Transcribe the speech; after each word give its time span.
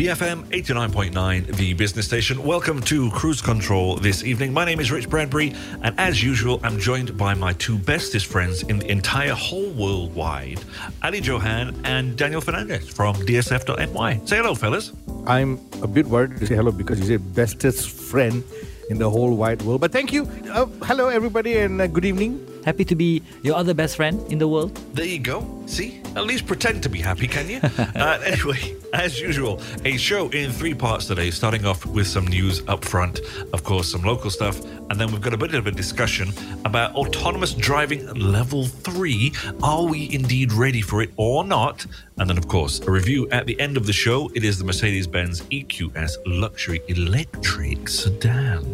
BFM 0.00 0.44
89.9, 0.44 1.56
the 1.56 1.74
business 1.74 2.06
station. 2.06 2.42
Welcome 2.42 2.80
to 2.84 3.10
Cruise 3.10 3.42
Control 3.42 3.96
this 3.96 4.24
evening. 4.24 4.50
My 4.50 4.64
name 4.64 4.80
is 4.80 4.90
Rich 4.90 5.10
Bradbury, 5.10 5.54
and 5.82 5.94
as 6.00 6.22
usual, 6.22 6.58
I'm 6.62 6.78
joined 6.78 7.18
by 7.18 7.34
my 7.34 7.52
two 7.52 7.76
bestest 7.76 8.24
friends 8.24 8.62
in 8.62 8.78
the 8.78 8.90
entire 8.90 9.34
whole 9.34 9.68
worldwide, 9.72 10.64
Ali 11.02 11.20
Johan 11.20 11.78
and 11.84 12.16
Daniel 12.16 12.40
Fernandez 12.40 12.88
from 12.88 13.14
DSF.my. 13.14 14.20
Say 14.24 14.38
hello, 14.38 14.54
fellas. 14.54 14.92
I'm 15.26 15.60
a 15.82 15.86
bit 15.86 16.06
worried 16.06 16.38
to 16.38 16.46
say 16.46 16.54
hello 16.54 16.72
because 16.72 16.98
you 16.98 17.04
say 17.04 17.18
bestest 17.18 17.90
friend 17.90 18.42
in 18.88 18.96
the 18.96 19.10
whole 19.10 19.36
wide 19.36 19.60
world. 19.60 19.82
But 19.82 19.92
thank 19.92 20.14
you. 20.14 20.22
Uh, 20.50 20.64
hello, 20.82 21.10
everybody, 21.10 21.58
and 21.58 21.78
uh, 21.78 21.88
good 21.88 22.06
evening. 22.06 22.49
Happy 22.64 22.84
to 22.84 22.94
be 22.94 23.22
your 23.42 23.56
other 23.56 23.74
best 23.74 23.96
friend 23.96 24.20
in 24.32 24.38
the 24.38 24.48
world. 24.48 24.74
There 24.94 25.04
you 25.04 25.18
go. 25.18 25.62
See? 25.66 26.00
At 26.16 26.26
least 26.26 26.46
pretend 26.46 26.82
to 26.82 26.88
be 26.88 27.00
happy, 27.00 27.26
can 27.28 27.48
you? 27.48 27.60
uh, 27.78 28.20
anyway, 28.24 28.76
as 28.92 29.20
usual, 29.20 29.60
a 29.84 29.96
show 29.96 30.28
in 30.30 30.50
three 30.50 30.74
parts 30.74 31.06
today, 31.06 31.30
starting 31.30 31.64
off 31.64 31.86
with 31.86 32.06
some 32.06 32.26
news 32.26 32.62
up 32.66 32.84
front, 32.84 33.20
of 33.52 33.62
course, 33.62 33.92
some 33.92 34.02
local 34.02 34.30
stuff, 34.30 34.60
and 34.90 35.00
then 35.00 35.10
we've 35.12 35.20
got 35.20 35.32
a 35.32 35.38
bit 35.38 35.54
of 35.54 35.66
a 35.66 35.70
discussion 35.70 36.32
about 36.64 36.94
autonomous 36.96 37.54
driving 37.54 38.06
level 38.14 38.66
three. 38.66 39.32
Are 39.62 39.84
we 39.84 40.12
indeed 40.12 40.52
ready 40.52 40.82
for 40.82 41.00
it 41.02 41.10
or 41.16 41.44
not? 41.44 41.86
And 42.18 42.28
then, 42.28 42.36
of 42.36 42.48
course, 42.48 42.80
a 42.80 42.90
review 42.90 43.28
at 43.30 43.46
the 43.46 43.58
end 43.60 43.76
of 43.76 43.86
the 43.86 43.92
show. 43.92 44.30
It 44.34 44.44
is 44.44 44.58
the 44.58 44.64
Mercedes 44.64 45.06
Benz 45.06 45.42
EQS 45.42 46.16
luxury 46.26 46.80
electric 46.88 47.88
sedan. 47.88 48.64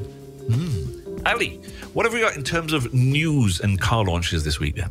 Hmm. 0.51 1.06
Ali, 1.27 1.61
what 1.93 2.07
have 2.07 2.13
we 2.13 2.21
got 2.21 2.37
in 2.37 2.45
terms 2.45 2.73
of 2.73 2.95
news 2.95 3.59
and 3.59 3.81
car 3.81 4.05
launches 4.05 4.45
this 4.45 4.61
week 4.61 4.77
then? 4.77 4.91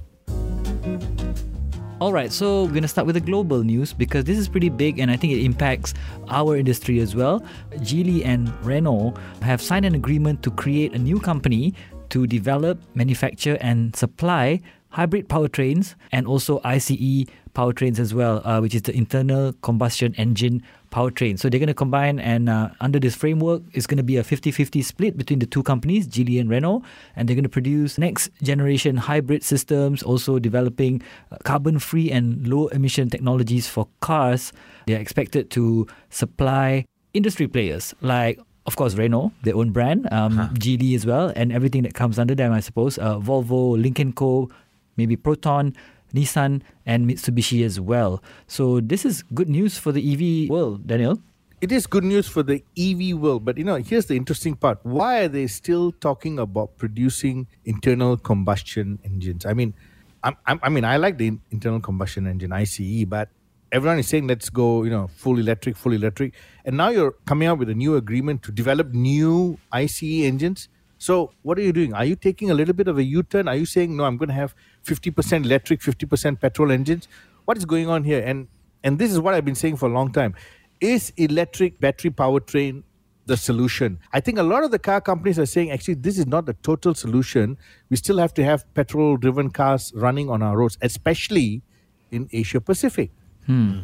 All 2.02 2.11
right, 2.11 2.30
so 2.30 2.64
we're 2.66 2.72
going 2.72 2.81
to 2.81 2.89
start 2.89 3.08
with 3.08 3.16
the 3.16 3.22
global 3.22 3.64
news 3.64 3.94
because 3.94 4.25
this 4.25 4.38
is 4.38 4.50
pretty 4.50 4.67
big 4.67 5.00
and 5.00 5.09
I 5.09 5.16
think 5.16 5.31
it 5.31 5.45
impacts 5.45 5.94
our 6.27 6.58
industry 6.58 7.00
as 7.00 7.16
well. 7.16 7.39
Geely 7.75 8.25
and 8.25 8.52
Renault 8.66 9.14
have 9.44 9.61
signed 9.61 9.86
an 9.86 9.95
agreement 9.95 10.44
to 10.44 10.52
create 10.52 10.94
a 10.94 11.00
new 11.00 11.22
company 11.22 11.73
to 12.09 12.27
develop, 12.27 12.80
manufacture, 12.95 13.58
and 13.61 13.95
supply 13.95 14.59
hybrid 14.89 15.30
powertrains 15.30 15.95
and 16.11 16.27
also 16.27 16.59
ICE 16.66 17.25
powertrains 17.53 17.97
as 17.97 18.14
well, 18.14 18.45
uh, 18.45 18.59
which 18.59 18.75
is 18.75 18.81
the 18.81 18.94
internal 18.94 19.53
combustion 19.61 20.14
engine 20.16 20.61
powertrain. 20.96 21.38
So 21.38 21.50
they're 21.50 21.60
going 21.60 21.68
to 21.68 21.74
combine, 21.74 22.20
and 22.20 22.48
uh, 22.50 22.70
under 22.80 23.00
this 23.00 23.16
framework, 23.16 23.62
it's 23.74 23.86
going 23.86 23.98
to 23.98 24.04
be 24.04 24.16
a 24.16 24.24
50 24.24 24.52
50 24.52 24.82
split 24.82 25.18
between 25.18 25.40
the 25.40 25.46
two 25.46 25.64
companies, 25.64 26.08
Geely 26.08 26.40
and 26.40 26.50
Renault. 26.50 26.84
And 27.16 27.28
they're 27.28 27.36
going 27.36 27.44
to 27.44 27.50
produce 27.50 27.98
next 27.98 28.32
generation 28.42 28.96
hybrid 28.98 29.44
systems, 29.44 30.02
also 30.02 30.40
developing 30.40 31.02
uh, 31.32 31.38
carbon 31.44 31.80
free 31.80 32.10
and 32.10 32.48
low 32.48 32.68
emission 32.68 33.10
technologies 33.10 33.68
for 33.68 33.88
cars. 34.00 34.54
They're 34.88 35.02
expected 35.02 35.52
to 35.52 35.88
supply 36.10 36.86
industry 37.14 37.48
players 37.48 37.94
like 38.02 38.40
of 38.66 38.76
course, 38.78 38.96
Renault, 38.96 39.32
their 39.44 39.56
own 39.56 39.70
brand, 39.70 40.12
um, 40.12 40.38
huh. 40.38 40.48
Geely 40.54 40.96
as 40.96 41.06
well, 41.06 41.32
and 41.36 41.52
everything 41.52 41.84
that 41.84 41.94
comes 41.94 42.18
under 42.18 42.34
them, 42.34 42.52
I 42.52 42.62
suppose. 42.62 42.98
Uh, 42.98 43.20
Volvo, 43.20 43.80
Lynk 43.80 44.02
& 44.16 44.16
Co, 44.16 44.50
maybe 44.98 45.16
Proton, 45.16 45.76
Nissan, 46.14 46.61
and 46.86 47.09
Mitsubishi 47.09 47.66
as 47.66 47.80
well. 47.80 48.22
So 48.48 48.80
this 48.80 49.06
is 49.06 49.23
good 49.34 49.50
news 49.50 49.78
for 49.78 49.92
the 49.92 50.02
EV 50.02 50.50
world, 50.50 50.88
Daniel. 50.88 51.20
It 51.61 51.72
is 51.72 51.88
good 51.88 52.03
news 52.03 52.28
for 52.28 52.44
the 52.44 52.64
EV 52.78 53.17
world, 53.17 53.45
but 53.45 53.58
you 53.58 53.64
know, 53.64 53.75
here's 53.75 54.06
the 54.06 54.16
interesting 54.16 54.56
part. 54.56 54.80
Why 54.83 55.22
are 55.22 55.28
they 55.28 55.48
still 55.48 55.92
talking 55.94 56.38
about 56.38 56.78
producing 56.78 57.48
internal 57.64 58.17
combustion 58.17 59.00
engines? 59.03 59.45
I 59.45 59.53
mean, 59.53 59.73
I'm, 60.23 60.36
I'm, 60.45 60.59
i 60.64 60.70
mean, 60.70 60.83
I 60.83 60.98
like 60.98 61.17
the 61.17 61.38
internal 61.52 61.80
combustion 61.80 62.27
engine 62.27 62.52
ICE, 62.52 63.05
but 63.05 63.30
everyone 63.72 63.99
is 63.99 64.08
saying 64.08 64.27
let's 64.27 64.49
go, 64.49 64.83
you 64.83 64.89
know, 64.89 65.08
full 65.08 65.39
electric, 65.39 65.77
full 65.77 65.93
electric, 65.93 66.33
and 66.66 66.77
now 66.77 66.89
you're 66.89 67.14
coming 67.26 67.48
out 67.48 67.58
with 67.58 67.70
a 67.70 67.73
new 67.73 67.95
agreement 67.95 68.43
to 68.43 68.52
develop 68.52 68.93
new 68.93 69.58
ICE 69.72 70.04
engines. 70.04 70.67
So 70.98 71.32
what 71.42 71.58
are 71.58 71.61
you 71.61 71.73
doing? 71.73 71.94
Are 71.94 72.06
you 72.06 72.16
taking 72.16 72.50
a 72.52 72.54
little 72.54 72.73
bit 72.73 72.88
of 72.88 72.98
a 72.98 73.04
U-turn? 73.04 73.48
Are 73.48 73.56
you 73.56 73.66
saying 73.66 73.95
no? 73.95 74.06
I'm 74.06 74.17
going 74.17 74.30
to 74.30 74.36
have 74.36 74.56
50% 74.86 75.45
electric, 75.45 75.82
50% 75.82 76.39
petrol 76.39 76.72
engines. 76.72 77.08
What 77.45 77.58
is 77.58 77.66
going 77.66 77.89
on 77.89 78.04
here? 78.04 78.23
And 78.26 78.48
and 78.83 79.00
this 79.00 79.11
is 79.11 79.20
what 79.20 79.34
I've 79.34 79.45
been 79.45 79.55
saying 79.55 79.78
for 79.78 79.89
a 79.89 79.92
long 79.92 80.11
time. 80.11 80.36
Is 80.80 81.11
electric 81.17 81.80
battery 81.80 82.11
powertrain 82.11 82.84
the 83.26 83.36
solution? 83.36 83.98
I 84.14 84.20
think 84.20 84.38
a 84.38 84.44
lot 84.44 84.64
of 84.64 84.70
the 84.70 84.78
car 84.78 85.02
companies 85.02 85.39
are 85.39 85.48
saying 85.48 85.72
actually 85.72 85.95
this 85.95 86.20
is 86.20 86.28
not 86.28 86.45
the 86.45 86.54
total 86.54 86.94
solution. 86.94 87.58
We 87.89 87.98
still 87.98 88.20
have 88.20 88.34
to 88.36 88.44
have 88.44 88.72
petrol 88.76 89.17
driven 89.17 89.50
cars 89.50 89.92
running 89.95 90.30
on 90.30 90.44
our 90.44 90.58
roads, 90.58 90.78
especially 90.82 91.64
in 92.11 92.30
Asia 92.32 92.61
Pacific. 92.61 93.11
Hmm. 93.48 93.82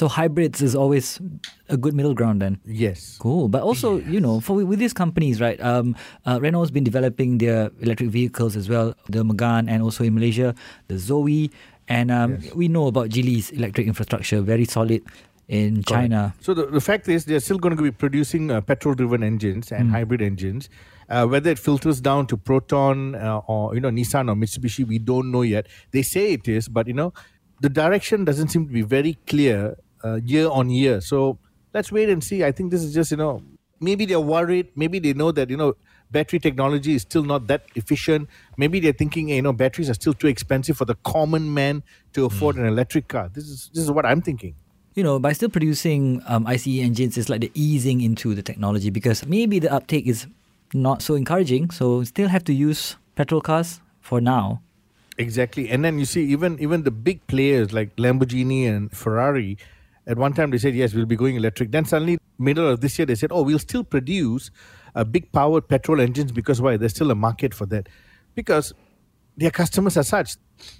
So 0.00 0.08
hybrids 0.08 0.62
is 0.62 0.74
always 0.74 1.20
a 1.68 1.76
good 1.76 1.92
middle 1.92 2.14
ground 2.14 2.40
then. 2.40 2.58
Yes. 2.64 3.18
Cool. 3.20 3.48
But 3.48 3.60
also, 3.60 3.98
yes. 3.98 4.08
you 4.08 4.18
know, 4.18 4.40
for 4.40 4.54
with 4.64 4.78
these 4.78 4.94
companies, 4.94 5.42
right? 5.42 5.60
Um, 5.60 5.94
uh, 6.24 6.40
Renault's 6.40 6.70
been 6.70 6.84
developing 6.84 7.36
their 7.36 7.70
electric 7.82 8.08
vehicles 8.08 8.56
as 8.56 8.66
well, 8.66 8.94
the 9.10 9.22
Megane, 9.22 9.68
and 9.68 9.82
also 9.82 10.02
in 10.02 10.14
Malaysia, 10.14 10.54
the 10.88 10.96
Zoe. 10.96 11.50
And 11.86 12.10
um, 12.10 12.38
yes. 12.40 12.54
we 12.54 12.68
know 12.68 12.86
about 12.86 13.10
Geely's 13.10 13.50
electric 13.50 13.86
infrastructure, 13.88 14.40
very 14.40 14.64
solid 14.64 15.02
in 15.48 15.82
China. 15.82 16.32
So 16.40 16.54
the, 16.54 16.64
the 16.64 16.80
fact 16.80 17.06
is, 17.06 17.26
they're 17.26 17.38
still 17.38 17.58
going 17.58 17.76
to 17.76 17.82
be 17.82 17.90
producing 17.90 18.50
uh, 18.50 18.62
petrol-driven 18.62 19.22
engines 19.22 19.70
and 19.70 19.90
mm. 19.90 19.90
hybrid 19.90 20.22
engines. 20.22 20.70
Uh, 21.10 21.26
whether 21.26 21.50
it 21.50 21.58
filters 21.58 22.00
down 22.00 22.26
to 22.28 22.38
Proton 22.38 23.16
uh, 23.16 23.42
or 23.46 23.74
you 23.74 23.82
know 23.82 23.90
Nissan 23.90 24.30
or 24.30 24.34
Mitsubishi, 24.34 24.86
we 24.88 24.98
don't 24.98 25.30
know 25.30 25.42
yet. 25.42 25.66
They 25.90 26.00
say 26.00 26.32
it 26.32 26.48
is, 26.48 26.68
but 26.68 26.86
you 26.86 26.94
know 26.94 27.12
the 27.60 27.68
direction 27.68 28.24
doesn't 28.24 28.48
seem 28.48 28.66
to 28.66 28.72
be 28.72 28.80
very 28.80 29.18
clear 29.26 29.76
uh, 30.04 30.20
year 30.24 30.48
on 30.48 30.70
year. 30.70 31.00
So 31.00 31.38
let's 31.74 31.92
wait 31.92 32.08
and 32.08 32.22
see. 32.22 32.44
I 32.44 32.52
think 32.52 32.70
this 32.70 32.82
is 32.82 32.94
just 32.94 33.10
you 33.10 33.16
know 33.16 33.42
maybe 33.80 34.06
they're 34.06 34.20
worried. 34.20 34.68
Maybe 34.76 34.98
they 34.98 35.12
know 35.12 35.32
that 35.32 35.50
you 35.50 35.56
know 35.56 35.74
battery 36.10 36.38
technology 36.38 36.94
is 36.94 37.02
still 37.02 37.24
not 37.24 37.46
that 37.48 37.64
efficient. 37.74 38.28
Maybe 38.56 38.80
they're 38.80 38.92
thinking 38.92 39.28
you 39.28 39.42
know 39.42 39.52
batteries 39.52 39.90
are 39.90 39.94
still 39.94 40.14
too 40.14 40.28
expensive 40.28 40.76
for 40.76 40.84
the 40.84 40.96
common 40.96 41.52
man 41.52 41.82
to 42.12 42.24
afford 42.24 42.56
mm. 42.56 42.60
an 42.60 42.66
electric 42.66 43.08
car. 43.08 43.30
This 43.32 43.44
is 43.44 43.70
this 43.74 43.84
is 43.84 43.90
what 43.90 44.06
I'm 44.06 44.20
thinking. 44.20 44.54
You 44.94 45.04
know, 45.04 45.18
by 45.20 45.32
still 45.32 45.48
producing 45.48 46.20
um, 46.26 46.46
ICE 46.46 46.80
engines, 46.80 47.16
it's 47.16 47.28
like 47.28 47.40
the 47.40 47.52
easing 47.54 48.00
into 48.00 48.34
the 48.34 48.42
technology 48.42 48.90
because 48.90 49.24
maybe 49.24 49.60
the 49.60 49.72
uptake 49.72 50.06
is 50.06 50.26
not 50.74 51.00
so 51.00 51.14
encouraging. 51.14 51.70
So 51.70 52.02
still 52.04 52.28
have 52.28 52.44
to 52.44 52.52
use 52.52 52.96
petrol 53.14 53.40
cars 53.40 53.80
for 54.00 54.20
now. 54.20 54.62
Exactly, 55.16 55.68
and 55.68 55.84
then 55.84 55.98
you 55.98 56.06
see 56.06 56.24
even 56.24 56.58
even 56.58 56.82
the 56.82 56.90
big 56.90 57.24
players 57.26 57.72
like 57.72 57.94
Lamborghini 57.96 58.66
and 58.68 58.90
Ferrari. 58.90 59.58
At 60.10 60.18
one 60.18 60.32
time, 60.32 60.50
they 60.50 60.58
said 60.58 60.74
yes, 60.74 60.92
we'll 60.92 61.06
be 61.06 61.14
going 61.14 61.36
electric. 61.36 61.70
Then 61.70 61.84
suddenly, 61.84 62.18
middle 62.36 62.68
of 62.68 62.80
this 62.80 62.98
year, 62.98 63.06
they 63.06 63.14
said, 63.14 63.30
oh, 63.30 63.42
we'll 63.42 63.60
still 63.60 63.84
produce 63.84 64.50
uh, 64.96 65.04
big 65.04 65.30
powered 65.30 65.68
petrol 65.68 66.00
engines 66.00 66.32
because 66.32 66.60
why? 66.60 66.76
There's 66.76 66.90
still 66.90 67.12
a 67.12 67.14
market 67.14 67.54
for 67.54 67.64
that. 67.66 67.88
Because 68.34 68.72
their 69.36 69.52
customers 69.52 69.96
are 69.96 70.02
such. 70.02 70.34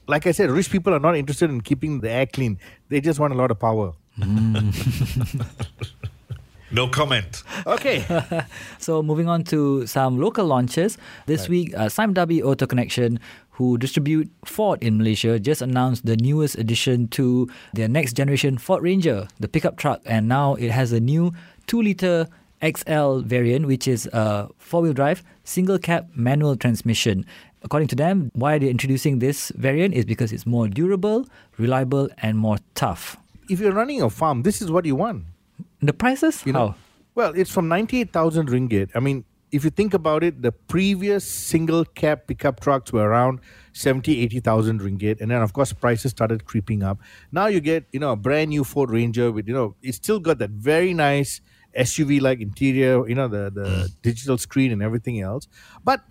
Like 0.08 0.26
I 0.26 0.32
said, 0.32 0.50
rich 0.50 0.68
people 0.68 0.92
are 0.92 0.98
not 0.98 1.16
interested 1.16 1.48
in 1.48 1.60
keeping 1.60 2.00
the 2.00 2.10
air 2.10 2.26
clean. 2.26 2.58
They 2.88 3.00
just 3.00 3.20
want 3.20 3.32
a 3.32 3.36
lot 3.36 3.52
of 3.52 3.60
power. 3.60 3.92
Mm. 4.18 5.47
No 6.72 6.86
comment. 6.86 7.42
Okay. 7.66 8.04
so 8.78 9.03
moving 9.03 9.28
on 9.28 9.42
to 9.44 9.86
some 9.86 10.20
local 10.20 10.47
launches. 10.47 10.98
This 11.26 11.42
right. 11.42 11.50
week, 11.50 11.75
uh, 11.76 11.88
Sime 11.88 12.14
Darby 12.14 12.42
Auto 12.42 12.66
Connection, 12.66 13.19
who 13.50 13.76
distribute 13.76 14.31
Ford 14.44 14.82
in 14.82 14.97
Malaysia, 14.97 15.38
just 15.41 15.62
announced 15.62 16.06
the 16.06 16.16
newest 16.16 16.56
addition 16.56 17.09
to 17.09 17.48
their 17.75 17.88
next 17.88 18.14
generation 18.14 18.56
Ford 18.56 18.82
Ranger, 18.82 19.28
the 19.41 19.48
pickup 19.48 19.76
truck. 19.76 20.00
And 20.06 20.28
now 20.28 20.54
it 20.54 20.70
has 20.70 20.92
a 20.92 21.00
new 21.00 21.32
2-litre 21.66 22.28
XL 22.62 23.20
variant, 23.20 23.66
which 23.66 23.88
is 23.88 24.06
a 24.12 24.48
four-wheel 24.59 24.92
drive, 24.92 25.22
single 25.45 25.78
cab 25.78 26.09
manual 26.15 26.56
transmission. 26.56 27.27
According 27.62 27.89
to 27.89 27.97
them, 27.97 28.30
why 28.34 28.59
they're 28.59 28.71
introducing 28.71 29.18
this 29.18 29.50
variant 29.56 29.95
is 29.95 30.04
because 30.04 30.33
it's 30.33 30.47
more 30.47 30.68
durable, 30.68 31.27
reliable, 31.59 32.09
and 32.18 32.39
more 32.39 32.59
tough. 32.74 33.16
If 33.48 33.60
you're 33.60 33.72
running 33.72 34.00
a 34.00 34.09
farm, 34.09 34.42
this 34.42 34.62
is 34.62 34.71
what 34.71 34.84
you 34.84 34.95
want. 34.95 35.24
The 35.80 35.92
prices? 35.92 36.44
You 36.44 36.53
know, 36.53 36.68
How? 36.68 36.74
Well, 37.15 37.32
it's 37.34 37.50
from 37.50 37.68
98,000 37.68 38.48
ringgit. 38.48 38.91
I 38.94 39.00
mean, 39.00 39.24
if 39.53 39.65
you 39.65 39.71
think 39.71 39.94
about 39.94 40.22
it, 40.22 40.42
the 40.42 40.53
previous 40.53 41.24
single 41.24 41.84
cab 41.84 42.27
pickup 42.27 42.60
trucks 42.60 42.92
were 42.92 43.09
around 43.09 43.41
70, 43.72 44.21
80,000 44.21 44.80
ringgit. 44.80 45.21
And 45.21 45.30
then, 45.30 45.42
of 45.42 45.53
course, 45.53 45.72
prices 45.72 46.12
started 46.12 46.44
creeping 46.44 46.82
up. 46.82 46.98
Now 47.32 47.47
you 47.47 47.60
get, 47.60 47.86
you 47.92 48.00
know, 48.00 48.12
a 48.12 48.16
brand 48.16 48.50
new 48.50 48.65
Ford 48.65 48.91
Ranger 48.91 49.32
with, 49.32 49.48
you 49.48 49.54
know, 49.54 49.74
it's 49.82 49.97
still 49.97 50.21
got 50.21 50.38
that 50.38 50.50
very 50.50 50.94
nice 50.94 51.41
SUV 51.77 52.21
like 52.21 52.41
interior, 52.41 53.09
you 53.09 53.15
know, 53.15 53.28
the, 53.28 53.50
the 53.50 53.68
mm. 53.68 53.88
digital 54.03 54.38
screen 54.38 54.72
and 54.72 54.83
everything 54.83 55.21
else. 55.21 55.48
But 55.84 56.03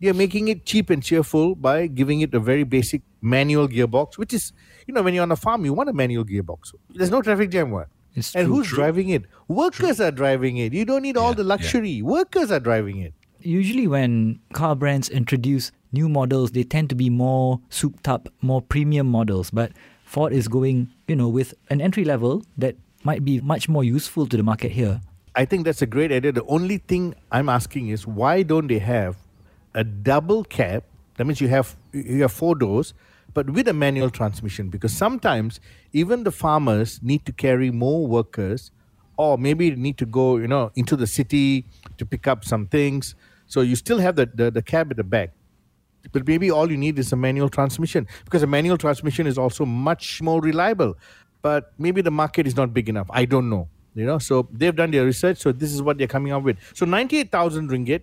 they're 0.00 0.14
making 0.14 0.48
it 0.48 0.64
cheap 0.64 0.90
and 0.90 1.02
cheerful 1.02 1.54
by 1.54 1.86
giving 1.86 2.20
it 2.20 2.32
a 2.34 2.40
very 2.40 2.64
basic 2.64 3.02
manual 3.20 3.68
gearbox, 3.68 4.16
which 4.16 4.32
is, 4.32 4.52
you 4.86 4.94
know, 4.94 5.02
when 5.02 5.14
you're 5.14 5.22
on 5.22 5.32
a 5.32 5.36
farm, 5.36 5.64
you 5.64 5.72
want 5.72 5.88
a 5.88 5.92
manual 5.92 6.24
gearbox. 6.24 6.74
There's 6.90 7.10
no 7.10 7.22
traffic 7.22 7.50
jam, 7.50 7.70
what? 7.70 7.88
It's 8.14 8.34
and 8.34 8.46
true. 8.46 8.56
who's 8.56 8.68
driving 8.68 9.10
it? 9.10 9.22
Workers 9.48 10.00
are 10.00 10.10
driving 10.10 10.56
it. 10.56 10.72
You 10.72 10.84
don't 10.84 11.02
need 11.02 11.16
all 11.16 11.30
Yeah, 11.30 11.34
the 11.36 11.42
yeah. 11.42 11.48
luxury. 11.48 12.02
Workers 12.02 12.50
are 12.50 12.60
driving 12.60 12.98
it. 12.98 13.14
Usually, 13.40 13.86
when 13.86 14.40
car 14.52 14.74
brands 14.74 15.08
introduce 15.08 15.70
new 15.92 16.08
models, 16.08 16.50
they 16.50 16.64
tend 16.64 16.88
to 16.90 16.96
be 16.96 17.08
more 17.08 17.60
souped 17.70 18.08
up, 18.08 18.28
more 18.42 18.60
premium 18.60 19.06
models. 19.06 19.50
But 19.50 19.72
Ford 20.04 20.32
is 20.32 20.48
going, 20.48 20.88
you 21.06 21.14
know, 21.16 21.28
with 21.28 21.54
an 21.70 21.80
entry 21.80 22.04
level 22.04 22.42
that 22.56 22.76
might 23.04 23.24
be 23.24 23.40
much 23.40 23.68
more 23.68 23.84
useful 23.84 24.26
to 24.26 24.36
the 24.36 24.42
market 24.42 24.72
here. 24.72 25.00
I 25.36 25.44
think 25.44 25.64
that's 25.64 25.82
a 25.82 25.86
great 25.86 26.10
idea. 26.10 26.32
The 26.32 26.44
only 26.46 26.78
thing 26.78 27.14
I'm 27.30 27.48
asking 27.48 27.88
is 27.88 28.06
why 28.06 28.42
don't 28.42 28.66
they 28.66 28.80
have 28.80 29.16
a 29.72 29.84
double 29.84 30.42
cab? 30.42 30.82
That 31.16 31.26
means 31.26 31.40
you 31.40 31.48
have 31.48 31.76
you 31.92 32.22
have 32.22 32.32
four 32.32 32.56
doors, 32.56 32.92
but 33.34 33.50
with 33.50 33.68
a 33.68 33.72
manual 33.72 34.10
transmission. 34.10 34.68
Because 34.68 34.92
sometimes 34.92 35.60
even 35.92 36.24
the 36.24 36.32
farmers 36.32 37.00
need 37.02 37.24
to 37.26 37.32
carry 37.32 37.70
more 37.70 38.06
workers, 38.06 38.70
or 39.16 39.36
maybe 39.36 39.70
need 39.72 39.98
to 39.98 40.06
go, 40.06 40.36
you 40.36 40.46
know, 40.46 40.70
into 40.76 40.96
the 40.96 41.06
city 41.06 41.64
to 41.96 42.06
pick 42.06 42.26
up 42.26 42.44
some 42.44 42.66
things. 42.66 43.14
So 43.46 43.62
you 43.62 43.76
still 43.76 43.98
have 43.98 44.16
the, 44.16 44.26
the, 44.26 44.50
the 44.50 44.62
cab 44.62 44.90
at 44.90 44.96
the 44.96 45.04
back. 45.04 45.32
But 46.12 46.26
maybe 46.26 46.50
all 46.50 46.70
you 46.70 46.76
need 46.76 46.98
is 46.98 47.12
a 47.12 47.16
manual 47.16 47.48
transmission 47.48 48.06
because 48.24 48.42
a 48.42 48.46
manual 48.46 48.78
transmission 48.78 49.26
is 49.26 49.36
also 49.36 49.64
much 49.64 50.22
more 50.22 50.40
reliable. 50.40 50.96
But 51.42 51.72
maybe 51.78 52.00
the 52.00 52.10
market 52.10 52.46
is 52.46 52.56
not 52.56 52.72
big 52.72 52.88
enough. 52.88 53.08
I 53.10 53.24
don't 53.24 53.50
know. 53.50 53.68
You 53.94 54.06
know, 54.06 54.18
so 54.18 54.48
they've 54.52 54.76
done 54.76 54.92
their 54.92 55.04
research. 55.04 55.38
So 55.38 55.50
this 55.50 55.72
is 55.72 55.82
what 55.82 55.98
they're 55.98 56.06
coming 56.06 56.32
up 56.32 56.44
with. 56.44 56.56
So 56.72 56.86
ninety-eight 56.86 57.32
thousand 57.32 57.70
ringgit 57.70 58.02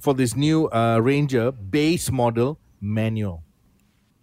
for 0.00 0.14
this 0.14 0.34
new 0.34 0.68
uh, 0.70 0.98
Ranger 0.98 1.52
base 1.52 2.10
model 2.10 2.58
manual. 2.80 3.44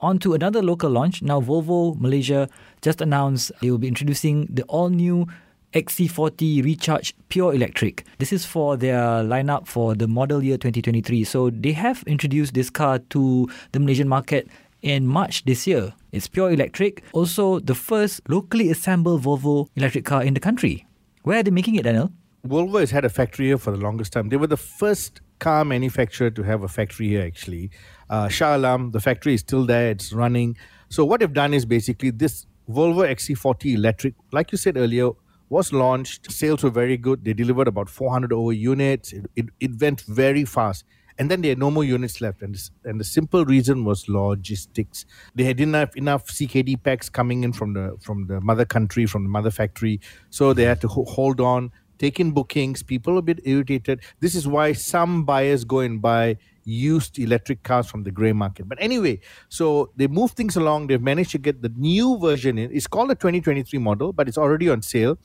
On 0.01 0.17
to 0.19 0.33
another 0.33 0.61
local 0.61 0.89
launch. 0.89 1.21
Now, 1.21 1.41
Volvo 1.41 1.99
Malaysia 1.99 2.47
just 2.81 3.01
announced 3.01 3.51
they 3.61 3.69
will 3.69 3.77
be 3.77 3.87
introducing 3.87 4.47
the 4.49 4.63
all 4.63 4.89
new 4.89 5.27
XC40 5.73 6.63
Recharge 6.63 7.13
Pure 7.27 7.53
Electric. 7.55 8.05
This 8.17 8.31
is 8.31 8.45
for 8.45 8.77
their 8.77 9.23
lineup 9.23 9.67
for 9.67 9.95
the 9.95 10.07
model 10.07 10.41
year 10.41 10.57
2023. 10.57 11.25
So, 11.25 11.49
they 11.49 11.73
have 11.73 12.03
introduced 12.07 12.53
this 12.53 12.69
car 12.69 12.99
to 13.09 13.49
the 13.73 13.79
Malaysian 13.79 14.07
market 14.07 14.47
in 14.81 15.05
March 15.05 15.43
this 15.45 15.67
year. 15.67 15.93
It's 16.11 16.27
pure 16.27 16.51
electric, 16.51 17.03
also 17.13 17.59
the 17.59 17.75
first 17.75 18.21
locally 18.29 18.69
assembled 18.69 19.23
Volvo 19.23 19.67
electric 19.75 20.05
car 20.05 20.23
in 20.23 20.33
the 20.33 20.39
country. 20.39 20.85
Where 21.23 21.39
are 21.39 21.43
they 21.43 21.51
making 21.51 21.75
it, 21.75 21.83
Daniel? 21.83 22.11
Volvo 22.47 22.79
has 22.79 22.91
had 22.91 23.03
a 23.03 23.09
factory 23.09 23.47
here 23.47 23.57
for 23.57 23.71
the 23.71 23.77
longest 23.77 24.13
time. 24.13 24.29
They 24.29 24.37
were 24.37 24.47
the 24.47 24.57
first 24.57 25.21
car 25.39 25.65
manufacturer 25.65 26.29
to 26.31 26.43
have 26.43 26.63
a 26.63 26.67
factory 26.67 27.09
here, 27.09 27.21
actually. 27.21 27.69
Uh, 28.09 28.27
Shah 28.27 28.55
Alam, 28.55 28.91
the 28.91 28.99
factory 28.99 29.33
is 29.33 29.41
still 29.41 29.65
there, 29.65 29.89
it's 29.91 30.11
running. 30.13 30.57
So, 30.89 31.05
what 31.05 31.19
they've 31.19 31.33
done 31.33 31.53
is 31.53 31.65
basically 31.65 32.09
this 32.11 32.45
Volvo 32.69 33.07
XC40 33.09 33.75
electric, 33.75 34.13
like 34.31 34.51
you 34.51 34.57
said 34.57 34.77
earlier, 34.77 35.11
was 35.49 35.73
launched. 35.73 36.31
Sales 36.31 36.63
were 36.63 36.69
very 36.69 36.97
good. 36.97 37.25
They 37.25 37.33
delivered 37.33 37.67
about 37.67 37.89
400 37.89 38.31
over 38.31 38.53
units. 38.53 39.13
It, 39.13 39.25
it, 39.35 39.45
it 39.59 39.81
went 39.81 40.01
very 40.01 40.45
fast. 40.45 40.85
And 41.17 41.29
then 41.29 41.41
there 41.41 41.51
are 41.51 41.57
no 41.57 41.69
more 41.69 41.83
units 41.83 42.21
left. 42.21 42.41
And, 42.41 42.57
and 42.85 42.99
the 42.99 43.03
simple 43.03 43.43
reason 43.43 43.83
was 43.83 44.07
logistics. 44.07 45.05
They 45.35 45.43
had 45.43 45.59
enough 45.59 45.95
enough 45.97 46.27
CKD 46.27 46.81
packs 46.81 47.09
coming 47.09 47.43
in 47.43 47.51
from 47.51 47.73
the 47.73 47.97
from 47.99 48.27
the 48.27 48.39
mother 48.39 48.65
country, 48.65 49.05
from 49.05 49.23
the 49.23 49.29
mother 49.29 49.51
factory. 49.51 49.99
So 50.29 50.53
they 50.53 50.63
had 50.63 50.79
to 50.81 50.87
ho- 50.87 51.05
hold 51.05 51.41
on, 51.41 51.71
take 51.97 52.21
in 52.21 52.31
bookings. 52.31 52.83
People 52.83 53.17
a 53.17 53.21
bit 53.21 53.41
irritated. 53.43 54.01
This 54.21 54.33
is 54.33 54.47
why 54.47 54.71
some 54.73 55.25
buyers 55.25 55.65
go 55.65 55.79
and 55.79 56.01
buy 56.01 56.37
used 56.69 57.19
electric 57.19 57.63
cars 57.63 57.87
from 57.87 58.03
the 58.03 58.11
grey 58.11 58.33
market. 58.33 58.67
But 58.69 58.77
anyway, 58.81 59.19
so 59.49 59.91
they 59.95 60.07
move 60.07 60.31
things 60.31 60.55
along. 60.55 60.87
They've 60.87 61.01
managed 61.01 61.31
to 61.31 61.37
get 61.37 61.61
the 61.61 61.69
new 61.75 62.17
version 62.19 62.57
in. 62.57 62.71
It's 62.71 62.87
called 62.87 63.11
a 63.11 63.15
2023 63.15 63.79
model, 63.79 64.13
but 64.13 64.27
it's 64.27 64.37
already 64.37 64.69
on 64.69 64.81
sale. 64.81 65.17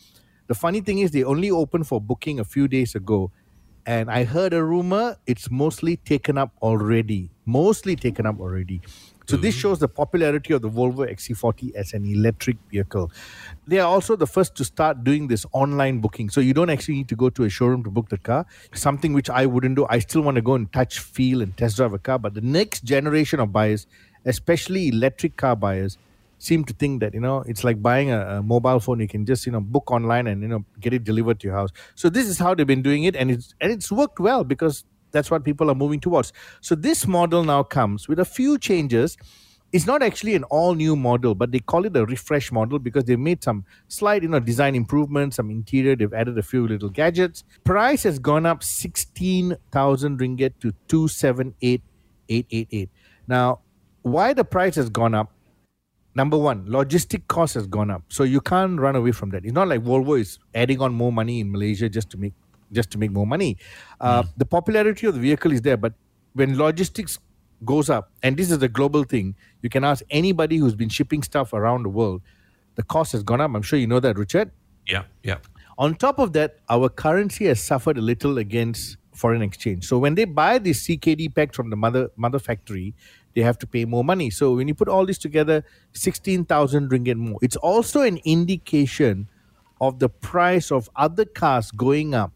The 0.46 0.54
funny 0.54 0.80
thing 0.80 0.98
is, 0.98 1.10
they 1.10 1.24
only 1.24 1.50
opened 1.50 1.86
for 1.86 2.00
booking 2.00 2.40
a 2.40 2.44
few 2.44 2.68
days 2.68 2.94
ago. 2.94 3.32
And 3.86 4.10
I 4.10 4.24
heard 4.24 4.54
a 4.54 4.64
rumor 4.64 5.16
it's 5.26 5.50
mostly 5.50 5.96
taken 5.98 6.38
up 6.38 6.52
already. 6.62 7.30
Mostly 7.44 7.96
taken 7.96 8.24
up 8.26 8.40
already. 8.40 8.80
So 9.26 9.36
this 9.36 9.54
mm-hmm. 9.54 9.60
shows 9.60 9.78
the 9.78 9.88
popularity 9.88 10.52
of 10.52 10.62
the 10.62 10.68
Volvo 10.68 11.10
XC40 11.10 11.74
as 11.74 11.94
an 11.94 12.04
electric 12.04 12.56
vehicle. 12.70 13.10
They 13.66 13.78
are 13.78 13.88
also 13.88 14.16
the 14.16 14.26
first 14.26 14.54
to 14.56 14.64
start 14.64 15.02
doing 15.02 15.28
this 15.28 15.46
online 15.52 16.00
booking. 16.00 16.28
So 16.28 16.40
you 16.40 16.52
don't 16.52 16.68
actually 16.68 16.96
need 16.96 17.08
to 17.08 17.16
go 17.16 17.30
to 17.30 17.44
a 17.44 17.48
showroom 17.48 17.82
to 17.84 17.90
book 17.90 18.10
the 18.10 18.18
car. 18.18 18.44
Something 18.74 19.14
which 19.14 19.30
I 19.30 19.46
wouldn't 19.46 19.76
do. 19.76 19.86
I 19.88 20.00
still 20.00 20.20
want 20.20 20.34
to 20.34 20.42
go 20.42 20.54
and 20.54 20.70
touch, 20.72 20.98
feel, 20.98 21.40
and 21.40 21.56
test 21.56 21.76
drive 21.76 21.94
a 21.94 21.98
car. 21.98 22.18
But 22.18 22.34
the 22.34 22.42
next 22.42 22.84
generation 22.84 23.40
of 23.40 23.52
buyers, 23.52 23.86
especially 24.26 24.88
electric 24.88 25.36
car 25.36 25.56
buyers, 25.56 25.96
seem 26.38 26.64
to 26.64 26.74
think 26.74 27.00
that 27.00 27.14
you 27.14 27.20
know 27.20 27.42
it's 27.46 27.64
like 27.64 27.80
buying 27.80 28.10
a, 28.10 28.38
a 28.38 28.42
mobile 28.42 28.80
phone. 28.80 29.00
You 29.00 29.08
can 29.08 29.24
just 29.24 29.46
you 29.46 29.52
know 29.52 29.60
book 29.60 29.90
online 29.90 30.26
and 30.26 30.42
you 30.42 30.48
know 30.48 30.64
get 30.80 30.92
it 30.92 31.04
delivered 31.04 31.40
to 31.40 31.46
your 31.48 31.56
house. 31.56 31.70
So 31.94 32.10
this 32.10 32.28
is 32.28 32.38
how 32.38 32.54
they've 32.54 32.66
been 32.66 32.82
doing 32.82 33.04
it, 33.04 33.16
and 33.16 33.30
it's 33.30 33.54
and 33.60 33.72
it's 33.72 33.90
worked 33.90 34.20
well 34.20 34.44
because 34.44 34.84
that's 35.14 35.30
what 35.30 35.44
people 35.44 35.70
are 35.70 35.74
moving 35.74 36.00
towards. 36.00 36.34
So 36.60 36.74
this 36.74 37.06
model 37.06 37.42
now 37.42 37.62
comes 37.62 38.06
with 38.06 38.18
a 38.18 38.24
few 38.26 38.58
changes. 38.58 39.16
It's 39.72 39.86
not 39.86 40.02
actually 40.04 40.34
an 40.36 40.44
all 40.44 40.74
new 40.74 40.94
model, 40.94 41.34
but 41.34 41.50
they 41.50 41.58
call 41.58 41.84
it 41.84 41.96
a 41.96 42.04
refresh 42.06 42.52
model 42.52 42.78
because 42.78 43.04
they 43.04 43.16
made 43.16 43.42
some 43.42 43.64
slight, 43.88 44.22
you 44.22 44.28
know, 44.28 44.38
design 44.38 44.76
improvements, 44.76 45.36
some 45.36 45.50
interior. 45.50 45.96
They've 45.96 46.12
added 46.12 46.38
a 46.38 46.42
few 46.42 46.68
little 46.68 46.90
gadgets. 46.90 47.42
Price 47.64 48.04
has 48.04 48.20
gone 48.20 48.46
up 48.46 48.62
sixteen 48.62 49.56
thousand 49.72 50.20
ringgit 50.20 50.60
to 50.60 50.72
two 50.86 51.08
seven 51.08 51.54
eight 51.60 51.82
eight 52.28 52.46
eight 52.52 52.68
eight. 52.70 52.90
Now, 53.26 53.60
why 54.02 54.32
the 54.32 54.44
price 54.44 54.76
has 54.76 54.88
gone 54.90 55.14
up? 55.14 55.32
Number 56.14 56.38
one, 56.38 56.66
logistic 56.66 57.26
cost 57.26 57.54
has 57.54 57.66
gone 57.66 57.90
up, 57.90 58.04
so 58.08 58.22
you 58.22 58.40
can't 58.40 58.78
run 58.78 58.94
away 58.94 59.10
from 59.10 59.30
that. 59.30 59.44
It's 59.44 59.52
not 59.52 59.66
like 59.66 59.82
Volvo 59.82 60.20
is 60.20 60.38
adding 60.54 60.80
on 60.80 60.94
more 60.94 61.10
money 61.10 61.40
in 61.40 61.50
Malaysia 61.50 61.88
just 61.88 62.10
to 62.10 62.16
make 62.16 62.34
just 62.74 62.90
to 62.90 62.98
make 62.98 63.10
more 63.12 63.26
money. 63.26 63.56
Uh, 64.00 64.24
The 64.36 64.44
popularity 64.44 65.06
of 65.06 65.14
the 65.14 65.20
vehicle 65.20 65.52
is 65.52 65.62
there, 65.62 65.76
but 65.76 65.94
when 66.34 66.58
logistics 66.58 67.18
goes 67.64 67.88
up, 67.88 68.10
and 68.22 68.36
this 68.36 68.50
is 68.50 68.62
a 68.62 68.68
global 68.68 69.04
thing, 69.04 69.34
you 69.62 69.70
can 69.70 69.84
ask 69.84 70.04
anybody 70.10 70.56
who's 70.58 70.74
been 70.74 70.88
shipping 70.88 71.22
stuff 71.22 71.52
around 71.52 71.84
the 71.84 71.88
world. 71.88 72.20
The 72.74 72.82
cost 72.82 73.12
has 73.12 73.22
gone 73.22 73.40
up. 73.40 73.54
I'm 73.54 73.62
sure 73.62 73.78
you 73.78 73.86
know 73.86 74.00
that, 74.00 74.18
Richard. 74.18 74.50
Yeah, 74.86 75.04
yeah. 75.22 75.38
On 75.78 75.94
top 75.94 76.18
of 76.18 76.32
that, 76.34 76.58
our 76.68 76.88
currency 76.88 77.46
has 77.46 77.62
suffered 77.62 77.96
a 77.96 78.00
little 78.00 78.38
against 78.38 78.96
foreign 79.12 79.42
exchange. 79.42 79.86
So 79.86 79.98
when 79.98 80.14
they 80.16 80.24
buy 80.24 80.58
this 80.58 80.86
CKD 80.86 81.34
pack 81.34 81.54
from 81.54 81.70
the 81.70 81.76
mother 81.76 82.10
mother 82.16 82.38
factory, 82.38 82.94
they 83.34 83.42
have 83.42 83.58
to 83.58 83.66
pay 83.66 83.84
more 83.84 84.04
money. 84.04 84.30
So 84.30 84.54
when 84.56 84.68
you 84.68 84.74
put 84.74 84.88
all 84.88 85.06
this 85.06 85.18
together, 85.18 85.64
sixteen 85.92 86.44
thousand 86.44 86.90
ringgit 86.90 87.16
more. 87.16 87.38
It's 87.42 87.56
also 87.56 88.02
an 88.02 88.18
indication 88.24 89.28
of 89.80 89.98
the 89.98 90.08
price 90.08 90.70
of 90.70 90.90
other 90.96 91.24
cars 91.24 91.70
going 91.70 92.14
up 92.14 92.32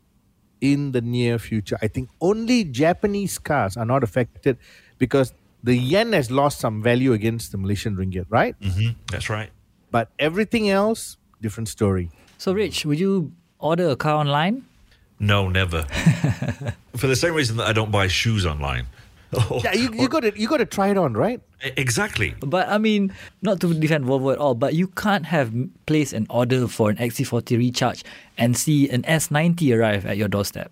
in 0.60 0.92
the 0.92 1.00
near 1.00 1.38
future. 1.38 1.78
I 1.82 1.88
think 1.88 2.10
only 2.20 2.64
Japanese 2.64 3.38
cars 3.38 3.76
are 3.76 3.84
not 3.84 4.02
affected 4.02 4.58
because 4.98 5.32
the 5.62 5.74
yen 5.76 6.12
has 6.12 6.30
lost 6.30 6.60
some 6.60 6.82
value 6.82 7.12
against 7.12 7.52
the 7.52 7.58
Malaysian 7.58 7.96
ringgit, 7.96 8.26
right? 8.28 8.54
hmm 8.62 8.90
That's 9.10 9.28
right. 9.30 9.50
But 9.90 10.10
everything 10.18 10.68
else, 10.70 11.16
different 11.40 11.68
story. 11.68 12.10
So, 12.36 12.52
Rich, 12.52 12.84
would 12.84 13.00
you 13.00 13.32
order 13.58 13.88
a 13.88 13.96
car 13.96 14.14
online? 14.14 14.64
No, 15.18 15.48
never. 15.48 15.82
For 16.96 17.06
the 17.08 17.16
same 17.16 17.34
reason 17.34 17.56
that 17.56 17.66
I 17.66 17.72
don't 17.72 17.90
buy 17.90 18.06
shoes 18.06 18.46
online. 18.46 18.86
Yeah, 19.64 19.72
you, 19.74 19.92
you 19.94 20.08
got 20.08 20.20
to 20.20 20.38
you 20.38 20.48
got 20.48 20.58
to 20.58 20.64
try 20.64 20.88
it 20.88 20.96
on, 20.96 21.12
right? 21.14 21.40
Exactly. 21.60 22.34
But 22.40 22.68
I 22.68 22.78
mean, 22.78 23.12
not 23.42 23.60
to 23.60 23.74
defend 23.74 24.04
Volvo 24.04 24.32
at 24.32 24.38
all, 24.38 24.54
but 24.54 24.74
you 24.74 24.86
can't 24.88 25.26
have 25.26 25.48
m- 25.48 25.72
placed 25.86 26.12
an 26.12 26.26
order 26.30 26.66
for 26.68 26.88
an 26.90 26.96
XC40 26.96 27.58
recharge 27.58 28.04
and 28.38 28.56
see 28.56 28.88
an 28.88 29.02
S90 29.02 29.76
arrive 29.76 30.06
at 30.06 30.16
your 30.16 30.28
doorstep. 30.28 30.70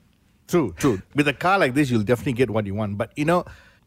True, 0.48 0.75
true. 0.78 1.02
With 1.14 1.28
a 1.28 1.32
car 1.32 1.58
like 1.58 1.75
this, 1.75 1.90
you'll 1.90 2.02
definitely 2.04 2.34
get 2.34 2.50
what 2.50 2.66
you 2.66 2.75
want. 2.75 2.96
But 2.96 3.12
you 3.16 3.25
know, 3.25 3.44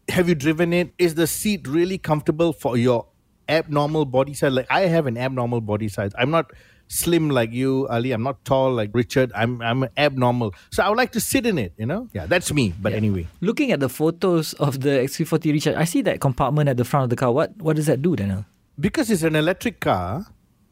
have 0.09 0.27
you 0.27 0.35
driven 0.35 0.73
it? 0.73 0.93
Is 0.97 1.15
the 1.15 1.25
seat 1.25 1.67
really 1.67 1.97
comfortable 1.97 2.53
for 2.53 2.77
your 2.77 3.07
abnormal 3.47 4.05
body 4.05 4.33
size? 4.33 4.51
Like 4.53 4.67
I 4.69 4.81
have 4.81 5.07
an 5.07 5.17
abnormal 5.17 5.61
body 5.61 5.87
size. 5.87 6.11
I'm 6.17 6.31
not 6.31 6.51
slim 6.89 7.29
like 7.29 7.53
you, 7.53 7.87
Ali. 7.87 8.11
I'm 8.11 8.23
not 8.23 8.43
tall 8.43 8.73
like 8.73 8.91
Richard. 8.93 9.31
I'm 9.33 9.61
I'm 9.61 9.87
abnormal. 9.95 10.53
So 10.71 10.83
I 10.83 10.89
would 10.89 10.97
like 10.97 11.13
to 11.13 11.21
sit 11.21 11.45
in 11.45 11.57
it. 11.57 11.71
You 11.77 11.85
know? 11.85 12.09
Yeah, 12.11 12.25
that's 12.25 12.51
me. 12.51 12.73
But 12.75 12.91
anyway, 12.91 13.27
Looking 13.39 13.71
at 13.71 13.79
the 13.79 13.87
photos 13.87 14.51
of 14.59 14.81
the 14.81 14.99
XC40 15.07 15.53
Richard, 15.53 15.75
I 15.75 15.85
see 15.85 16.01
that 16.03 16.19
compartment 16.19 16.67
at 16.67 16.75
the 16.75 16.83
front 16.83 17.05
of 17.05 17.09
the 17.09 17.15
car. 17.15 17.31
What 17.31 17.55
what 17.63 17.77
does 17.77 17.85
that 17.85 18.01
do, 18.01 18.17
Daniel? 18.17 18.43
because 18.79 19.11
it's 19.11 19.23
an 19.23 19.35
electric 19.35 19.79
car, 19.79 20.25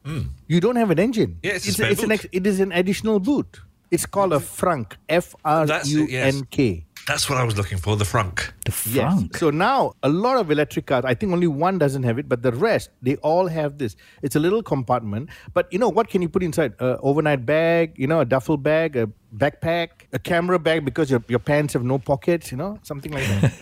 hmm. 0.05 0.21
you 0.47 0.59
don't 0.59 0.77
have 0.77 0.91
an 0.91 0.99
engine. 0.99 1.39
Yeah, 1.43 1.53
it's 1.53 1.65
a 1.65 1.69
it's, 1.69 1.77
spare 1.77 1.91
it's 1.91 2.03
an 2.03 2.11
ex- 2.11 2.27
it 2.31 2.47
is 2.47 2.59
an 2.59 2.71
additional 2.71 3.19
boot. 3.19 3.61
It's 3.91 4.05
called 4.05 4.33
a 4.33 4.39
frunk. 4.39 4.93
F 5.07 5.35
R 5.45 5.65
That's 5.65 5.89
U 5.89 6.03
it, 6.03 6.11
yes. 6.11 6.35
N 6.35 6.47
K. 6.49 6.85
That's 7.07 7.29
what 7.29 7.37
I 7.37 7.43
was 7.45 7.55
looking 7.55 7.77
for, 7.77 7.95
the 7.95 8.03
frunk. 8.03 8.51
The 8.65 8.73
Yes. 8.89 9.39
So 9.39 9.49
now 9.49 9.93
a 10.03 10.09
lot 10.09 10.35
of 10.37 10.51
electric 10.51 10.87
cars, 10.87 11.05
I 11.05 11.13
think 11.13 11.31
only 11.31 11.47
one 11.47 11.77
doesn't 11.77 12.03
have 12.03 12.19
it, 12.19 12.27
but 12.27 12.41
the 12.41 12.51
rest, 12.51 12.89
they 13.01 13.15
all 13.17 13.47
have 13.47 13.77
this. 13.77 13.95
It's 14.21 14.35
a 14.35 14.39
little 14.39 14.61
compartment. 14.61 15.29
But 15.53 15.71
you 15.71 15.79
know, 15.79 15.87
what 15.87 16.09
can 16.09 16.21
you 16.21 16.27
put 16.27 16.43
inside? 16.43 16.73
A 16.79 16.97
overnight 16.99 17.45
bag, 17.45 17.93
you 17.95 18.07
know, 18.07 18.19
a 18.19 18.25
duffel 18.25 18.57
bag, 18.57 18.97
a 18.97 19.09
backpack, 19.35 19.89
a 20.13 20.19
camera 20.19 20.59
bag 20.59 20.83
because 20.83 21.09
your, 21.09 21.23
your 21.27 21.39
pants 21.39 21.73
have 21.73 21.83
no 21.83 21.97
pockets, 21.97 22.51
you 22.51 22.57
know, 22.57 22.79
something 22.83 23.11
like 23.11 23.25
that. 23.25 23.53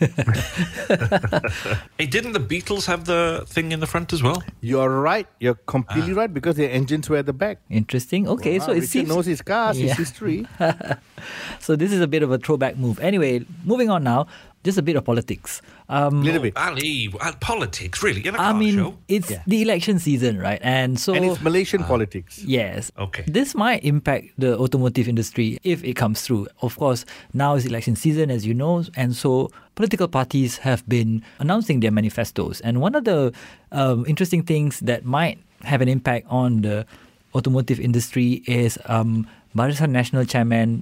Hey, 1.98 2.06
didn't 2.06 2.34
the 2.34 2.40
Beetles 2.40 2.86
have 2.88 3.06
the 3.06 3.46
thing 3.48 3.72
in 3.72 3.80
the 3.80 3.88
front 3.88 4.12
as 4.14 4.22
well? 4.22 4.44
You're 4.62 4.90
right. 5.02 5.28
You're 5.40 5.56
completely 5.56 6.14
ah. 6.14 6.18
right 6.18 6.34
because 6.34 6.56
their 6.56 6.70
engines 6.70 7.10
were 7.10 7.18
at 7.18 7.26
the 7.26 7.34
back. 7.34 7.60
Interesting. 7.70 8.28
Okay, 8.28 8.60
so 8.60 8.68
Wow, 8.68 8.74
it 8.74 8.76
Richard 8.76 8.90
seems 8.90 9.10
knows 9.10 9.26
his 9.26 9.42
cars, 9.42 9.80
Yeah. 9.80 9.90
his 9.90 9.98
history. 9.98 10.48
so. 11.60 11.76
This 11.76 11.92
is 11.92 12.02
a 12.02 12.08
bit 12.08 12.24
of 12.24 12.32
a 12.32 12.38
throwback 12.38 12.78
move. 12.78 13.00
Anyway, 13.00 13.46
moving 13.64 13.90
on 13.90 14.04
now. 14.04 14.28
Just 14.64 14.80
a 14.80 14.82
bit 14.82 14.96
of 14.96 15.06
politics. 15.06 15.62
Um, 15.90 16.24
little 16.24 16.42
bit. 16.42 16.58
Ali, 16.58 17.08
uh, 17.22 17.34
politics, 17.40 18.02
really, 18.02 18.26
in 18.26 18.34
a 18.34 18.40
I 18.42 18.50
car 18.50 18.54
mean, 18.56 18.74
show? 18.76 18.98
it's 19.08 19.30
Yeah. 19.30 19.44
the 19.46 19.62
election 19.62 20.00
season, 20.00 20.40
right? 20.40 20.58
And 20.64 21.00
so 21.00 21.14
And 21.14 21.24
it's 21.24 21.40
Malaysian 21.40 21.84
politics. 21.84 22.42
Yes. 22.44 22.92
Okay. 22.98 23.24
This 23.28 23.54
might 23.54 23.84
impact 23.86 24.30
the 24.40 24.58
automotive 24.58 25.08
industry 25.08 25.60
if 25.64 25.84
it 25.84 25.94
comes 25.94 26.24
through. 26.24 26.48
Of 26.64 26.78
course, 26.78 27.06
now 27.32 27.54
is 27.54 27.68
election 27.68 27.96
season, 27.96 28.32
as 28.32 28.48
you 28.48 28.56
know, 28.56 28.84
and 28.98 29.16
so 29.16 29.52
political 29.76 30.08
parties 30.08 30.58
have 30.66 30.82
been 30.90 31.22
announcing 31.38 31.82
their 31.82 31.92
manifestos. 31.92 32.60
And 32.62 32.82
one 32.82 32.96
of 32.96 33.04
the 33.06 33.34
um, 33.72 34.04
interesting 34.08 34.42
things 34.42 34.80
that 34.80 35.06
might 35.06 35.38
have 35.62 35.82
an 35.82 35.90
impact 35.90 36.26
on 36.28 36.62
the 36.62 36.88
automotive 37.36 37.80
industry 37.80 38.42
is 38.48 38.80
um, 38.86 39.28
Barisan 39.56 39.92
Nasional 39.92 40.28
Chairman 40.28 40.82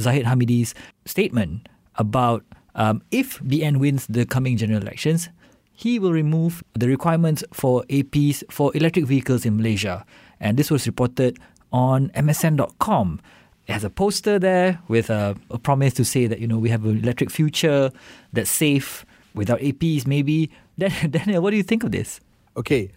Zahid 0.00 0.26
Hamidi's 0.26 0.74
statement 1.04 1.68
about 1.96 2.44
um, 2.74 3.02
if 3.10 3.40
BN 3.40 3.78
wins 3.78 4.06
the 4.06 4.26
coming 4.26 4.56
general 4.56 4.82
elections, 4.82 5.30
he 5.72 5.98
will 5.98 6.12
remove 6.12 6.62
the 6.74 6.88
requirements 6.88 7.44
for 7.52 7.82
APs 7.84 8.42
for 8.50 8.76
electric 8.76 9.06
vehicles 9.06 9.44
in 9.44 9.56
Malaysia. 9.56 10.04
And 10.40 10.56
this 10.56 10.70
was 10.70 10.86
reported 10.86 11.38
on 11.72 12.10
MSN.com. 12.10 13.20
It 13.66 13.72
has 13.72 13.84
a 13.84 13.90
poster 13.90 14.38
there 14.38 14.80
with 14.88 15.10
a, 15.10 15.36
a 15.50 15.58
promise 15.58 15.94
to 15.94 16.04
say 16.04 16.26
that, 16.26 16.38
you 16.38 16.46
know, 16.46 16.58
we 16.58 16.68
have 16.70 16.84
an 16.84 16.98
electric 16.98 17.30
future 17.30 17.90
that's 18.32 18.50
safe 18.50 19.04
without 19.34 19.60
APs, 19.60 20.06
maybe. 20.06 20.50
Daniel, 20.78 21.42
what 21.42 21.50
do 21.50 21.56
you 21.56 21.62
think 21.62 21.84
of 21.84 21.90
this? 21.90 22.20
Okay, 22.56 22.90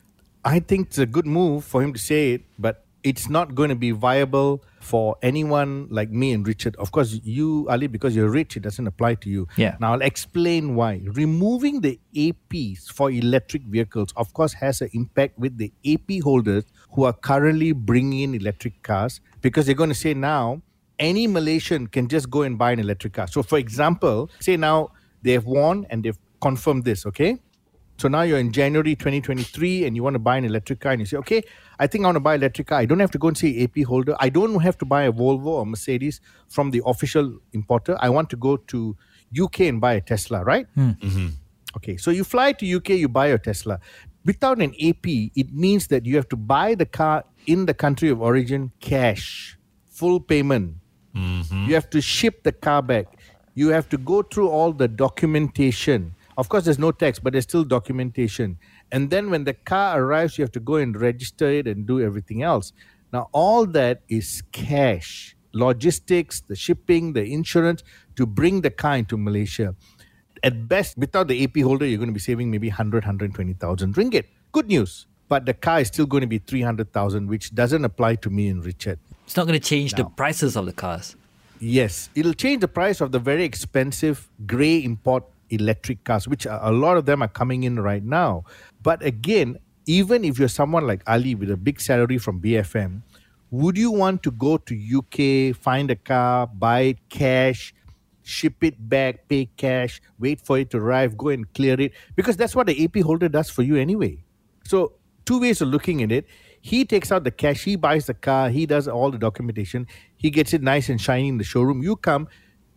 I 0.43 0.59
think 0.59 0.87
it's 0.87 0.97
a 0.97 1.05
good 1.05 1.25
move 1.25 1.63
for 1.63 1.81
him 1.81 1.91
to 1.93 1.99
say 1.99 2.33
it, 2.33 2.43
but 2.57 2.85
it's 3.03 3.29
not 3.29 3.55
going 3.55 3.69
to 3.69 3.75
be 3.75 3.91
viable 3.91 4.63
for 4.79 5.15
anyone 5.21 5.87
like 5.89 6.09
me 6.09 6.33
and 6.33 6.47
Richard. 6.47 6.75
Of 6.77 6.91
course, 6.91 7.19
you, 7.23 7.67
Ali, 7.69 7.87
because 7.87 8.15
you're 8.15 8.29
rich, 8.29 8.57
it 8.57 8.61
doesn't 8.61 8.87
apply 8.87 9.15
to 9.15 9.29
you. 9.29 9.47
Yeah. 9.55 9.77
Now, 9.79 9.93
I'll 9.93 10.01
explain 10.01 10.75
why. 10.75 11.01
Removing 11.03 11.81
the 11.81 11.99
APs 12.15 12.91
for 12.91 13.11
electric 13.11 13.63
vehicles, 13.63 14.13
of 14.15 14.33
course, 14.33 14.53
has 14.53 14.81
an 14.81 14.89
impact 14.93 15.37
with 15.37 15.57
the 15.57 15.71
AP 15.85 16.23
holders 16.23 16.65
who 16.91 17.03
are 17.03 17.13
currently 17.13 17.71
bringing 17.71 18.21
in 18.21 18.35
electric 18.35 18.81
cars 18.83 19.21
because 19.41 19.65
they're 19.65 19.75
going 19.75 19.89
to 19.89 19.95
say 19.95 20.13
now, 20.13 20.61
any 20.97 21.27
Malaysian 21.27 21.87
can 21.87 22.09
just 22.09 22.29
go 22.29 22.41
and 22.41 22.57
buy 22.57 22.71
an 22.71 22.79
electric 22.79 23.13
car. 23.13 23.27
So, 23.27 23.41
for 23.41 23.57
example, 23.57 24.29
say 24.39 24.57
now 24.57 24.91
they've 25.21 25.45
won 25.45 25.85
and 25.89 26.03
they've 26.03 26.17
confirmed 26.41 26.83
this, 26.83 27.05
okay? 27.05 27.37
So 27.99 28.07
now 28.07 28.21
you're 28.21 28.39
in 28.39 28.53
January 28.53 28.95
2023 28.95 29.83
and 29.83 29.93
you 29.93 30.03
want 30.03 30.13
to 30.13 30.19
buy 30.19 30.37
an 30.37 30.45
electric 30.45 30.79
car 30.79 30.93
and 30.93 31.01
you 31.01 31.05
say, 31.05 31.17
okay, 31.17 31.43
I 31.79 31.87
think 31.87 32.05
I 32.05 32.07
want 32.07 32.15
to 32.15 32.21
buy 32.21 32.35
an 32.35 32.41
electric 32.41 32.67
car. 32.67 32.79
I 32.79 32.85
don't 32.85 33.01
have 33.01 33.11
to 33.11 33.17
go 33.17 33.27
and 33.27 33.37
see 33.37 33.61
AP 33.61 33.85
holder. 33.85 34.15
I 34.21 34.29
don't 34.29 34.57
have 34.61 34.77
to 34.77 34.85
buy 34.85 35.03
a 35.03 35.11
Volvo 35.11 35.47
or 35.47 35.65
Mercedes 35.65 36.21
from 36.47 36.71
the 36.71 36.81
official 36.85 37.39
importer. 37.51 37.97
I 37.99 38.09
want 38.09 38.29
to 38.29 38.37
go 38.37 38.55
to 38.55 38.95
UK 39.37 39.61
and 39.61 39.81
buy 39.81 39.95
a 39.95 40.01
Tesla, 40.01 40.45
right? 40.45 40.65
Hmm. 40.75 40.91
Mm-hmm. 40.91 41.27
Okay, 41.75 41.97
so 41.97 42.09
you 42.09 42.23
fly 42.23 42.53
to 42.53 42.75
UK, 42.77 42.89
you 42.91 43.09
buy 43.09 43.27
a 43.27 43.37
Tesla. 43.37 43.81
Without 44.23 44.59
an 44.61 44.73
AP, 44.81 45.05
it 45.35 45.53
means 45.53 45.87
that 45.87 46.05
you 46.05 46.15
have 46.15 46.29
to 46.29 46.37
buy 46.37 46.75
the 46.75 46.85
car 46.85 47.25
in 47.47 47.65
the 47.65 47.73
country 47.73 48.07
of 48.07 48.21
origin 48.21 48.71
cash, 48.79 49.57
full 49.85 50.21
payment. 50.21 50.75
Mm-hmm. 51.13 51.65
You 51.67 51.73
have 51.73 51.89
to 51.89 51.99
ship 51.99 52.43
the 52.43 52.53
car 52.53 52.81
back. 52.81 53.07
You 53.55 53.69
have 53.69 53.89
to 53.89 53.97
go 53.97 54.21
through 54.21 54.47
all 54.47 54.71
the 54.71 54.87
documentation. 54.87 56.15
Of 56.39 56.47
course, 56.47 56.63
there's 56.63 56.79
no 56.79 56.91
tax, 56.91 57.19
but 57.19 57.33
there's 57.33 57.43
still 57.43 57.65
documentation. 57.65 58.57
And 58.93 59.09
then 59.09 59.29
when 59.29 59.43
the 59.43 59.53
car 59.53 60.01
arrives, 60.01 60.37
you 60.37 60.43
have 60.45 60.53
to 60.53 60.61
go 60.61 60.75
and 60.75 60.99
register 60.99 61.49
it 61.49 61.67
and 61.67 61.85
do 61.85 61.99
everything 61.99 62.43
else. 62.43 62.71
Now, 63.11 63.27
all 63.33 63.65
that 63.65 64.03
is 64.07 64.41
cash, 64.53 65.35
logistics, 65.51 66.39
the 66.39 66.55
shipping, 66.55 67.11
the 67.11 67.25
insurance 67.25 67.83
to 68.15 68.25
bring 68.25 68.61
the 68.61 68.69
car 68.69 68.95
into 68.95 69.17
Malaysia 69.17 69.75
at 70.43 70.69
best, 70.69 70.97
without 70.97 71.27
the 71.27 71.43
AP 71.43 71.57
holder, 71.57 71.85
you're 71.85 71.97
going 71.97 72.09
to 72.09 72.13
be 72.13 72.21
saving 72.21 72.49
maybe 72.49 72.69
100, 72.69 73.03
120,000 73.03 73.95
ringgit. 73.95 74.23
Good 74.53 74.67
news. 74.67 75.07
But 75.27 75.45
the 75.45 75.53
car 75.53 75.81
is 75.81 75.87
still 75.89 76.05
going 76.05 76.21
to 76.21 76.27
be 76.27 76.39
300,000, 76.39 77.27
which 77.27 77.53
doesn't 77.53 77.83
apply 77.83 78.15
to 78.15 78.29
me 78.29 78.47
and 78.47 78.65
Richard. 78.65 78.99
It's 79.25 79.35
not 79.35 79.45
going 79.45 79.59
to 79.59 79.65
change 79.65 79.93
the 79.93 80.05
prices 80.05 80.55
of 80.55 80.65
the 80.65 80.73
cars. 80.73 81.15
Yes, 81.59 82.09
it'll 82.15 82.33
change 82.33 82.61
the 82.61 82.67
price 82.69 83.01
of 83.01 83.11
the 83.11 83.19
very 83.19 83.43
expensive 83.43 84.29
grey 84.45 84.77
import 84.77 85.25
electric 85.49 86.03
cars, 86.03 86.27
which 86.27 86.45
a 86.45 86.71
lot 86.71 86.97
of 86.97 87.05
them 87.05 87.21
are 87.21 87.27
coming 87.27 87.63
in 87.63 87.79
right 87.79 88.03
now. 88.03 88.43
But 88.81 89.03
again, 89.03 89.57
even 89.85 90.23
if 90.23 90.37
you're 90.37 90.47
someone 90.47 90.85
like 90.85 91.01
Ali 91.07 91.35
with 91.35 91.49
a 91.49 91.57
big 91.57 91.81
salary 91.81 92.17
from 92.17 92.41
BFM, 92.41 93.01
would 93.51 93.77
you 93.77 93.91
want 93.91 94.21
to 94.23 94.31
go 94.31 94.57
to 94.57 94.75
UK, 94.75 95.55
find 95.55 95.89
a 95.89 95.95
car, 95.95 96.45
buy 96.45 96.81
it 96.81 97.09
cash, 97.09 97.73
ship 98.21 98.63
it 98.63 98.89
back, 98.89 99.27
pay 99.27 99.49
cash, 99.57 100.01
wait 100.19 100.39
for 100.45 100.59
it 100.59 100.69
to 100.69 100.77
arrive, 100.77 101.17
go 101.17 101.29
and 101.29 101.51
clear 101.53 101.79
it? 101.81 101.93
Because 102.15 102.37
that's 102.37 102.55
what 102.55 102.67
the 102.67 102.83
AP 102.83 102.97
holder 103.03 103.27
does 103.27 103.49
for 103.49 103.63
you 103.63 103.75
anyway. 103.77 104.23
So, 104.65 104.93
two 105.25 105.39
ways 105.39 105.61
of 105.61 105.69
looking 105.69 106.03
at 106.03 106.11
it. 106.11 106.27
He 106.61 106.85
takes 106.85 107.11
out 107.11 107.23
the 107.23 107.31
cash, 107.31 107.63
he 107.63 107.75
buys 107.75 108.05
the 108.05 108.13
car, 108.13 108.49
he 108.49 108.65
does 108.65 108.87
all 108.87 109.09
the 109.11 109.17
documentation, 109.17 109.87
he 110.17 110.29
gets 110.29 110.53
it 110.53 110.61
nice 110.61 110.89
and 110.89 110.99
shiny 110.99 111.29
in 111.29 111.37
the 111.37 111.43
showroom. 111.43 111.81
You 111.81 111.95
come, 111.95 112.27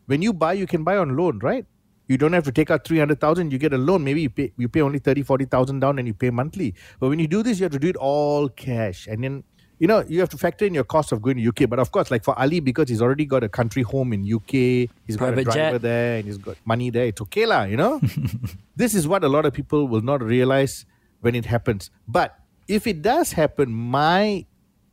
when 0.07 0.23
you 0.23 0.33
buy, 0.33 0.53
you 0.53 0.67
can 0.67 0.85
buy 0.85 0.97
on 0.97 1.17
loan, 1.17 1.41
right? 1.41 1.67
You 2.13 2.19
don't 2.19 2.35
have 2.35 2.45
to 2.45 2.53
take 2.53 2.71
out 2.71 2.87
300,000, 2.87 3.51
you 3.51 3.59
get 3.59 3.73
a 3.73 3.79
loan. 3.79 4.05
Maybe 4.05 4.21
you 4.21 4.29
pay, 4.29 4.53
you 4.59 4.69
pay 4.69 4.83
only 4.83 4.99
30, 4.99 5.23
40,000 5.23 5.81
down 5.81 5.99
and 5.99 6.07
you 6.07 6.13
pay 6.13 6.29
monthly. 6.29 6.75
But 7.01 7.09
when 7.09 7.19
you 7.19 7.27
do 7.27 7.43
this, 7.43 7.59
you 7.59 7.65
have 7.65 7.73
to 7.73 7.79
do 7.79 7.89
it 7.89 7.97
all 7.97 8.51
cash. 8.51 9.07
And 9.07 9.25
then, 9.25 9.45
you 9.79 9.87
know, 9.87 10.05
you 10.07 10.21
have 10.21 10.29
to 10.29 10.37
factor 10.37 10.67
in 10.67 10.75
your 10.75 10.85
cost 10.85 11.13
of 11.13 11.23
going 11.23 11.39
to 11.39 11.49
UK. 11.49 11.71
But 11.71 11.79
of 11.79 11.91
course, 11.91 12.11
like 12.11 12.23
for 12.23 12.39
Ali, 12.39 12.61
because 12.61 12.91
he's 12.91 13.01
already 13.01 13.25
got 13.25 13.43
a 13.43 13.49
country 13.49 13.83
home 13.83 14.13
in 14.13 14.31
UK, 14.31 14.91
he's 15.07 15.17
got 15.17 15.39
a 15.39 15.43
driver 15.43 15.73
jet. 15.79 15.83
there 15.83 16.17
and 16.19 16.27
he's 16.27 16.37
got 16.37 16.59
money 16.67 16.91
there, 16.91 17.07
it's 17.07 17.23
okay 17.23 17.47
lah, 17.47 17.63
you 17.63 17.79
know? 17.79 17.99
this 18.77 18.95
is 18.95 19.09
what 19.09 19.25
a 19.25 19.29
lot 19.29 19.47
of 19.47 19.55
people 19.55 19.89
will 19.89 20.03
not 20.03 20.23
realize 20.23 20.85
when 21.21 21.35
it 21.35 21.47
happens. 21.47 21.91
But 22.07 22.39
if 22.69 22.87
it 22.87 23.01
does 23.01 23.33
happen, 23.33 23.73
my 23.73 24.45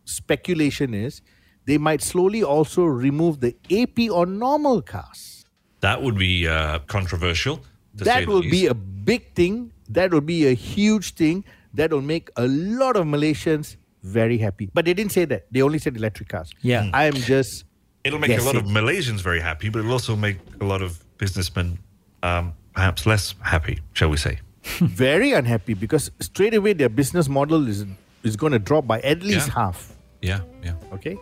speculation 0.06 0.94
is 0.94 1.22
they 1.66 1.78
might 1.78 2.02
slowly 2.02 2.44
also 2.44 2.86
remove 2.86 3.42
the 3.42 3.56
AP 3.70 4.10
on 4.10 4.40
normal 4.40 4.82
cars. 4.82 5.39
That 5.82 6.02
would 6.04 6.18
be 6.18 6.48
uh, 6.48 6.80
controversial. 6.88 7.58
To 7.98 8.04
that 8.04 8.22
the 8.22 8.26
will 8.28 8.42
be 8.42 8.68
a 8.68 8.74
big 8.74 9.34
thing. 9.34 9.72
That 9.90 10.12
will 10.12 10.22
be 10.22 10.48
a 10.48 10.54
huge 10.54 11.14
thing. 11.14 11.44
That 11.74 11.92
will 11.92 12.02
make 12.02 12.30
a 12.36 12.48
lot 12.48 12.96
of 12.96 13.06
Malaysians 13.06 13.76
very 14.04 14.38
happy. 14.38 14.70
But 14.74 14.86
they 14.86 14.94
didn't 14.94 15.12
say 15.12 15.26
that. 15.26 15.48
They 15.52 15.62
only 15.62 15.80
said 15.80 15.96
electric 15.98 16.30
cars. 16.30 16.52
Yeah. 16.62 16.90
I 16.94 17.06
am 17.06 17.16
just. 17.16 17.66
It'll 18.04 18.20
make 18.20 18.38
a 18.38 18.42
lot 18.44 18.56
of. 18.56 18.64
Malaysians 18.64 19.22
very 19.22 19.40
happy, 19.42 19.70
but 19.70 19.80
it'll 19.80 19.92
also 19.92 20.16
make 20.16 20.38
a 20.62 20.66
lot 20.66 20.82
of 20.82 21.04
businessmen 21.18 21.80
um, 22.24 22.54
perhaps 22.74 23.06
less 23.06 23.36
happy, 23.42 23.80
shall 23.94 24.10
we 24.10 24.18
say. 24.18 24.40
very 24.80 25.32
unhappy 25.32 25.74
because 25.74 26.12
straight 26.20 26.54
away 26.54 26.74
their 26.74 26.90
business 26.90 27.30
model 27.30 27.68
is 27.68 27.86
is 28.24 28.36
going 28.36 28.52
to 28.52 28.60
drop 28.60 28.86
by 28.86 29.00
at 29.02 29.24
least 29.24 29.48
Yeah. 29.48 29.54
half. 29.54 29.96
Yeah, 30.22 30.42
yeah. 30.64 30.74
Okay. 30.94 31.18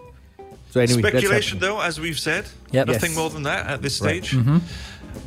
So 0.71 0.81
anyway, 0.81 1.01
Speculation, 1.01 1.59
though, 1.59 1.79
as 1.81 1.99
we've 1.99 2.19
said. 2.19 2.45
Yep. 2.71 2.87
Nothing 2.87 3.11
Yes. 3.11 3.17
more 3.17 3.29
than 3.29 3.43
that 3.43 3.67
at 3.67 3.81
this 3.81 4.01
Right. 4.01 4.23
stage. 4.23 4.37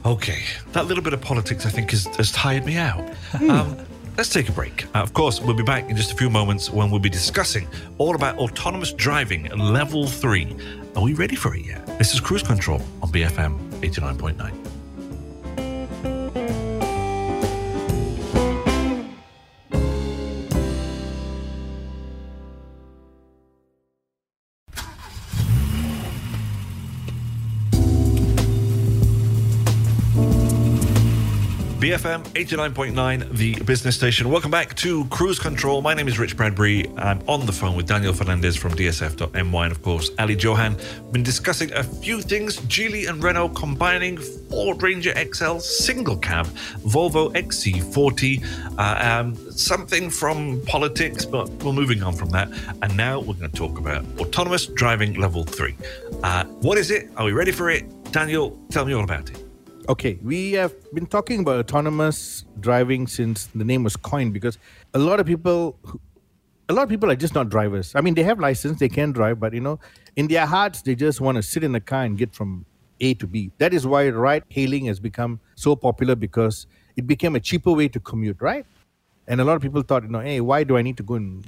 Okay. 0.05 0.43
That 0.73 0.87
little 0.87 1.03
bit 1.03 1.13
of 1.13 1.21
politics, 1.21 1.67
I 1.67 1.71
think, 1.71 1.91
has, 1.91 2.05
has 2.17 2.31
tired 2.33 2.65
me 2.65 2.77
out. 2.77 3.09
Hmm. 3.33 3.51
Um, 3.51 3.77
let's 4.17 4.29
take 4.29 4.49
a 4.49 4.53
break. 4.53 4.85
Uh, 4.95 4.99
of 4.99 5.13
course, 5.15 5.41
we'll 5.41 5.57
be 5.57 5.63
back 5.63 5.89
in 5.91 5.97
just 5.97 6.13
a 6.13 6.17
few 6.17 6.31
moments 6.31 6.71
when 6.71 6.91
we'll 6.91 7.01
be 7.01 7.09
discussing 7.11 7.67
all 7.99 8.15
about 8.15 8.37
autonomous 8.39 8.93
driving 8.93 9.45
level 9.57 10.07
three. 10.07 10.55
Are 10.97 11.03
we 11.03 11.15
ready 11.15 11.37
for 11.37 11.55
it 11.55 11.65
yet? 11.65 11.87
This 11.99 12.15
is 12.15 12.21
Cruise 12.21 12.43
Control 12.43 12.81
on 13.03 13.11
BFM 13.11 13.59
89.9. 13.83 14.53
BFM 31.91 32.23
89.9, 32.35 33.37
the 33.37 33.61
business 33.65 33.97
station. 33.97 34.31
Welcome 34.31 34.53
back 34.53 34.77
to 34.77 35.07
Cruise 35.07 35.41
Control. 35.41 35.83
My 35.83 35.93
name 35.93 36.07
is 36.07 36.21
Rich 36.21 36.37
Bradbury. 36.37 36.89
I'm 36.97 37.21
on 37.27 37.47
the 37.47 37.53
phone 37.53 37.75
with 37.75 37.89
Daniel 37.89 38.13
Fernandez 38.13 38.55
from 38.55 38.75
DSF.my 38.75 39.65
and, 39.65 39.73
of 39.73 39.83
course, 39.83 40.13
Ali 40.17 40.37
Johan. 40.37 40.77
Been 41.11 41.25
discussing 41.25 41.73
a 41.73 41.83
few 41.83 42.23
things. 42.23 42.59
Geely 42.61 43.09
and 43.09 43.21
Renault 43.21 43.49
combining 43.57 44.19
Ford 44.19 44.81
Ranger 44.81 45.13
XL 45.17 45.59
single 45.59 46.17
cab, 46.17 46.47
Volvo 46.87 47.33
XC40, 47.35 48.79
uh, 48.79 49.21
um, 49.21 49.35
something 49.51 50.11
from 50.11 50.63
politics, 50.67 51.25
but 51.25 51.49
we're 51.65 51.73
moving 51.73 52.05
on 52.05 52.15
from 52.15 52.31
that. 52.31 52.53
And 52.83 52.97
now 52.97 53.19
we're 53.19 53.35
going 53.35 53.51
to 53.51 53.57
talk 53.57 53.81
about 53.81 54.05
autonomous 54.21 54.67
driving 54.67 55.15
level 55.15 55.43
three. 55.43 55.75
Uh, 56.23 56.45
what 56.45 56.79
is 56.79 56.93
it? 56.93 57.11
Are 57.17 57.25
we 57.25 57.33
ready 57.33 57.51
for 57.51 57.69
it? 57.69 58.13
Daniel, 58.13 58.57
tell 58.71 58.85
me 58.85 58.93
all 58.93 59.03
about 59.03 59.29
it. 59.29 59.50
Okay, 59.91 60.21
we 60.23 60.53
have 60.53 60.73
been 60.95 61.07
talking 61.07 61.41
about 61.41 61.59
autonomous 61.59 62.45
driving 62.61 63.09
since 63.09 63.47
the 63.47 63.65
name 63.65 63.83
was 63.83 63.97
coined 63.97 64.33
because 64.33 64.57
a 64.95 65.01
lot 65.01 65.19
of 65.19 65.27
people, 65.27 65.77
a 66.69 66.73
lot 66.73 66.85
of 66.85 66.89
people 66.89 67.11
are 67.11 67.17
just 67.17 67.35
not 67.35 67.49
drivers. 67.49 67.93
I 67.97 68.01
mean, 68.01 68.15
they 68.15 68.23
have 68.23 68.39
license, 68.39 68.79
they 68.79 68.89
can 68.89 69.11
drive, 69.11 69.41
but 69.41 69.53
you 69.53 69.59
know, 69.59 69.81
in 70.15 70.29
their 70.29 70.47
hearts, 70.47 70.83
they 70.83 70.95
just 70.95 71.21
want 71.21 71.39
to 71.39 71.43
sit 71.43 71.65
in 71.65 71.75
a 71.75 71.81
car 71.81 72.05
and 72.05 72.17
get 72.17 72.37
from 72.37 72.65
A 73.01 73.15
to 73.15 73.27
B. 73.27 73.51
That 73.59 73.75
is 73.75 73.85
why 73.85 74.09
ride 74.11 74.45
hailing 74.49 74.85
has 74.85 75.01
become 75.01 75.41
so 75.57 75.75
popular 75.75 76.15
because 76.15 76.69
it 76.95 77.09
became 77.09 77.35
a 77.35 77.41
cheaper 77.41 77.73
way 77.73 77.89
to 77.89 77.99
commute, 77.99 78.41
right? 78.41 78.65
And 79.27 79.41
a 79.41 79.45
lot 79.45 79.57
of 79.57 79.63
people 79.63 79.83
thought, 79.83 80.05
you 80.05 80.11
know, 80.11 80.21
hey, 80.21 80.41
why 80.41 80.63
do 80.63 80.77
I 80.77 80.83
need 80.83 80.99
to 80.99 81.03
go 81.03 81.15
and 81.15 81.45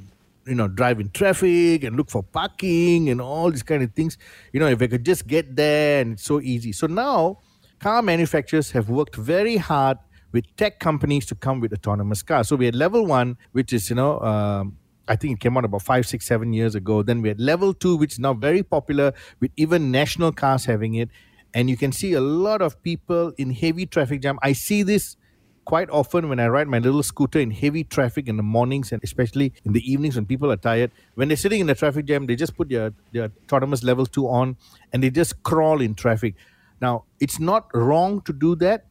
you 0.48 0.56
know 0.56 0.66
drive 0.66 0.98
in 0.98 1.10
traffic 1.10 1.84
and 1.84 1.96
look 1.96 2.10
for 2.10 2.24
parking 2.24 3.08
and 3.08 3.20
all 3.20 3.52
these 3.52 3.62
kind 3.62 3.84
of 3.84 3.92
things? 3.92 4.18
You 4.52 4.58
know, 4.58 4.66
if 4.66 4.82
I 4.82 4.88
could 4.88 5.06
just 5.06 5.28
get 5.28 5.54
there 5.54 6.00
and 6.00 6.14
it's 6.14 6.24
so 6.24 6.40
easy. 6.40 6.72
So 6.72 6.88
now 6.88 7.38
car 7.82 8.00
manufacturers 8.00 8.70
have 8.70 8.88
worked 8.88 9.16
very 9.16 9.56
hard 9.56 9.98
with 10.30 10.44
tech 10.56 10.78
companies 10.78 11.26
to 11.26 11.34
come 11.34 11.58
with 11.60 11.72
autonomous 11.72 12.22
cars. 12.22 12.48
So 12.48 12.54
we 12.54 12.64
had 12.64 12.76
level 12.76 13.04
one, 13.04 13.36
which 13.50 13.72
is, 13.72 13.90
you 13.90 13.96
know, 13.96 14.20
um, 14.20 14.78
I 15.08 15.16
think 15.16 15.34
it 15.34 15.40
came 15.40 15.56
out 15.58 15.64
about 15.64 15.82
five, 15.82 16.06
six, 16.06 16.24
seven 16.24 16.52
years 16.52 16.76
ago. 16.76 17.02
Then 17.02 17.22
we 17.22 17.28
had 17.28 17.40
level 17.40 17.74
two, 17.74 17.96
which 17.96 18.12
is 18.12 18.18
now 18.20 18.34
very 18.34 18.62
popular 18.62 19.12
with 19.40 19.50
even 19.56 19.90
national 19.90 20.30
cars 20.30 20.64
having 20.64 20.94
it. 20.94 21.10
And 21.54 21.68
you 21.68 21.76
can 21.76 21.90
see 21.90 22.12
a 22.12 22.20
lot 22.20 22.62
of 22.62 22.80
people 22.82 23.32
in 23.36 23.50
heavy 23.50 23.84
traffic 23.84 24.22
jam. 24.22 24.38
I 24.42 24.52
see 24.52 24.84
this 24.84 25.16
quite 25.64 25.90
often 25.90 26.28
when 26.28 26.38
I 26.40 26.46
ride 26.48 26.68
my 26.68 26.78
little 26.78 27.02
scooter 27.02 27.40
in 27.40 27.50
heavy 27.50 27.84
traffic 27.84 28.28
in 28.28 28.36
the 28.36 28.42
mornings 28.42 28.92
and 28.92 29.02
especially 29.02 29.52
in 29.64 29.72
the 29.72 29.92
evenings 29.92 30.14
when 30.14 30.26
people 30.26 30.50
are 30.52 30.56
tired. 30.56 30.92
When 31.16 31.28
they're 31.28 31.36
sitting 31.36 31.60
in 31.60 31.66
the 31.66 31.74
traffic 31.74 32.06
jam, 32.06 32.26
they 32.26 32.36
just 32.36 32.56
put 32.56 32.68
their, 32.68 32.92
their 33.12 33.30
autonomous 33.44 33.82
level 33.82 34.06
two 34.06 34.28
on 34.28 34.56
and 34.92 35.02
they 35.02 35.10
just 35.10 35.42
crawl 35.42 35.80
in 35.80 35.94
traffic. 35.94 36.36
Now, 36.82 37.04
it's 37.20 37.38
not 37.38 37.70
wrong 37.72 38.20
to 38.22 38.32
do 38.32 38.56
that. 38.56 38.86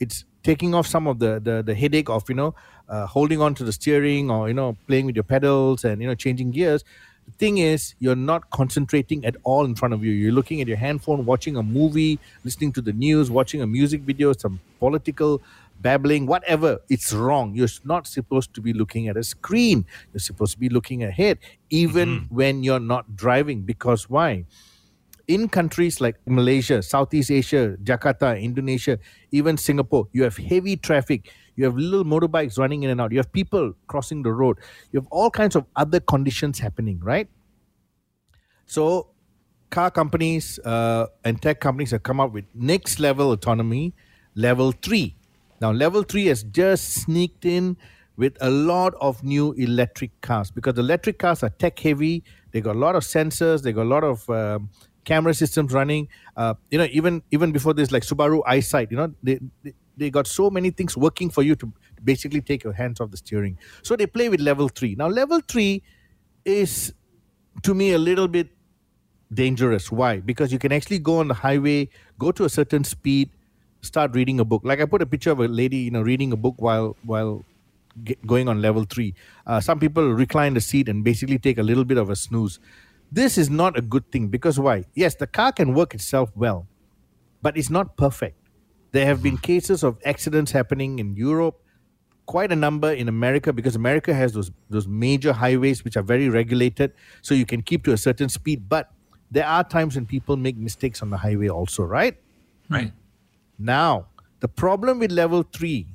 It's 0.00 0.24
taking 0.42 0.74
off 0.74 0.86
some 0.86 1.06
of 1.06 1.18
the 1.20 1.40
the, 1.40 1.62
the 1.62 1.74
headache 1.74 2.10
of 2.10 2.28
you 2.28 2.34
know 2.34 2.54
uh, 2.88 3.06
holding 3.06 3.40
on 3.40 3.54
to 3.54 3.64
the 3.64 3.72
steering 3.72 4.30
or 4.30 4.48
you 4.48 4.54
know 4.54 4.76
playing 4.88 5.06
with 5.06 5.16
your 5.16 5.28
pedals 5.34 5.84
and 5.84 6.02
you 6.02 6.08
know 6.08 6.14
changing 6.14 6.50
gears. 6.50 6.84
The 7.26 7.32
thing 7.42 7.58
is, 7.58 7.94
you're 7.98 8.22
not 8.32 8.50
concentrating 8.50 9.24
at 9.24 9.36
all 9.42 9.64
in 9.64 9.74
front 9.74 9.94
of 9.94 10.04
you. 10.04 10.12
You're 10.12 10.32
looking 10.32 10.60
at 10.60 10.68
your 10.68 10.76
handphone, 10.76 11.24
watching 11.24 11.56
a 11.56 11.62
movie, 11.62 12.20
listening 12.44 12.72
to 12.74 12.80
the 12.80 12.92
news, 12.92 13.32
watching 13.32 13.62
a 13.62 13.66
music 13.66 14.02
video, 14.02 14.32
some 14.32 14.60
political 14.78 15.42
babbling, 15.80 16.26
whatever. 16.26 16.78
It's 16.88 17.12
wrong. 17.12 17.54
You're 17.54 17.74
not 17.84 18.06
supposed 18.06 18.54
to 18.54 18.60
be 18.60 18.72
looking 18.72 19.08
at 19.08 19.16
a 19.16 19.24
screen. 19.24 19.86
You're 20.12 20.20
supposed 20.20 20.52
to 20.52 20.60
be 20.60 20.68
looking 20.68 21.02
ahead, 21.02 21.38
even 21.70 22.08
mm-hmm. 22.08 22.34
when 22.34 22.62
you're 22.62 22.86
not 22.94 23.16
driving. 23.16 23.62
Because 23.62 24.08
why? 24.08 24.44
In 25.28 25.48
countries 25.48 26.00
like 26.00 26.16
Malaysia, 26.26 26.82
Southeast 26.82 27.30
Asia, 27.30 27.76
Jakarta, 27.82 28.40
Indonesia, 28.40 28.98
even 29.32 29.56
Singapore, 29.56 30.08
you 30.12 30.22
have 30.22 30.36
heavy 30.36 30.76
traffic. 30.76 31.32
You 31.56 31.64
have 31.64 31.76
little 31.76 32.04
motorbikes 32.04 32.58
running 32.58 32.82
in 32.82 32.90
and 32.90 33.00
out. 33.00 33.12
You 33.12 33.18
have 33.18 33.32
people 33.32 33.72
crossing 33.86 34.22
the 34.22 34.32
road. 34.32 34.58
You 34.92 35.00
have 35.00 35.08
all 35.10 35.30
kinds 35.30 35.56
of 35.56 35.64
other 35.74 36.00
conditions 36.00 36.58
happening, 36.58 37.00
right? 37.00 37.28
So, 38.66 39.08
car 39.70 39.90
companies 39.90 40.58
uh, 40.64 41.06
and 41.24 41.40
tech 41.40 41.60
companies 41.60 41.90
have 41.90 42.02
come 42.02 42.20
up 42.20 42.32
with 42.32 42.44
next 42.54 43.00
level 43.00 43.32
autonomy, 43.32 43.94
level 44.34 44.72
three. 44.72 45.16
Now, 45.60 45.72
level 45.72 46.02
three 46.02 46.26
has 46.26 46.42
just 46.44 46.92
sneaked 46.92 47.44
in 47.44 47.76
with 48.16 48.36
a 48.40 48.50
lot 48.50 48.94
of 49.00 49.22
new 49.24 49.52
electric 49.52 50.20
cars 50.20 50.50
because 50.50 50.78
electric 50.78 51.18
cars 51.18 51.42
are 51.42 51.50
tech 51.50 51.78
heavy. 51.78 52.22
They 52.52 52.60
got 52.60 52.76
a 52.76 52.78
lot 52.78 52.96
of 52.96 53.02
sensors. 53.02 53.62
They 53.62 53.72
got 53.72 53.82
a 53.82 53.88
lot 53.88 54.04
of 54.04 54.28
um, 54.30 54.70
camera 55.06 55.32
systems 55.32 55.72
running. 55.72 56.08
Uh, 56.36 56.54
you 56.70 56.78
know, 56.78 56.88
even 56.90 57.22
even 57.30 57.52
before 57.52 57.72
this, 57.72 57.90
like 57.90 58.02
Subaru 58.02 58.42
Eyesight, 58.46 58.90
you 58.90 58.98
know, 58.98 59.14
they, 59.22 59.40
they 59.96 60.10
got 60.10 60.26
so 60.26 60.50
many 60.50 60.70
things 60.70 60.96
working 60.96 61.30
for 61.30 61.42
you 61.42 61.54
to 61.56 61.72
basically 62.04 62.42
take 62.42 62.62
your 62.64 62.74
hands 62.74 63.00
off 63.00 63.10
the 63.10 63.16
steering. 63.16 63.58
So 63.82 63.96
they 63.96 64.06
play 64.06 64.28
with 64.28 64.40
level 64.40 64.68
three. 64.68 64.94
Now, 64.94 65.08
level 65.08 65.40
three 65.48 65.82
is 66.44 66.92
to 67.62 67.74
me 67.74 67.92
a 67.92 67.98
little 67.98 68.28
bit 68.28 68.48
dangerous. 69.32 69.90
Why? 69.90 70.20
Because 70.20 70.52
you 70.52 70.58
can 70.58 70.72
actually 70.72 70.98
go 70.98 71.18
on 71.20 71.28
the 71.28 71.34
highway, 71.34 71.88
go 72.18 72.32
to 72.32 72.44
a 72.44 72.48
certain 72.48 72.84
speed, 72.84 73.30
start 73.80 74.14
reading 74.14 74.40
a 74.40 74.44
book. 74.44 74.62
Like 74.64 74.80
I 74.80 74.84
put 74.84 75.02
a 75.02 75.06
picture 75.06 75.30
of 75.30 75.40
a 75.40 75.48
lady, 75.48 75.78
you 75.78 75.90
know, 75.90 76.02
reading 76.02 76.32
a 76.32 76.36
book 76.36 76.56
while 76.58 76.96
while 77.04 77.44
going 78.26 78.48
on 78.48 78.60
level 78.60 78.84
three. 78.84 79.14
Uh, 79.46 79.60
some 79.60 79.78
people 79.80 80.12
recline 80.12 80.54
the 80.54 80.60
seat 80.60 80.88
and 80.88 81.02
basically 81.02 81.38
take 81.38 81.58
a 81.58 81.62
little 81.62 81.84
bit 81.84 81.96
of 81.96 82.10
a 82.10 82.16
snooze. 82.16 82.58
This 83.10 83.38
is 83.38 83.48
not 83.48 83.78
a 83.78 83.82
good 83.82 84.10
thing 84.10 84.28
because 84.28 84.58
why? 84.58 84.84
Yes, 84.94 85.14
the 85.14 85.26
car 85.26 85.52
can 85.52 85.74
work 85.74 85.94
itself 85.94 86.30
well, 86.34 86.66
but 87.42 87.56
it's 87.56 87.70
not 87.70 87.96
perfect. 87.96 88.38
There 88.92 89.06
have 89.06 89.22
been 89.22 89.36
hmm. 89.36 89.42
cases 89.42 89.82
of 89.82 89.98
accidents 90.04 90.52
happening 90.52 90.98
in 90.98 91.16
Europe, 91.16 91.60
quite 92.26 92.50
a 92.50 92.56
number 92.56 92.92
in 92.92 93.08
America 93.08 93.52
because 93.52 93.76
America 93.76 94.12
has 94.12 94.32
those 94.32 94.50
those 94.68 94.88
major 94.88 95.32
highways 95.32 95.84
which 95.84 95.96
are 95.96 96.02
very 96.02 96.28
regulated, 96.28 96.92
so 97.22 97.34
you 97.34 97.46
can 97.46 97.62
keep 97.62 97.84
to 97.84 97.92
a 97.92 97.96
certain 97.96 98.28
speed. 98.28 98.68
But 98.68 98.90
there 99.30 99.46
are 99.46 99.64
times 99.64 99.94
when 99.94 100.06
people 100.06 100.36
make 100.36 100.56
mistakes 100.56 101.02
on 101.02 101.10
the 101.10 101.16
highway 101.16 101.48
also, 101.48 101.84
right? 101.84 102.16
Right. 102.68 102.92
Now, 103.58 104.06
the 104.40 104.48
problem 104.48 104.98
with 104.98 105.12
level 105.12 105.42
three 105.42 105.86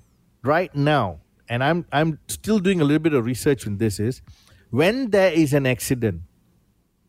right 0.43 0.73
now, 0.75 1.19
and 1.49 1.63
I'm 1.63 1.85
I'm 1.91 2.19
still 2.27 2.59
doing 2.59 2.81
a 2.81 2.83
little 2.83 3.03
bit 3.03 3.13
of 3.13 3.25
research 3.25 3.67
on 3.67 3.77
this, 3.77 3.99
is 3.99 4.21
when 4.69 5.11
there 5.11 5.31
is 5.31 5.53
an 5.53 5.65
accident, 5.65 6.21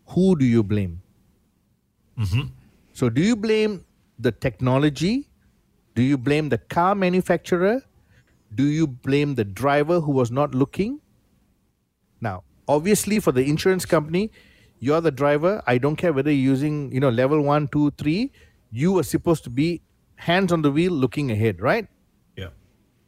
who 0.07 0.37
do 0.37 0.45
you 0.45 0.63
blame? 0.63 1.03
Mm-hmm. 2.19 2.43
So, 2.93 3.09
do 3.09 3.23
you 3.23 3.37
blame 3.37 3.85
the 4.19 4.33
technology? 4.33 5.29
Do 5.95 6.03
you 6.03 6.19
blame 6.19 6.49
the 6.49 6.59
car 6.59 6.95
manufacturer? 6.95 7.83
Do 8.55 8.65
you 8.65 8.87
blame 8.87 9.35
the 9.35 9.45
driver 9.45 10.01
who 10.01 10.13
was 10.13 10.31
not 10.31 10.55
looking? 10.55 11.01
Now, 12.21 12.45
obviously, 12.69 13.19
for 13.19 13.33
the 13.33 13.45
insurance 13.45 13.87
company, 13.87 14.31
you're 14.79 15.01
the 15.01 15.11
driver. 15.11 15.63
I 15.67 15.79
don't 15.79 15.97
care 15.97 16.13
whether 16.13 16.31
you're 16.31 16.51
using, 16.53 16.93
you 16.93 17.01
know, 17.01 17.09
level 17.09 17.41
one, 17.43 17.69
two, 17.69 17.91
three. 17.93 18.33
You 18.71 18.93
were 18.93 19.03
supposed 19.03 19.45
to 19.45 19.51
be 19.51 19.83
hands 20.17 20.53
on 20.53 20.63
the 20.63 20.71
wheel, 20.71 20.93
looking 20.93 21.31
ahead, 21.31 21.61
right? 21.61 21.87
Yeah. 22.37 22.49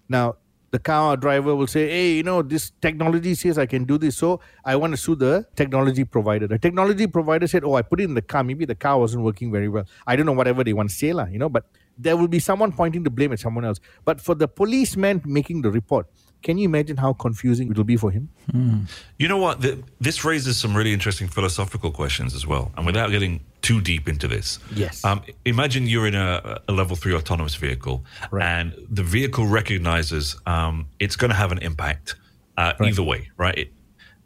Now, 0.09 0.37
the 0.75 0.81
car 0.81 1.17
driver 1.17 1.55
will 1.55 1.69
say, 1.69 1.89
hey, 1.89 2.15
you 2.19 2.25
know, 2.25 2.43
this 2.43 2.73
technology 2.83 3.35
says 3.37 3.59
I 3.59 3.67
can 3.75 3.85
do 3.85 3.97
this. 3.97 4.17
So 4.17 4.41
I 4.65 4.75
want 4.75 4.93
to 4.93 4.97
sue 4.97 5.15
the 5.15 5.47
technology 5.55 6.03
provider. 6.03 6.49
The 6.49 6.59
technology 6.59 7.07
provider 7.07 7.47
said, 7.47 7.63
oh, 7.63 7.75
I 7.75 7.83
put 7.83 8.01
it 8.01 8.05
in 8.05 8.15
the 8.15 8.23
car. 8.23 8.43
Maybe 8.43 8.65
the 8.65 8.75
car 8.75 8.99
wasn't 8.99 9.23
working 9.23 9.53
very 9.53 9.69
well. 9.69 9.87
I 10.05 10.17
don't 10.17 10.27
know, 10.27 10.33
whatever 10.33 10.65
they 10.65 10.73
want 10.73 10.91
to 10.91 10.97
say, 10.97 11.13
lah, 11.13 11.27
you 11.27 11.39
know, 11.39 11.49
but 11.49 11.65
there 11.97 12.17
will 12.17 12.27
be 12.27 12.41
someone 12.41 12.73
pointing 12.73 13.05
the 13.05 13.11
blame 13.11 13.33
at 13.33 13.39
someone 13.39 13.65
else. 13.65 13.79
But 14.05 14.21
for 14.21 14.35
the 14.35 14.49
policeman 14.49 15.23
making 15.25 15.63
the 15.63 15.71
report, 15.71 16.09
can 16.45 16.59
you 16.59 16.67
imagine 16.67 16.99
how 16.99 17.15
confusing 17.15 17.71
it 17.71 17.77
will 17.77 17.85
be 17.85 17.97
for 17.97 18.11
him? 18.11 18.29
Mm. 18.53 18.89
You 19.19 19.29
know 19.29 19.39
what? 19.39 19.63
The, 19.63 19.83
this 19.99 20.25
raises 20.25 20.59
some 20.59 20.77
really 20.77 20.93
interesting 20.93 21.27
philosophical 21.27 21.91
questions 21.91 22.35
as 22.35 22.47
well. 22.47 22.71
And 22.77 22.85
without 22.85 23.11
getting 23.11 23.41
too 23.63 23.81
deep 23.81 24.09
into 24.09 24.29
this, 24.29 24.59
yes. 24.75 25.03
Um, 25.05 25.23
imagine 25.47 25.87
you're 25.87 26.07
in 26.07 26.15
a, 26.15 26.61
a, 26.69 26.73
level 26.73 26.97
three 26.97 27.15
autonomous 27.15 27.55
vehicle, 27.55 28.05
right. 28.31 28.45
and 28.45 28.75
the 28.91 29.03
vehicle 29.03 29.47
recognizes 29.47 30.37
um, 30.47 30.87
it's 31.01 31.17
going 31.17 31.31
to 31.31 31.37
have 31.37 31.51
an 31.51 31.59
impact 31.59 32.15
uh, 32.59 32.75
right. 32.79 32.91
either 32.91 33.03
way, 33.03 33.31
right? 33.39 33.59
It, 33.59 33.73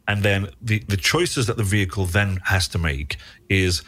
and 0.09 0.21
then 0.21 0.49
the, 0.61 0.79
the 0.89 0.97
choices 0.97 1.47
that 1.47 1.55
the 1.55 1.63
vehicle 1.63 2.05
then 2.05 2.39
has 2.45 2.67
to 2.69 2.77
make 2.77 3.15
is 3.47 3.81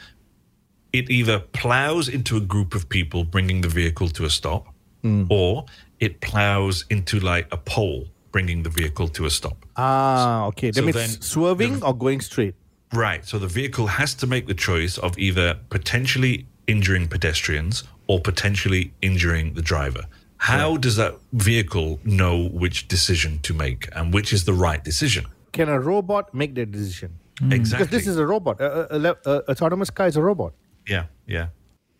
it 0.93 1.09
either 1.09 1.39
plows 1.39 2.07
into 2.07 2.37
a 2.37 2.41
group 2.41 2.75
of 2.75 2.87
people, 2.87 3.25
bringing 3.25 3.59
the 3.59 3.67
vehicle 3.67 4.07
to 4.09 4.23
a 4.23 4.29
stop, 4.29 4.73
mm. 5.03 5.27
or 5.29 5.65
it 5.99 6.21
plows 6.21 6.85
into 6.89 7.19
like 7.19 7.47
a 7.51 7.57
pole 7.57 8.07
bringing 8.31 8.63
the 8.63 8.69
vehicle 8.69 9.07
to 9.09 9.25
a 9.25 9.29
stop. 9.29 9.65
Ah, 9.75 10.45
okay. 10.47 10.71
That 10.71 10.81
so 10.81 10.85
means 10.85 11.25
swerving 11.25 11.79
the, 11.79 11.85
or 11.87 11.93
going 11.93 12.21
straight. 12.21 12.55
Right. 12.93 13.25
So 13.25 13.39
the 13.39 13.47
vehicle 13.47 13.87
has 13.87 14.13
to 14.15 14.27
make 14.27 14.47
the 14.47 14.53
choice 14.53 14.97
of 14.97 15.17
either 15.17 15.57
potentially 15.69 16.45
injuring 16.67 17.07
pedestrians 17.07 17.83
or 18.07 18.19
potentially 18.19 18.93
injuring 19.01 19.53
the 19.53 19.61
driver. 19.61 20.05
How 20.37 20.77
does 20.77 20.95
that 20.95 21.15
vehicle 21.33 21.99
know 22.03 22.47
which 22.47 22.87
decision 22.87 23.39
to 23.43 23.53
make 23.53 23.87
and 23.95 24.13
which 24.13 24.33
is 24.33 24.45
the 24.45 24.53
right 24.53 24.83
decision? 24.83 25.25
Can 25.51 25.69
a 25.69 25.79
robot 25.79 26.33
make 26.33 26.55
that 26.55 26.71
decision? 26.71 27.19
Mm. 27.41 27.53
Exactly. 27.53 27.85
Because 27.85 27.97
this 27.97 28.07
is 28.07 28.17
a 28.17 28.25
robot. 28.25 28.59
A, 28.59 28.95
a, 28.95 28.99
a, 28.99 29.15
a 29.25 29.51
autonomous 29.51 29.89
car 29.89 30.07
is 30.07 30.15
a 30.15 30.21
robot. 30.21 30.53
Yeah, 30.87 31.05
yeah. 31.27 31.47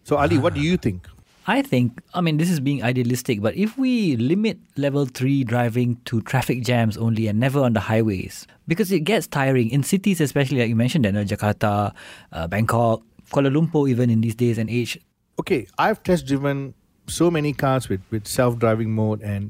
So 0.04 0.18
Ali, 0.18 0.38
what 0.40 0.56
do 0.56 0.62
you 0.62 0.78
think? 0.78 1.08
I 1.48 1.64
think, 1.64 2.02
I 2.14 2.22
mean, 2.22 2.38
this 2.38 2.52
is 2.52 2.60
being 2.60 2.84
idealistic, 2.84 3.42
but 3.42 3.56
if 3.56 3.78
we 3.78 4.16
limit 4.16 4.60
level 4.78 5.08
3 5.08 5.44
driving 5.44 5.98
to 6.06 6.22
traffic 6.22 6.62
jams 6.64 6.98
only 6.98 7.28
and 7.28 7.40
never 7.40 7.62
on 7.62 7.74
the 7.74 7.80
highways, 7.80 8.46
because 8.68 8.92
it 8.92 9.02
gets 9.02 9.26
tiring 9.26 9.72
in 9.72 9.82
cities, 9.82 10.22
especially 10.22 10.60
like 10.60 10.70
you 10.70 10.76
mentioned, 10.76 11.04
Daniel, 11.04 11.26
Jakarta, 11.26 11.94
uh, 12.32 12.48
Bangkok, 12.48 13.02
Kuala 13.32 13.52
Lumpur, 13.52 13.90
even 13.90 14.10
in 14.10 14.22
these 14.22 14.36
days 14.36 14.60
and 14.60 14.70
age. 14.70 15.00
Okay, 15.40 15.66
I've 15.80 16.04
test 16.04 16.28
driven 16.28 16.76
so 17.08 17.32
many 17.32 17.54
cars 17.54 17.90
with, 17.90 18.02
with 18.12 18.28
self 18.28 18.60
driving 18.60 18.94
mode, 18.94 19.22
and 19.22 19.50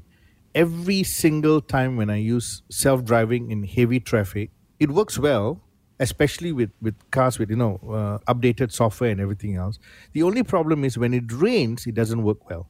every 0.55 1.03
single 1.03 1.59
time 1.59 1.97
when 1.97 2.09
I 2.09 2.17
use 2.17 2.61
self 2.69 3.03
driving 3.03 3.51
in 3.51 3.63
heavy 3.63 3.99
traffic, 3.99 4.51
it 4.79 4.91
works 4.91 5.19
well 5.19 5.59
especially 6.01 6.51
with, 6.51 6.71
with 6.81 6.95
cars 7.11 7.39
with 7.39 7.49
you 7.49 7.55
know 7.55 7.79
uh, 7.87 8.33
updated 8.33 8.71
software 8.73 9.11
and 9.11 9.21
everything 9.21 9.55
else. 9.55 9.79
The 10.11 10.23
only 10.23 10.43
problem 10.43 10.83
is 10.83 10.97
when 10.97 11.13
it 11.13 11.31
rains, 11.31 11.87
it 11.87 11.95
doesn't 11.95 12.23
work 12.23 12.49
well, 12.49 12.67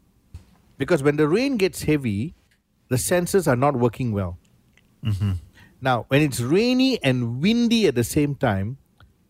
because 0.77 1.01
when 1.01 1.15
the 1.15 1.27
rain 1.27 1.57
gets 1.57 1.83
heavy, 1.83 2.35
the 2.89 2.97
sensors 2.97 3.47
are 3.47 3.55
not 3.55 3.75
working 3.75 4.11
well. 4.11 4.37
Mm-hmm. 5.03 5.31
Now, 5.81 6.05
when 6.09 6.21
it's 6.21 6.41
rainy 6.41 7.01
and 7.01 7.41
windy 7.41 7.87
at 7.87 7.95
the 7.95 8.03
same 8.03 8.35
time, 8.35 8.77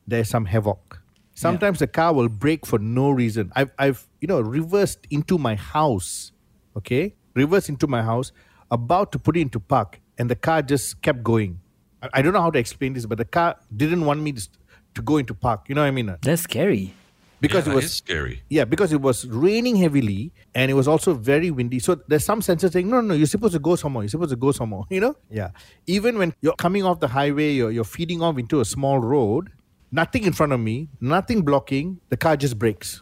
there's 0.06 0.28
some 0.28 0.46
havoc. 0.46 1.02
Sometimes 1.34 1.80
the 1.80 1.88
car 1.88 2.14
will 2.14 2.28
brake 2.28 2.66
for 2.66 2.78
no 2.78 3.10
reason. 3.10 3.52
I've, 3.56 3.72
I've 3.80 4.08
you 4.20 4.28
know 4.28 4.42
reversed 4.42 5.08
into 5.10 5.38
my 5.38 5.56
house, 5.56 6.32
okay, 6.76 7.16
reversed 7.36 7.70
into 7.70 7.88
my 7.88 8.02
house, 8.02 8.32
about 8.72 9.12
to 9.14 9.20
put 9.20 9.38
it 9.38 9.42
into 9.42 9.60
park, 9.60 10.02
and 10.18 10.30
the 10.30 10.36
car 10.36 10.62
just 10.62 11.02
kept 11.02 11.24
going 11.24 11.61
I, 12.02 12.10
I 12.16 12.22
don't 12.22 12.34
know 12.34 12.42
how 12.42 12.52
to 12.52 12.60
explain 12.60 12.94
this, 12.94 13.06
but 13.06 13.18
the 13.18 13.26
car 13.26 13.56
didn't 13.76 14.06
want 14.06 14.22
me 14.22 14.34
to, 14.34 14.48
to 14.96 15.02
go 15.02 15.18
into 15.18 15.34
park. 15.34 15.66
You 15.68 15.76
know 15.76 15.82
what 15.82 15.88
I 15.88 15.92
mean? 15.92 16.10
Uh, 16.10 16.18
That's 16.22 16.44
scary. 16.44 16.94
Because 17.40 17.66
yeah, 17.66 17.74
it 17.74 17.76
was 17.76 17.94
scary. 17.94 18.44
Yeah, 18.50 18.66
because 18.66 18.94
it 18.94 19.02
was 19.02 19.26
raining 19.28 19.76
heavily 19.76 20.32
and 20.54 20.70
it 20.70 20.76
was 20.76 20.88
also 20.88 21.16
very 21.16 21.50
windy. 21.50 21.80
So 21.80 21.96
there's 22.08 22.24
some 22.24 22.40
sensors 22.42 22.72
saying, 22.72 22.88
no, 22.88 23.02
no, 23.02 23.16
you're 23.16 23.26
supposed 23.26 23.54
to 23.54 23.60
go 23.60 23.76
somewhere. 23.76 24.04
You're 24.04 24.10
supposed 24.10 24.30
to 24.30 24.36
go 24.36 24.52
somewhere. 24.52 24.84
You 24.92 25.00
know? 25.00 25.16
Yeah. 25.30 25.50
Even 25.88 26.20
when 26.20 26.36
you're 26.42 26.54
coming 26.54 26.84
off 26.84 27.00
the 27.00 27.08
highway, 27.08 27.54
you're, 27.54 27.72
you're 27.72 27.84
feeding 27.84 28.22
off 28.22 28.38
into 28.38 28.60
a 28.60 28.66
small 28.66 29.00
road, 29.00 29.50
nothing 29.92 30.24
in 30.26 30.34
front 30.34 30.54
of 30.54 30.60
me, 30.60 30.90
nothing 31.00 31.42
blocking, 31.42 32.00
the 32.10 32.18
car 32.18 32.38
just 32.38 32.60
breaks. 32.60 33.02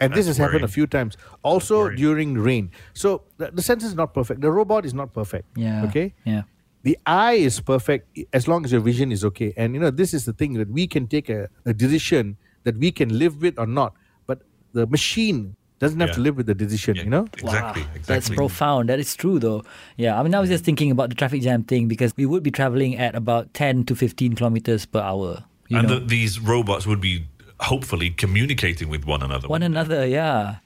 And 0.00 0.12
That's 0.12 0.26
this 0.26 0.26
has 0.26 0.36
happened 0.36 0.64
a 0.64 0.68
few 0.68 0.86
times. 0.86 1.16
Also 1.42 1.88
during 1.88 2.34
rain. 2.34 2.70
So 2.92 3.22
the, 3.38 3.50
the 3.50 3.62
sensor 3.62 3.86
is 3.86 3.94
not 3.94 4.12
perfect. 4.12 4.42
The 4.42 4.50
robot 4.50 4.84
is 4.84 4.92
not 4.92 5.14
perfect. 5.14 5.46
Yeah. 5.56 5.84
Okay 5.86 6.14
Yeah. 6.24 6.42
The 6.86 6.96
eye 7.06 7.38
is 7.48 7.54
perfect 7.72 8.04
as 8.38 8.46
long 8.50 8.60
as 8.66 8.70
your 8.74 8.80
vision 8.88 9.08
is 9.16 9.22
okay 9.28 9.50
and 9.60 9.74
you 9.74 9.80
know 9.84 9.90
this 10.00 10.12
is 10.18 10.22
the 10.28 10.32
thing 10.40 10.52
that 10.60 10.70
we 10.78 10.84
can 10.94 11.04
take 11.14 11.28
a, 11.38 11.40
a 11.72 11.74
decision 11.84 12.36
that 12.66 12.76
we 12.84 12.90
can 12.98 13.10
live 13.22 13.34
with 13.44 13.58
or 13.62 13.66
not 13.78 13.92
but 14.30 14.38
the 14.78 14.86
machine 14.96 15.40
doesn't 15.84 16.00
have 16.04 16.10
Yeah. 16.10 16.18
to 16.18 16.22
live 16.26 16.36
with 16.40 16.46
the 16.52 16.54
decision 16.64 16.92
Yeah, 16.96 17.04
you 17.06 17.10
know 17.16 17.24
Exactly. 17.44 17.82
Wow, 17.82 17.88
exactly. 17.94 18.14
That's 18.14 18.28
profound. 18.30 18.88
That 18.90 18.98
is 19.04 19.10
true, 19.22 19.38
though. 19.38 19.60
Yeah, 20.04 20.12
I 20.18 20.22
mean, 20.24 20.34
I 20.34 20.40
was 20.44 20.48
just 20.48 20.64
thinking 20.68 20.90
about 20.94 21.10
the 21.10 21.14
traffic 21.22 21.42
jam 21.46 21.64
thing 21.72 21.82
because 21.94 22.14
we 22.20 22.24
would 22.24 22.42
be 22.42 22.50
traveling 22.60 22.96
at 23.06 23.14
about 23.14 23.52
10 23.52 23.84
to 23.90 23.94
15 23.94 24.36
kilometers 24.40 24.86
per 24.86 25.00
hour. 25.00 25.44
You 25.68 25.78
and 25.80 25.88
know, 25.88 25.98
the, 25.98 26.06
these 26.06 26.40
robots 26.40 26.86
would 26.86 27.02
be 27.02 27.26
hopefully 27.60 28.08
communicating 28.24 28.88
with 28.88 29.04
one 29.04 29.22
another. 29.22 29.48
one 29.48 29.62
another, 29.62 30.06
yeah. 30.06 30.56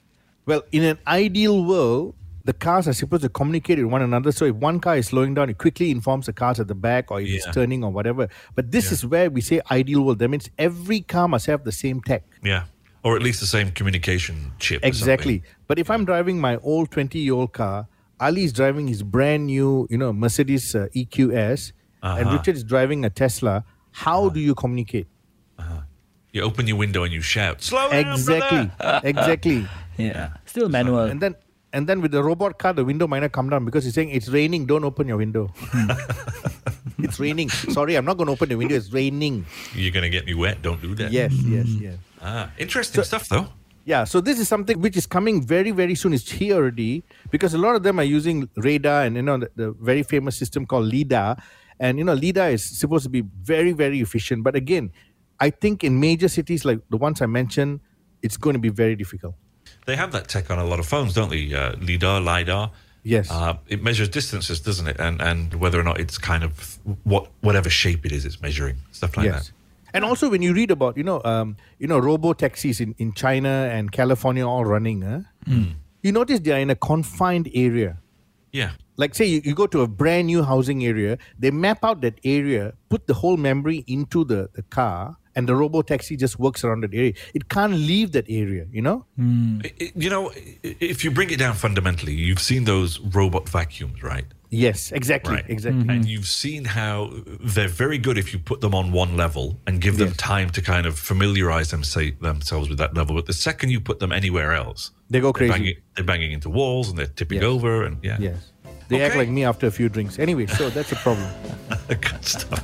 well 0.45 0.63
in 0.71 0.83
an 0.93 0.97
ideal 1.07 1.57
world 1.73 2.15
the 2.45 2.53
cars 2.53 2.87
are 2.87 2.93
supposed 2.93 3.23
to 3.23 3.29
communicate 3.29 3.77
with 3.77 3.87
one 3.87 4.01
another 4.01 4.31
so 4.31 4.45
if 4.45 4.55
one 4.55 4.79
car 4.79 4.97
is 4.97 5.07
slowing 5.07 5.33
down 5.33 5.49
it 5.49 5.57
quickly 5.57 5.91
informs 5.91 6.25
the 6.25 6.33
cars 6.33 6.59
at 6.59 6.67
the 6.67 6.75
back 6.75 7.11
or 7.11 7.21
if 7.21 7.29
it's 7.29 7.45
turning 7.53 7.83
or 7.83 7.91
whatever 7.91 8.27
but 8.55 8.71
this 8.71 8.91
is 8.91 9.05
where 9.05 9.29
we 9.29 9.41
say 9.41 9.61
ideal 9.69 10.01
world 10.03 10.19
that 10.19 10.27
means 10.29 10.49
every 10.57 11.01
car 11.01 11.27
must 11.27 11.45
have 11.45 11.63
the 11.63 11.71
same 11.71 12.01
tech 12.01 12.23
Yeah. 12.43 12.63
Or 13.03 13.15
at 13.15 13.23
least 13.23 13.39
the 13.39 13.47
same 13.47 13.71
communication 13.71 14.51
chip. 14.59 14.83
or 14.83 14.87
Exactly. 14.87 15.41
But 15.67 15.79
if 15.79 15.89
I'm 15.89 16.05
driving 16.05 16.39
my 16.39 16.57
old 16.57 16.91
20 16.91 17.17
year 17.17 17.33
old 17.33 17.51
car, 17.51 17.87
Ali 18.19 18.43
is 18.43 18.53
driving 18.53 18.87
his 18.87 19.01
brand 19.01 19.47
new, 19.47 19.87
you 19.89 19.97
know, 19.97 20.13
Mercedes 20.13 20.75
uh, 20.75 20.85
EQS, 20.95 21.71
and 22.03 22.27
Uh-huh. 22.27 22.37
Richard 22.37 22.55
is 22.57 22.63
driving 22.63 23.03
a 23.03 23.09
Tesla. 23.09 23.65
How 23.89 24.29
do 24.29 24.39
you 24.39 24.53
communicate? 24.53 25.07
something. 25.57 25.83
You 26.31 26.41
open 26.43 26.67
your 26.67 26.77
window 26.77 27.03
and 27.03 27.11
you 27.11 27.21
shout, 27.21 27.61
"Slow 27.63 27.89
down, 27.89 28.13
Exactly. 28.13 28.63
exactly. 29.09 29.67
Yeah. 29.97 30.37
Still 30.45 30.69
manual. 30.69 31.05
And 31.11 31.19
then 31.19 31.33
and 31.73 31.87
then 31.87 32.01
with 32.01 32.11
the 32.11 32.23
robot 32.23 32.59
car, 32.59 32.73
the 32.73 32.83
window 32.83 33.07
might 33.07 33.19
not 33.19 33.31
come 33.31 33.49
down 33.49 33.65
because 33.65 33.85
he's 33.85 33.93
saying 33.93 34.09
it's 34.09 34.27
raining. 34.27 34.65
Don't 34.65 34.83
open 34.83 35.07
your 35.07 35.17
window. 35.17 35.53
it's 36.99 37.19
raining. 37.19 37.49
Sorry, 37.49 37.95
I'm 37.95 38.05
not 38.05 38.17
going 38.17 38.27
to 38.27 38.33
open 38.33 38.49
the 38.49 38.55
window. 38.55 38.75
It's 38.75 38.91
raining. 38.91 39.45
You're 39.73 39.91
going 39.91 40.03
to 40.03 40.09
get 40.09 40.25
me 40.25 40.33
wet. 40.33 40.61
Don't 40.61 40.81
do 40.81 40.95
that. 40.95 41.11
Yes, 41.11 41.33
yes, 41.33 41.67
yes. 41.67 41.95
Ah, 42.21 42.51
interesting 42.57 43.03
stuff, 43.03 43.27
though. 43.29 43.47
Yeah, 43.83 44.03
so 44.03 44.21
this 44.21 44.37
is 44.39 44.47
something 44.47 44.79
which 44.79 44.95
is 44.95 45.07
coming 45.07 45.41
very, 45.41 45.71
very 45.71 45.95
soon. 45.95 46.13
It's 46.13 46.29
here 46.29 46.55
already 46.55 47.03
because 47.31 47.53
a 47.53 47.57
lot 47.57 47.75
of 47.75 47.83
them 47.83 47.99
are 47.99 48.03
using 48.03 48.47
radar 48.55 49.03
and 49.03 49.15
you 49.15 49.23
know 49.23 49.37
the, 49.37 49.49
the 49.55 49.71
very 49.71 50.03
famous 50.03 50.37
system 50.37 50.67
called 50.67 50.85
LIDAR, 50.85 51.35
and 51.79 51.97
you 51.97 52.03
know 52.03 52.13
LIDAR 52.13 52.49
is 52.49 52.63
supposed 52.63 53.03
to 53.05 53.09
be 53.09 53.21
very, 53.41 53.71
very 53.71 53.99
efficient. 53.99 54.43
But 54.43 54.55
again, 54.55 54.91
I 55.39 55.49
think 55.49 55.83
in 55.83 55.99
major 55.99 56.27
cities 56.27 56.63
like 56.63 56.79
the 56.91 56.97
ones 56.97 57.21
I 57.21 57.25
mentioned, 57.25 57.79
it's 58.21 58.37
going 58.37 58.53
to 58.53 58.59
be 58.59 58.69
very 58.69 58.95
difficult. 58.95 59.33
They 59.91 59.97
have 59.97 60.13
that 60.13 60.29
tech 60.29 60.49
on 60.49 60.57
a 60.57 60.63
lot 60.63 60.79
of 60.79 60.85
phones, 60.85 61.13
don't 61.13 61.29
they? 61.29 61.53
Uh, 61.53 61.75
LIDAR, 61.81 62.21
LIDAR. 62.21 62.71
Yes. 63.03 63.29
Uh, 63.29 63.57
it 63.67 63.83
measures 63.83 64.07
distances, 64.07 64.61
doesn't 64.61 64.87
it? 64.87 64.97
And 65.01 65.21
and 65.21 65.53
whether 65.55 65.77
or 65.77 65.83
not 65.83 65.99
it's 65.99 66.17
kind 66.17 66.45
of 66.45 66.79
what 67.03 67.27
whatever 67.41 67.69
shape 67.69 68.05
it 68.05 68.13
is, 68.13 68.23
it's 68.23 68.41
measuring 68.41 68.77
stuff 68.93 69.17
like 69.17 69.25
yes. 69.25 69.47
that. 69.47 69.51
And 69.93 70.05
also, 70.05 70.29
when 70.29 70.41
you 70.41 70.53
read 70.53 70.71
about 70.71 70.95
you 70.95 71.03
know 71.03 71.21
um, 71.25 71.57
you 71.77 71.87
know 71.87 71.99
robo 71.99 72.31
taxis 72.31 72.79
in, 72.79 72.95
in 72.99 73.11
China 73.11 73.67
and 73.69 73.91
California 73.91 74.47
all 74.47 74.63
running, 74.63 75.01
huh? 75.01 75.19
you 76.01 76.13
notice 76.13 76.39
they 76.39 76.53
are 76.53 76.59
in 76.59 76.69
a 76.69 76.75
confined 76.75 77.49
area. 77.53 77.97
Yeah. 78.53 78.71
like 78.95 79.15
say 79.15 79.25
you, 79.25 79.41
you 79.43 79.55
go 79.55 79.67
to 79.67 79.81
a 79.81 79.87
brand 79.87 80.27
new 80.27 80.43
housing 80.43 80.83
area 80.83 81.17
they 81.39 81.51
map 81.51 81.85
out 81.87 82.01
that 82.01 82.19
area 82.25 82.73
put 82.89 83.07
the 83.07 83.13
whole 83.13 83.37
memory 83.37 83.85
into 83.87 84.25
the, 84.25 84.49
the 84.53 84.61
car 84.63 85.15
and 85.35 85.47
the 85.47 85.55
robo 85.55 85.81
taxi 85.81 86.15
just 86.17 86.37
works 86.39 86.63
around 86.63 86.81
that 86.83 86.93
area 86.93 87.13
it 87.33 87.43
can't 87.49 87.73
leave 87.73 88.11
that 88.11 88.25
area 88.29 88.65
you 88.71 88.81
know 88.81 89.05
hmm. 89.17 89.59
I- 89.65 89.73
I- 89.83 89.91
You 89.95 90.09
know, 90.09 90.31
if 90.91 91.03
you 91.03 91.11
bring 91.11 91.29
it 91.35 91.39
down 91.39 91.55
fundamentally, 91.55 92.13
you've 92.13 92.41
seen 92.51 92.63
those 92.65 92.91
robot 93.19 93.45
vacuums, 93.49 93.99
right? 94.13 94.25
yes 94.65 94.91
exactly 94.91 95.35
Right. 95.35 95.45
exactly 95.55 95.81
mm-hmm. 95.83 95.95
And 95.95 96.05
you've 96.13 96.27
seen 96.43 96.61
how 96.79 96.95
they're 97.55 97.75
very 97.85 97.97
good 98.05 98.17
if 98.23 98.27
you 98.33 98.39
put 98.51 98.59
them 98.59 98.73
on 98.79 98.85
one 99.03 99.11
level 99.23 99.45
and 99.67 99.73
give 99.85 99.95
them 100.01 100.09
Yes. 100.13 100.17
time 100.17 100.49
to 100.57 100.61
kind 100.73 100.85
of 100.89 100.93
familiarize 100.99 101.69
them, 101.73 101.83
say, 101.95 102.05
themselves 102.29 102.67
with 102.69 102.77
that 102.83 102.93
level. 102.99 103.11
But 103.19 103.27
the 103.27 103.39
second 103.49 103.67
you 103.73 103.79
put 103.91 103.97
them 104.03 104.11
anywhere 104.11 104.51
else, 104.63 104.81
They 105.09 105.19
go 105.21 105.31
they're 105.31 105.47
crazy. 105.47 105.51
banging, 105.53 105.75
they're 105.95 106.09
banging 106.13 106.31
into 106.37 106.49
walls 106.49 106.85
and 106.89 106.95
they're 106.97 107.15
tipping 107.19 107.41
Yes. 107.41 107.53
over. 107.53 107.71
And 107.85 107.95
yeah, 108.09 108.17
yes 108.27 108.39
they 108.91 109.01
act 109.01 109.15
like 109.15 109.29
me 109.29 109.43
after 109.43 109.67
a 109.67 109.71
few 109.71 109.89
drinks 109.89 110.19
anyway 110.19 110.45
so 110.45 110.69
that's 110.69 110.91
a 110.91 110.95
problem 110.97 111.27
good 111.87 112.25
stuff. 112.25 112.63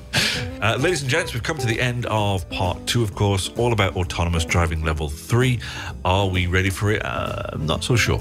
Uh, 0.62 0.76
ladies 0.80 1.02
and 1.02 1.12
gents, 1.12 1.34
we've 1.34 1.44
come 1.44 1.58
to 1.58 1.68
the 1.68 1.80
end 1.80 2.06
of 2.08 2.50
part 2.50 2.84
two, 2.88 3.04
of 3.04 3.14
course, 3.14 3.50
all 3.58 3.74
about 3.74 3.96
autonomous 3.96 4.44
driving 4.44 4.84
level 4.84 5.08
three. 5.08 5.60
Are 6.04 6.28
we 6.28 6.48
ready 6.48 6.70
for 6.70 6.92
it? 6.92 7.06
Uh, 7.06 7.44
I'm 7.54 7.66
not 7.66 7.84
so 7.84 7.96
sure. 7.96 8.20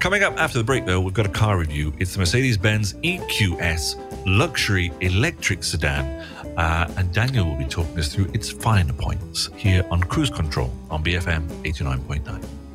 Coming 0.00 0.22
up 0.22 0.38
after 0.38 0.58
the 0.58 0.64
break, 0.64 0.84
though, 0.84 1.00
we've 1.00 1.14
got 1.14 1.26
a 1.26 1.30
car 1.30 1.58
review. 1.58 1.94
It's 1.98 2.12
the 2.12 2.18
Mercedes 2.18 2.58
Benz 2.58 2.92
EQS 2.94 4.26
luxury 4.26 4.92
electric 5.00 5.64
sedan. 5.64 6.04
Uh, 6.58 6.92
and 6.96 7.12
Daniel 7.14 7.46
will 7.46 7.56
be 7.56 7.64
talking 7.64 7.98
us 7.98 8.12
through 8.12 8.26
its 8.34 8.50
finer 8.50 8.92
points 8.92 9.48
here 9.56 9.84
on 9.90 10.00
Cruise 10.00 10.30
Control 10.30 10.70
on 10.90 11.02
BFM 11.02 11.46
89.9. 11.62 12.67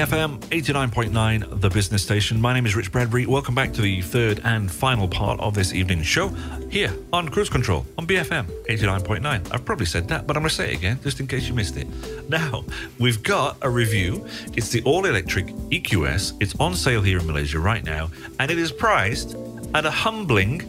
BFM 0.00 0.40
89.9, 0.46 1.60
the 1.60 1.68
business 1.68 2.02
station. 2.02 2.40
My 2.40 2.54
name 2.54 2.64
is 2.64 2.74
Rich 2.74 2.90
Bradbury. 2.90 3.26
Welcome 3.26 3.54
back 3.54 3.74
to 3.74 3.82
the 3.82 4.00
third 4.00 4.40
and 4.44 4.72
final 4.72 5.06
part 5.06 5.38
of 5.40 5.52
this 5.52 5.74
evening's 5.74 6.06
show 6.06 6.28
here 6.70 6.90
on 7.12 7.28
Cruise 7.28 7.50
Control 7.50 7.84
on 7.98 8.06
BFM 8.06 8.46
89.9. 8.64 9.52
I've 9.52 9.64
probably 9.66 9.84
said 9.84 10.08
that, 10.08 10.26
but 10.26 10.38
I'm 10.38 10.42
going 10.42 10.48
to 10.48 10.54
say 10.54 10.72
it 10.72 10.78
again 10.78 10.98
just 11.02 11.20
in 11.20 11.26
case 11.26 11.48
you 11.48 11.52
missed 11.52 11.76
it. 11.76 11.86
Now, 12.30 12.64
we've 12.98 13.22
got 13.22 13.58
a 13.60 13.68
review. 13.68 14.26
It's 14.54 14.70
the 14.70 14.82
all 14.84 15.04
electric 15.04 15.48
EQS. 15.68 16.32
It's 16.40 16.58
on 16.58 16.74
sale 16.74 17.02
here 17.02 17.18
in 17.18 17.26
Malaysia 17.26 17.58
right 17.58 17.84
now, 17.84 18.10
and 18.38 18.50
it 18.50 18.58
is 18.58 18.72
priced 18.72 19.36
at 19.74 19.84
a 19.84 19.90
humbling 19.90 20.62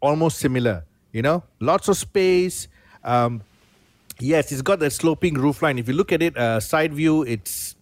almost 0.00 0.38
similar. 0.38 0.84
You 1.12 1.22
know, 1.22 1.42
lots 1.60 1.88
of 1.88 1.96
space. 1.96 2.68
Um, 3.04 3.42
yes, 4.20 4.52
it's 4.52 4.62
got 4.62 4.78
that 4.80 4.92
sloping 4.92 5.34
roofline. 5.34 5.78
If 5.78 5.88
you 5.88 5.94
look 5.94 6.12
at 6.12 6.22
it, 6.22 6.36
uh, 6.36 6.60
side 6.60 6.94
view, 6.94 7.22
it's 7.22 7.74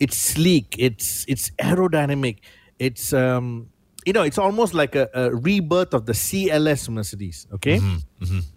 it's 0.00 0.16
sleek. 0.16 0.74
It's 0.78 1.24
it's 1.28 1.50
aerodynamic. 1.58 2.38
It's 2.78 3.12
um, 3.12 3.68
you 4.06 4.12
know, 4.12 4.22
it's 4.22 4.38
almost 4.38 4.74
like 4.74 4.94
a, 4.94 5.08
a 5.14 5.34
rebirth 5.34 5.92
of 5.94 6.06
the 6.06 6.12
CLS 6.12 6.88
Mercedes. 6.88 7.46
Okay, 7.54 7.80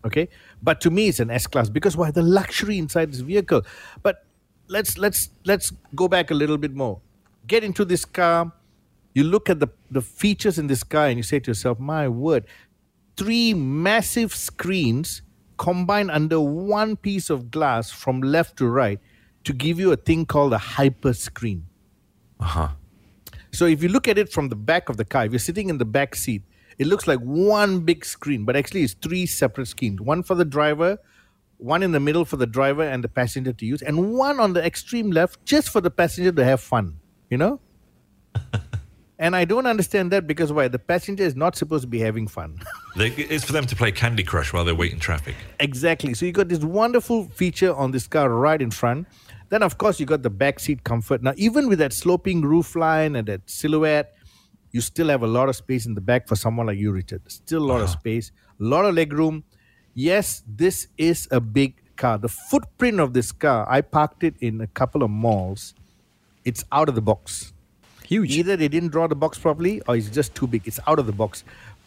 okay. 0.05 0.29
But 0.61 0.81
to 0.81 0.91
me, 0.91 1.07
it's 1.07 1.19
an 1.19 1.31
S 1.31 1.47
class 1.47 1.69
because 1.69 1.97
why 1.97 2.11
the 2.11 2.21
luxury 2.21 2.77
inside 2.77 3.11
this 3.11 3.21
vehicle. 3.21 3.63
But 4.03 4.25
let's 4.67 4.97
let's 4.97 5.29
let's 5.45 5.71
go 5.95 6.07
back 6.07 6.31
a 6.31 6.35
little 6.35 6.57
bit 6.57 6.73
more. 6.75 6.99
Get 7.47 7.63
into 7.63 7.85
this 7.85 8.05
car. 8.05 8.51
You 9.15 9.23
look 9.23 9.49
at 9.49 9.59
the 9.59 9.67
the 9.89 10.01
features 10.01 10.59
in 10.59 10.67
this 10.67 10.83
car, 10.83 11.07
and 11.07 11.17
you 11.17 11.23
say 11.23 11.39
to 11.39 11.49
yourself, 11.49 11.79
"My 11.79 12.07
word, 12.07 12.45
three 13.19 13.53
massive 13.53 14.33
screens 14.33 15.21
combined 15.57 16.09
under 16.09 16.39
one 16.39 16.95
piece 16.95 17.29
of 17.29 17.51
glass 17.51 17.91
from 17.91 18.21
left 18.21 18.57
to 18.57 18.67
right 18.67 18.99
to 19.43 19.53
give 19.53 19.77
you 19.77 19.91
a 19.91 19.97
thing 19.97 20.25
called 20.25 20.53
a 20.53 20.57
hyper 20.57 21.13
screen." 21.13 21.65
Uh 22.39 22.45
huh. 22.45 22.69
So 23.51 23.65
if 23.65 23.83
you 23.83 23.89
look 23.89 24.07
at 24.07 24.17
it 24.17 24.31
from 24.31 24.49
the 24.49 24.55
back 24.55 24.89
of 24.89 24.97
the 24.97 25.05
car, 25.05 25.25
if 25.25 25.31
you're 25.31 25.39
sitting 25.39 25.69
in 25.69 25.77
the 25.77 25.85
back 25.85 26.15
seat, 26.15 26.43
it 26.77 26.87
looks 26.87 27.07
like 27.07 27.19
one 27.19 27.81
big 27.81 28.05
screen, 28.05 28.45
but 28.45 28.55
actually 28.55 28.83
it's 28.83 28.93
three 28.93 29.25
separate 29.25 29.67
screens. 29.67 29.99
One 29.99 30.23
for 30.23 30.35
the 30.35 30.45
driver, 30.45 30.97
one 31.57 31.83
in 31.83 31.91
the 31.91 31.99
middle 31.99 32.23
for 32.23 32.37
the 32.37 32.47
driver 32.47 32.83
and 32.83 33.03
the 33.03 33.09
passenger 33.09 33.51
to 33.51 33.65
use, 33.65 33.81
and 33.81 34.13
one 34.13 34.39
on 34.39 34.53
the 34.53 34.65
extreme 34.65 35.11
left 35.11 35.43
just 35.45 35.69
for 35.69 35.81
the 35.81 35.91
passenger 35.91 36.31
to 36.31 36.45
have 36.45 36.61
fun, 36.61 36.99
you 37.29 37.37
know? 37.37 37.59
and 39.19 39.35
I 39.35 39.43
don't 39.43 39.67
understand 39.67 40.11
that 40.11 40.25
because 40.25 40.51
why? 40.53 40.69
The 40.69 40.79
passenger 40.79 41.23
is 41.25 41.35
not 41.35 41.57
supposed 41.57 41.83
to 41.83 41.87
be 41.87 41.99
having 41.99 42.27
fun. 42.27 42.59
They, 42.97 43.09
it's 43.09 43.45
for 43.45 43.53
them 43.53 43.67
to 43.67 43.75
play 43.75 43.91
Candy 43.91 44.23
Crush 44.23 44.51
while 44.51 44.65
they 44.65 44.73
wait 44.73 44.91
in 44.91 44.99
traffic. 44.99 45.35
Exactly. 45.59 46.15
So 46.15 46.25
you 46.25 46.31
got 46.31 46.49
this 46.49 46.63
wonderful 46.63 47.25
feature 47.25 47.73
on 47.73 47.91
this 47.91 48.07
car 48.07 48.29
right 48.29 48.59
in 48.59 48.71
front. 48.71 49.07
Then 49.49 49.61
of 49.61 49.77
course 49.77 49.99
you 49.99 50.07
got 50.07 50.23
the 50.23 50.31
back 50.31 50.59
seat 50.59 50.83
comfort. 50.83 51.21
Now 51.21 51.33
even 51.37 51.69
with 51.69 51.79
that 51.79 51.93
sloping 51.93 52.41
roof 52.41 52.75
line 52.75 53.15
and 53.15 53.27
that 53.27 53.47
silhouette, 53.47 54.15
you 54.71 54.81
still 54.81 55.07
have 55.09 55.21
a 55.21 55.27
lot 55.27 55.49
of 55.49 55.55
space 55.55 55.85
in 55.85 55.93
the 55.93 56.01
back 56.01 56.27
for 56.27 56.35
someone 56.35 56.65
like 56.65 56.79
you, 56.79 56.91
Richard. 56.91 57.21
Still 57.31 57.63
a 57.63 57.65
lot 57.65 57.77
of 57.77 57.89
uh-huh. 57.89 57.99
space, 57.99 58.31
a 58.59 58.63
lot 58.63 58.85
of 58.85 58.95
leg 58.95 59.13
room. 59.13 59.43
Yes, 59.93 60.43
this 60.47 60.87
is 60.97 61.27
a 61.31 61.39
big 61.39 61.75
car. 61.95 62.17
The 62.17 62.29
footprint 62.29 62.99
of 62.99 63.13
this 63.13 63.31
car, 63.31 63.67
I 63.69 63.81
parked 63.81 64.23
it 64.23 64.35
in 64.41 64.61
a 64.61 64.67
couple 64.67 65.03
of 65.03 65.11
malls. 65.11 65.75
It's 66.43 66.65
out 66.71 66.89
of 66.89 66.95
the 66.95 67.01
box. 67.01 67.53
Huge. 68.09 68.31
Either 68.37 68.57
they 68.57 68.67
didn't 68.67 68.89
draw 68.89 69.05
the 69.07 69.15
box 69.15 69.37
properly 69.37 69.81
or 69.87 69.95
it's 69.95 70.09
just 70.09 70.33
too 70.33 70.47
big. 70.47 70.67
It's 70.67 70.79
out 70.87 70.97
of 70.97 71.05
the 71.05 71.11
box. 71.11 71.43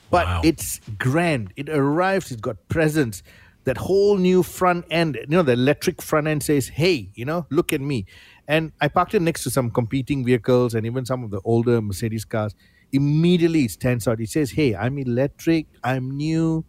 But 0.08 0.26
Wow. 0.26 0.40
it's 0.44 0.80
grand. 0.98 1.52
It 1.56 1.68
arrives, 1.68 2.30
it's 2.30 2.40
got 2.40 2.56
presence. 2.68 3.24
That 3.64 3.76
whole 3.76 4.16
new 4.18 4.44
front 4.44 4.84
end, 4.88 5.16
you 5.20 5.26
know, 5.36 5.42
the 5.42 5.52
electric 5.54 6.00
front 6.00 6.28
end 6.28 6.44
says, 6.44 6.68
hey, 6.68 7.10
you 7.16 7.24
know, 7.24 7.46
look 7.50 7.72
at 7.72 7.80
me. 7.80 8.06
And 8.46 8.70
I 8.80 8.86
parked 8.86 9.14
it 9.14 9.22
next 9.22 9.42
to 9.44 9.50
some 9.50 9.68
competing 9.70 10.24
vehicles 10.24 10.74
and 10.74 10.86
even 10.86 11.04
some 11.06 11.24
of 11.24 11.30
the 11.32 11.40
older 11.44 11.80
Mercedes 11.82 12.24
cars. 12.24 12.54
Immediately 12.92 13.64
it 13.64 13.72
stands 13.72 14.06
out. 14.06 14.20
It 14.20 14.28
says, 14.30 14.52
hey, 14.52 14.76
I'm 14.76 14.98
electric, 14.98 15.66
I'm 15.82 16.16
new, 16.16 16.64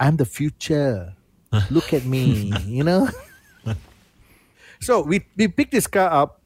I'm 0.00 0.16
the 0.16 0.24
future. 0.26 1.14
Look 1.70 1.92
at 1.92 2.04
me, 2.04 2.52
you 2.66 2.82
know? 2.82 3.08
so 4.80 5.02
we, 5.02 5.24
we 5.36 5.46
picked 5.48 5.70
this 5.72 5.86
car 5.86 6.10
up 6.10 6.41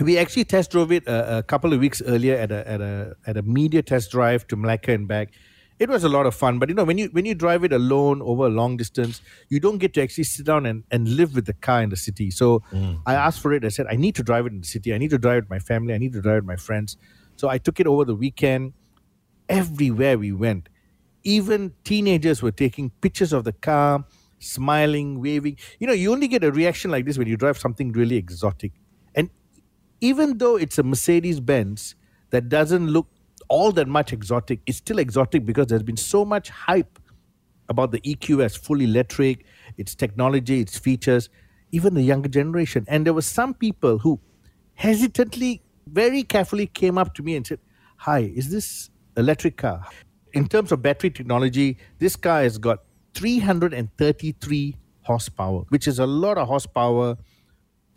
we 0.00 0.18
actually 0.18 0.44
test 0.44 0.70
drove 0.70 0.92
it 0.92 1.06
a, 1.06 1.38
a 1.38 1.42
couple 1.42 1.72
of 1.72 1.80
weeks 1.80 2.02
earlier 2.02 2.36
at 2.36 2.50
a 2.50 2.68
at 2.68 2.80
a 2.80 3.16
at 3.26 3.36
a 3.36 3.42
media 3.42 3.82
test 3.82 4.10
drive 4.10 4.46
to 4.48 4.56
Malacca 4.56 4.92
and 4.92 5.06
back. 5.06 5.32
It 5.78 5.88
was 5.88 6.04
a 6.04 6.10
lot 6.10 6.26
of 6.26 6.34
fun, 6.34 6.58
but 6.58 6.68
you 6.68 6.74
know 6.74 6.84
when 6.84 6.98
you 6.98 7.08
when 7.12 7.24
you 7.24 7.34
drive 7.34 7.64
it 7.64 7.72
alone 7.72 8.20
over 8.22 8.46
a 8.46 8.50
long 8.50 8.76
distance, 8.76 9.22
you 9.48 9.60
don't 9.60 9.78
get 9.78 9.94
to 9.94 10.02
actually 10.02 10.24
sit 10.24 10.44
down 10.44 10.66
and, 10.66 10.84
and 10.90 11.08
live 11.08 11.34
with 11.34 11.46
the 11.46 11.54
car 11.54 11.82
in 11.82 11.88
the 11.88 11.96
city. 11.96 12.30
So 12.30 12.62
mm. 12.70 13.00
I 13.06 13.14
asked 13.14 13.40
for 13.40 13.52
it. 13.52 13.64
I 13.64 13.68
said 13.68 13.86
I 13.90 13.96
need 13.96 14.14
to 14.16 14.22
drive 14.22 14.46
it 14.46 14.52
in 14.52 14.60
the 14.60 14.66
city. 14.66 14.92
I 14.92 14.98
need 14.98 15.10
to 15.10 15.18
drive 15.18 15.38
it 15.38 15.44
with 15.44 15.50
my 15.50 15.58
family. 15.58 15.94
I 15.94 15.98
need 15.98 16.12
to 16.12 16.20
drive 16.20 16.36
it 16.36 16.40
with 16.40 16.46
my 16.46 16.56
friends. 16.56 16.96
So 17.36 17.48
I 17.48 17.58
took 17.58 17.80
it 17.80 17.86
over 17.86 18.04
the 18.04 18.14
weekend. 18.14 18.74
Everywhere 19.48 20.16
we 20.16 20.30
went, 20.30 20.68
even 21.24 21.72
teenagers 21.82 22.40
were 22.40 22.52
taking 22.52 22.90
pictures 23.00 23.32
of 23.32 23.44
the 23.44 23.52
car, 23.52 24.04
smiling, 24.38 25.20
waving. 25.20 25.56
You 25.80 25.86
know, 25.86 25.92
you 25.92 26.12
only 26.12 26.28
get 26.28 26.44
a 26.44 26.52
reaction 26.52 26.90
like 26.90 27.04
this 27.04 27.18
when 27.18 27.26
you 27.26 27.36
drive 27.36 27.58
something 27.58 27.90
really 27.92 28.16
exotic. 28.16 28.72
Even 30.00 30.38
though 30.38 30.56
it's 30.56 30.78
a 30.78 30.82
Mercedes 30.82 31.40
Benz 31.40 31.94
that 32.30 32.48
doesn't 32.48 32.88
look 32.88 33.08
all 33.48 33.72
that 33.72 33.88
much 33.88 34.12
exotic, 34.12 34.60
it's 34.66 34.78
still 34.78 34.98
exotic 34.98 35.44
because 35.44 35.66
there's 35.66 35.82
been 35.82 35.96
so 35.96 36.24
much 36.24 36.48
hype 36.50 36.98
about 37.68 37.92
the 37.92 38.00
EQS, 38.00 38.58
full 38.58 38.80
electric, 38.80 39.44
its 39.76 39.94
technology, 39.94 40.60
its 40.60 40.78
features, 40.78 41.28
even 41.72 41.94
the 41.94 42.02
younger 42.02 42.28
generation. 42.28 42.84
And 42.88 43.06
there 43.06 43.14
were 43.14 43.22
some 43.22 43.54
people 43.54 43.98
who 43.98 44.20
hesitantly, 44.74 45.62
very 45.86 46.22
carefully 46.22 46.66
came 46.66 46.98
up 46.98 47.14
to 47.14 47.22
me 47.22 47.36
and 47.36 47.46
said, 47.46 47.60
Hi, 47.98 48.20
is 48.34 48.50
this 48.50 48.90
electric 49.16 49.56
car? 49.56 49.86
In 50.32 50.48
terms 50.48 50.72
of 50.72 50.82
battery 50.82 51.10
technology, 51.10 51.76
this 51.98 52.16
car 52.16 52.42
has 52.42 52.56
got 52.56 52.78
333 53.14 54.76
horsepower, 55.02 55.64
which 55.68 55.86
is 55.86 55.98
a 55.98 56.06
lot 56.06 56.38
of 56.38 56.48
horsepower 56.48 57.16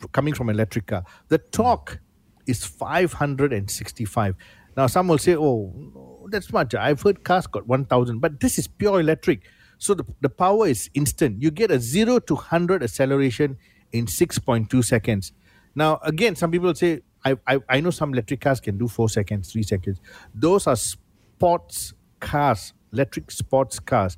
coming 0.10 0.34
from 0.34 0.50
electric 0.50 0.88
car. 0.88 1.04
The 1.30 1.38
torque 1.38 2.00
is 2.46 2.66
565. 2.66 4.36
Now, 4.76 4.88
some 4.88 5.08
will 5.08 5.18
say, 5.18 5.36
oh, 5.36 6.28
that's 6.30 6.52
much. 6.52 6.74
I've 6.76 7.02
heard 7.02 7.24
cars 7.24 7.48
got 7.48 7.68
1000, 7.68 8.20
but 8.20 8.40
this 8.40 8.58
is 8.58 8.68
pure 8.68 9.00
electric. 9.00 9.42
So 9.78 9.94
the, 9.94 10.06
the 10.22 10.30
power 10.30 10.68
is 10.68 10.90
instant. 10.94 11.42
You 11.42 11.52
get 11.52 11.72
a 11.72 11.80
0 11.80 12.20
to 12.20 12.36
100 12.36 12.84
acceleration 12.84 13.58
in 13.92 14.06
6.2 14.06 14.84
seconds. 14.84 15.34
Now, 15.76 16.00
again, 16.04 16.36
some 16.36 16.52
people 16.52 16.74
say, 16.76 17.02
I, 17.26 17.38
I, 17.48 17.60
I 17.70 17.80
know 17.80 17.90
some 17.90 18.14
electric 18.14 18.42
cars 18.42 18.60
can 18.60 18.78
do 18.78 18.88
4 18.88 19.10
seconds, 19.10 19.52
3 19.52 19.64
seconds. 19.64 20.02
Those 20.34 20.68
are 20.68 20.76
sports 20.76 21.94
cars, 22.20 22.74
electric 22.92 23.32
sports 23.32 23.80
cars. 23.80 24.18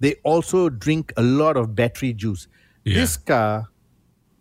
They 0.00 0.14
also 0.22 0.68
drink 0.68 1.12
a 1.16 1.22
lot 1.22 1.56
of 1.56 1.74
battery 1.74 2.12
juice. 2.12 2.46
Yeah. 2.84 3.00
This 3.00 3.16
car 3.16 3.68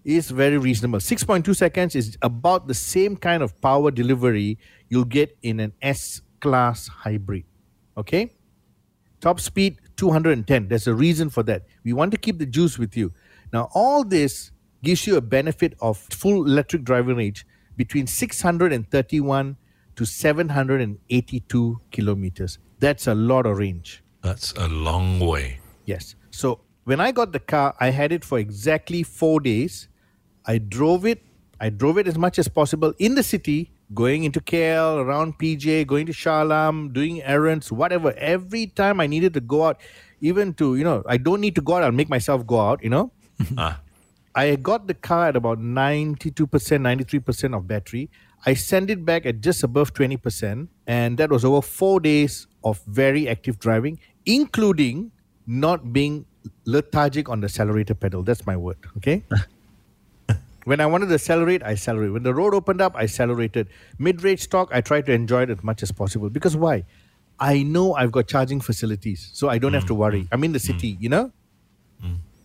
is 0.08 0.32
very 0.32 0.58
reasonable. 0.58 1.00
6.2 1.00 1.54
seconds 1.54 1.94
is 1.94 2.18
about 2.22 2.68
the 2.68 2.74
same 2.74 3.18
kind 3.18 3.44
of 3.44 3.60
power 3.60 3.92
delivery 3.92 4.58
you'll 4.88 5.04
get 5.04 5.38
in 5.44 5.60
an 5.60 5.74
S 5.82 6.22
class 6.40 6.88
hybrid. 6.88 7.44
Okay? 7.98 8.34
Top 9.20 9.40
speed 9.42 9.80
210. 9.98 10.70
There's 10.70 10.88
a 10.88 10.94
reason 10.94 11.30
for 11.30 11.44
that. 11.44 11.66
We 11.84 11.92
want 11.92 12.12
to 12.12 12.18
keep 12.18 12.40
the 12.40 12.46
juice 12.46 12.80
with 12.80 12.96
you. 12.96 13.12
Now, 13.52 13.70
all 13.74 14.06
this 14.06 14.52
gives 14.82 15.06
you 15.06 15.18
a 15.18 15.22
benefit 15.22 15.74
of 15.82 15.98
full 15.98 16.46
electric 16.46 16.84
driving 16.84 17.18
range 17.18 17.46
between 17.76 18.08
631 18.08 19.58
to 19.98 20.06
782 20.06 21.82
kilometers. 21.92 22.60
That's 22.80 23.08
a 23.08 23.16
lot 23.16 23.46
of 23.46 23.58
range. 23.58 24.04
That's 24.22 24.54
a 24.54 24.68
long 24.68 25.20
way. 25.20 25.60
Yes. 25.86 26.16
So 26.32 26.62
when 26.86 27.02
I 27.02 27.12
got 27.12 27.34
the 27.34 27.40
car, 27.40 27.76
I 27.80 27.90
had 27.90 28.14
it 28.14 28.24
for 28.24 28.40
exactly 28.40 29.04
four 29.04 29.42
days. 29.42 29.90
I 30.48 30.58
drove 30.58 31.06
it. 31.06 31.24
I 31.60 31.70
drove 31.70 31.98
it 31.98 32.08
as 32.08 32.18
much 32.18 32.40
as 32.40 32.48
possible 32.48 32.94
in 33.00 33.16
the 33.16 33.24
city, 33.24 33.72
going 33.94 34.24
into 34.24 34.40
KL, 34.40 34.98
around 35.04 35.38
PJ, 35.40 35.88
going 35.88 36.06
to 36.06 36.14
Shah 36.14 36.44
Alam, 36.44 36.94
doing 36.94 37.22
errands, 37.24 37.72
whatever. 37.72 38.14
Every 38.18 38.68
time 38.68 39.00
I 39.02 39.08
needed 39.08 39.34
to 39.34 39.42
go 39.42 39.66
out, 39.66 39.82
even 40.22 40.54
to, 40.56 40.76
you 40.76 40.84
know, 40.84 41.04
I 41.08 41.18
don't 41.18 41.42
need 41.42 41.56
to 41.56 41.62
go 41.62 41.76
out, 41.76 41.84
I'll 41.84 41.92
make 41.92 42.10
myself 42.10 42.46
go 42.46 42.60
out, 42.60 42.84
you 42.84 42.90
know. 42.90 43.12
Ah, 43.58 43.82
I 44.36 44.56
got 44.56 44.86
the 44.86 44.94
car 44.94 45.30
at 45.30 45.36
about 45.36 45.60
92%, 45.60 46.36
93% 46.36 47.58
of 47.58 47.68
battery. 47.68 48.10
I 48.46 48.54
sent 48.54 48.92
it 48.92 49.04
back 49.04 49.26
at 49.26 49.42
just 49.42 49.64
above 49.64 49.94
20%. 49.96 50.68
And 50.86 51.18
that 51.18 51.32
was 51.32 51.44
over 51.44 51.62
four 51.62 52.00
days 52.00 52.46
of 52.64 52.80
very 52.86 53.28
active 53.28 53.58
driving, 53.58 54.00
including 54.28 55.12
not 55.48 55.92
being 55.92 56.26
lethargic 56.66 57.30
on 57.30 57.42
the 57.42 57.46
accelerator 57.46 57.96
pedal. 57.96 58.22
That's 58.22 58.46
my 58.46 58.56
word. 58.56 58.78
Okay. 58.98 59.24
when 60.68 60.82
I 60.82 60.86
wanted 60.86 61.08
to 61.08 61.14
accelerate, 61.14 61.64
I 61.64 61.72
accelerated. 61.72 62.12
When 62.12 62.24
the 62.24 62.34
road 62.34 62.54
opened 62.54 62.82
up, 62.82 62.94
I 62.98 63.04
accelerated. 63.04 63.70
Mid 64.00 64.22
range 64.22 64.42
stock, 64.42 64.70
I 64.74 64.82
tried 64.82 65.06
to 65.06 65.14
enjoy 65.14 65.44
it 65.44 65.50
as 65.50 65.64
much 65.64 65.82
as 65.82 65.94
possible. 65.94 66.30
Because 66.30 66.58
why? 66.58 66.84
I 67.40 67.64
know 67.64 67.94
I've 67.94 68.12
got 68.12 68.28
charging 68.28 68.60
facilities, 68.60 69.30
so 69.32 69.48
I 69.48 69.60
don't 69.60 69.74
have 69.74 69.86
to 69.86 69.94
mm. 69.94 69.98
worry. 69.98 70.24
Mm. 70.24 70.28
I'm 70.34 70.44
in 70.44 70.52
the 70.52 70.60
mm. 70.60 70.70
city, 70.70 70.98
you 71.00 71.08
know? 71.08 71.32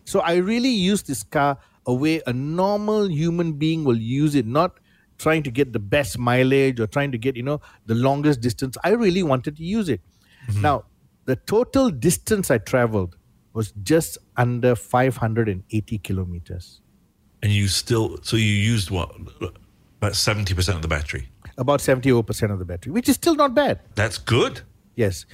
So 0.04 0.20
I 0.20 0.36
really 0.36 0.68
use 0.68 1.02
this 1.02 1.24
car 1.24 1.58
a 1.84 1.92
way 1.92 2.22
a 2.24 2.32
normal 2.32 3.10
human 3.10 3.54
being 3.54 3.82
will 3.82 3.98
use 3.98 4.36
it, 4.36 4.46
not 4.46 4.78
trying 5.18 5.42
to 5.42 5.50
get 5.50 5.72
the 5.72 5.80
best 5.80 6.16
mileage 6.16 6.78
or 6.78 6.86
trying 6.86 7.10
to 7.10 7.18
get, 7.18 7.34
you 7.34 7.42
know, 7.42 7.60
the 7.86 7.96
longest 7.96 8.40
distance. 8.40 8.76
I 8.84 8.90
really 8.90 9.24
wanted 9.24 9.56
to 9.56 9.64
use 9.64 9.88
it. 9.88 10.00
Mm-hmm. 10.48 10.62
Now, 10.62 10.84
the 11.24 11.34
total 11.34 11.90
distance 11.90 12.52
I 12.52 12.58
traveled 12.58 13.16
was 13.52 13.72
just 13.82 14.18
under 14.36 14.76
580 14.76 15.98
kilometers. 15.98 16.82
And 17.42 17.52
you 17.52 17.68
still, 17.68 18.18
so 18.22 18.36
you 18.36 18.44
used 18.44 18.90
what? 18.90 19.14
About 20.00 20.12
70% 20.12 20.74
of 20.74 20.82
the 20.82 20.88
battery. 20.88 21.28
About 21.58 21.80
70% 21.80 22.50
of 22.50 22.58
the 22.58 22.64
battery, 22.64 22.92
which 22.92 23.08
is 23.08 23.16
still 23.16 23.34
not 23.34 23.54
bad. 23.54 23.80
That's 23.94 24.18
good. 24.18 24.62
Yes. 24.96 25.26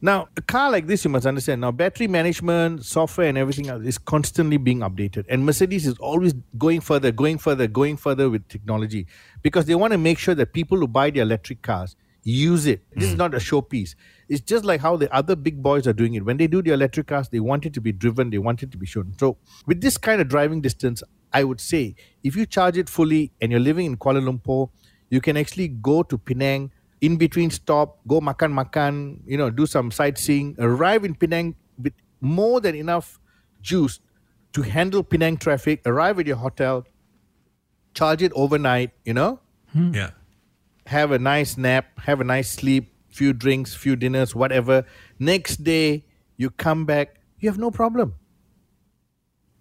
Now, 0.00 0.28
a 0.36 0.42
car 0.42 0.70
like 0.70 0.86
this, 0.86 1.02
you 1.04 1.10
must 1.10 1.24
understand. 1.26 1.62
Now, 1.62 1.72
battery 1.72 2.08
management, 2.08 2.84
software, 2.84 3.26
and 3.26 3.38
everything 3.38 3.68
else 3.68 3.84
is 3.84 3.96
constantly 3.96 4.58
being 4.58 4.80
updated. 4.80 5.24
And 5.30 5.46
Mercedes 5.46 5.86
is 5.86 5.96
always 5.98 6.34
going 6.58 6.82
further, 6.82 7.10
going 7.10 7.38
further, 7.38 7.66
going 7.66 7.96
further 7.96 8.28
with 8.28 8.46
technology 8.48 9.06
because 9.42 9.64
they 9.64 9.74
want 9.74 9.92
to 9.92 9.98
make 9.98 10.18
sure 10.18 10.34
that 10.34 10.52
people 10.52 10.76
who 10.76 10.86
buy 10.86 11.08
the 11.08 11.20
electric 11.20 11.62
cars 11.62 11.96
use 12.22 12.66
it. 12.66 12.82
This 12.94 13.04
is 13.04 13.12
hmm. 13.12 13.18
not 13.18 13.34
a 13.34 13.38
showpiece. 13.38 13.94
It's 14.28 14.40
just 14.40 14.64
like 14.64 14.80
how 14.80 14.96
the 14.96 15.12
other 15.14 15.36
big 15.36 15.62
boys 15.62 15.86
are 15.86 15.92
doing 15.92 16.14
it. 16.14 16.24
When 16.24 16.36
they 16.38 16.46
do 16.46 16.62
the 16.62 16.72
electric 16.72 17.06
cars, 17.08 17.28
they 17.28 17.40
want 17.40 17.66
it 17.66 17.74
to 17.74 17.80
be 17.80 17.92
driven, 17.92 18.30
they 18.30 18.38
want 18.38 18.62
it 18.62 18.70
to 18.72 18.78
be 18.78 18.86
shown. 18.86 19.14
So, 19.18 19.36
with 19.66 19.80
this 19.80 19.96
kind 19.98 20.20
of 20.20 20.28
driving 20.28 20.60
distance, 20.60 21.02
I 21.32 21.44
would 21.44 21.60
say 21.60 21.96
if 22.22 22.36
you 22.36 22.46
charge 22.46 22.78
it 22.78 22.88
fully 22.88 23.32
and 23.40 23.50
you're 23.50 23.60
living 23.60 23.86
in 23.86 23.96
Kuala 23.96 24.22
Lumpur, 24.22 24.70
you 25.10 25.20
can 25.20 25.36
actually 25.36 25.68
go 25.68 26.02
to 26.02 26.16
Penang 26.16 26.70
in 27.00 27.16
between 27.16 27.50
stop, 27.50 27.98
go 28.06 28.20
makan 28.20 28.52
makan, 28.54 29.20
you 29.26 29.36
know, 29.36 29.50
do 29.50 29.66
some 29.66 29.90
sightseeing, 29.90 30.54
arrive 30.58 31.04
in 31.04 31.14
Penang 31.14 31.54
with 31.78 31.92
more 32.20 32.60
than 32.60 32.74
enough 32.74 33.20
juice 33.60 34.00
to 34.52 34.62
handle 34.62 35.02
Penang 35.02 35.36
traffic, 35.36 35.82
arrive 35.84 36.18
at 36.20 36.26
your 36.26 36.36
hotel, 36.36 36.86
charge 37.94 38.22
it 38.22 38.32
overnight, 38.34 38.92
you 39.04 39.12
know, 39.12 39.40
Yeah. 39.74 40.10
have 40.86 41.10
a 41.10 41.18
nice 41.18 41.56
nap, 41.58 41.98
have 41.98 42.20
a 42.20 42.24
nice 42.24 42.50
sleep, 42.50 42.93
few 43.14 43.32
drinks, 43.32 43.74
few 43.74 43.94
dinners, 43.94 44.34
whatever. 44.34 44.84
Next 45.18 45.62
day, 45.62 46.04
you 46.36 46.50
come 46.50 46.84
back, 46.84 47.20
you 47.38 47.48
have 47.48 47.58
no 47.58 47.70
problem. 47.70 48.14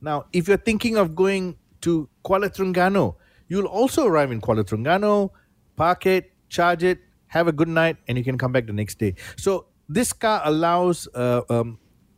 Now, 0.02 0.26
if 0.34 0.48
you're 0.48 0.58
thinking 0.58 0.98
of 0.98 1.16
going 1.16 1.58
to 1.82 2.10
Kuala 2.26 2.50
Terengganu, 2.50 3.16
you'll 3.48 3.68
also 3.68 4.08
arrive 4.08 4.32
in 4.32 4.42
Kuala 4.42 4.64
Terengganu, 4.64 5.30
park 5.76 6.06
it, 6.08 6.32
charge 6.50 6.84
it, 6.84 7.00
have 7.28 7.48
a 7.48 7.52
good 7.52 7.68
night, 7.68 7.98
and 8.08 8.18
you 8.18 8.24
can 8.24 8.38
come 8.38 8.52
back 8.52 8.66
the 8.66 8.74
next 8.74 8.98
day. 8.98 9.14
So 9.38 9.68
this 9.88 10.14
car 10.14 10.42
allows, 10.44 11.08
uh, 11.14 11.42
um, 11.50 11.78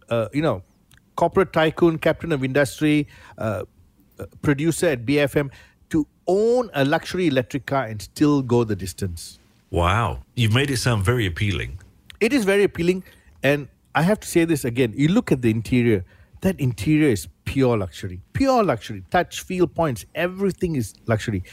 uh, 0.10 0.30
you 0.34 0.42
know, 0.42 0.64
corporate 1.16 1.52
tycoon, 1.52 1.98
captain 1.98 2.32
of 2.32 2.44
industry, 2.44 3.08
uh, 3.38 3.64
uh, 4.20 4.26
producer 4.42 4.88
at 4.88 5.06
BFM 5.06 5.52
to 5.90 6.08
own 6.28 6.70
a 6.74 6.86
luxury 6.86 7.28
electric 7.28 7.66
car 7.66 7.84
and 7.86 8.02
still 8.02 8.42
go 8.42 8.64
the 8.64 8.76
distance. 8.76 9.40
Wow. 9.76 10.20
You've 10.36 10.54
made 10.54 10.72
it 10.72 10.78
sound 10.78 11.04
very 11.04 11.26
appealing. 11.26 11.80
It 12.22 12.32
is 12.32 12.46
very 12.46 12.64
appealing, 12.64 13.04
and 13.44 13.68
I 13.94 14.04
have 14.04 14.22
to 14.22 14.28
say 14.28 14.46
this 14.46 14.64
again. 14.64 14.94
You 14.96 15.10
look 15.10 15.34
at 15.34 15.42
the 15.42 15.52
interior; 15.52 16.06
that 16.42 16.58
interior 16.62 17.10
is 17.10 17.28
pure 17.44 17.78
luxury, 17.78 18.22
pure 18.32 18.64
luxury. 18.64 19.04
Touch, 19.12 19.42
feel, 19.42 19.68
points, 19.68 20.06
everything 20.16 20.78
is 20.78 20.94
luxury. 21.08 21.44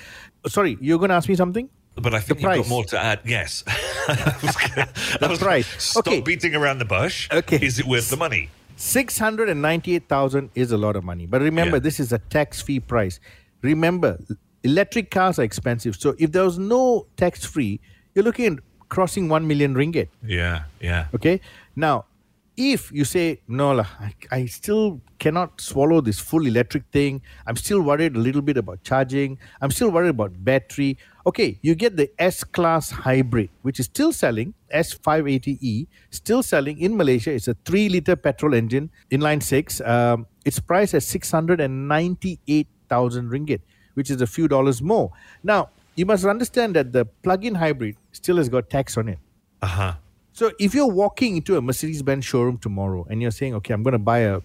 Sorry, 0.47 0.79
you're 0.81 0.99
going 0.99 1.09
to 1.09 1.17
ask 1.17 1.29
me 1.29 1.35
something? 1.35 1.69
But 1.97 2.15
I 2.15 2.21
think 2.21 2.41
The 2.41 2.49
you've 2.55 2.63
got 2.65 2.69
more 2.69 2.85
to 2.85 2.99
add. 2.99 3.21
Yes. 3.25 3.65
I 3.67 4.37
was 4.43 4.57
gonna- 4.57 4.89
I 5.21 5.27
was 5.27 5.39
price. 5.41 5.67
Stop 5.83 6.07
Okay. 6.07 6.21
beating 6.21 6.55
around 6.55 6.79
the 6.79 6.85
bush. 6.85 7.29
Okay. 7.33 7.59
Is 7.61 7.81
it 7.81 7.87
worth 7.87 8.09
the 8.09 8.17
money? 8.17 8.51
Six 8.77 9.19
hundred 9.19 9.49
and 9.49 9.61
ninety-eight 9.61 10.09
thousand 10.09 10.51
is 10.55 10.71
a 10.71 10.79
lot 10.79 10.95
of 10.95 11.03
money, 11.03 11.27
but 11.27 11.43
remember, 11.43 11.77
Yeah. 11.79 11.81
this 11.89 11.99
is 11.99 12.13
a 12.13 12.19
tax-free 12.19 12.81
price. 12.81 13.19
Remember, 13.63 14.17
electric 14.63 15.11
cars 15.11 15.41
are 15.41 15.43
expensive, 15.43 15.97
so 15.97 16.15
if 16.19 16.31
there 16.33 16.45
was 16.45 16.57
no 16.59 17.07
tax-free, 17.17 17.81
you're 18.15 18.25
looking 18.25 18.47
at 18.47 18.59
crossing 18.89 19.29
one 19.29 19.47
million 19.47 19.75
ringgit. 19.75 20.09
Yeah. 20.25 20.65
Yeah. 20.81 21.07
Okay. 21.15 21.41
Now, 21.75 22.07
if 22.55 22.93
you 22.93 23.05
say 23.07 23.41
no, 23.49 23.73
lah, 23.73 23.87
I, 23.99 24.13
I 24.31 24.47
still 24.47 25.01
cannot 25.19 25.59
swallow 25.59 26.03
this 26.03 26.19
full 26.19 26.47
electric 26.47 26.85
thing. 26.93 27.23
I'm 27.47 27.57
still 27.57 27.81
worried 27.81 28.15
a 28.15 28.19
little 28.19 28.43
bit 28.43 28.59
about 28.59 28.83
charging. 28.85 29.39
I'm 29.63 29.71
still 29.71 29.91
worried 29.91 30.11
about 30.11 30.45
battery. 30.45 30.99
Okay, 31.25 31.59
you 31.63 31.75
get 31.75 31.97
the 31.97 32.11
S 32.19 32.45
Class 32.45 32.91
Hybrid, 32.91 33.49
which 33.63 33.81
is 33.81 33.87
still 33.87 34.13
selling 34.13 34.53
S580e, 34.75 35.87
still 36.11 36.43
selling 36.43 36.79
in 36.79 36.95
Malaysia. 36.95 37.33
It's 37.33 37.49
a 37.49 37.57
three 37.65 37.89
liter 37.89 38.17
petrol 38.17 38.53
engine, 38.53 38.91
inline 39.11 39.43
six. 39.43 39.81
Um, 39.81 40.27
it's 40.45 40.61
priced 40.61 40.93
at 40.93 41.05
six 41.05 41.31
hundred 41.31 41.61
and 41.61 41.89
ninety-eight 41.89 42.69
thousand 42.91 43.31
ringgit, 43.31 43.61
which 43.95 44.11
is 44.11 44.21
a 44.21 44.27
few 44.27 44.47
dollars 44.47 44.83
more. 44.83 45.11
Now, 45.43 45.71
you 45.95 46.07
must 46.07 46.25
understand 46.25 46.77
that 46.77 46.93
the 46.93 47.05
plug-in 47.05 47.55
hybrid 47.55 47.97
still 48.13 48.37
has 48.37 48.49
got 48.49 48.71
tax 48.71 48.97
on 48.97 49.09
it. 49.09 49.19
Uh 49.61 49.67
huh. 49.67 49.95
So 50.33 50.51
if 50.59 50.75
you're 50.75 50.87
walking 50.91 51.37
into 51.37 51.57
a 51.57 51.63
Mercedes 51.63 52.03
Benz 52.03 52.25
showroom 52.25 52.59
tomorrow 52.59 53.07
and 53.11 53.21
you're 53.21 53.31
saying, 53.31 53.55
okay, 53.57 53.75
I'm 53.75 53.83
going 53.83 53.93
to 53.93 53.99
buy 53.99 54.21
a, 54.21 54.41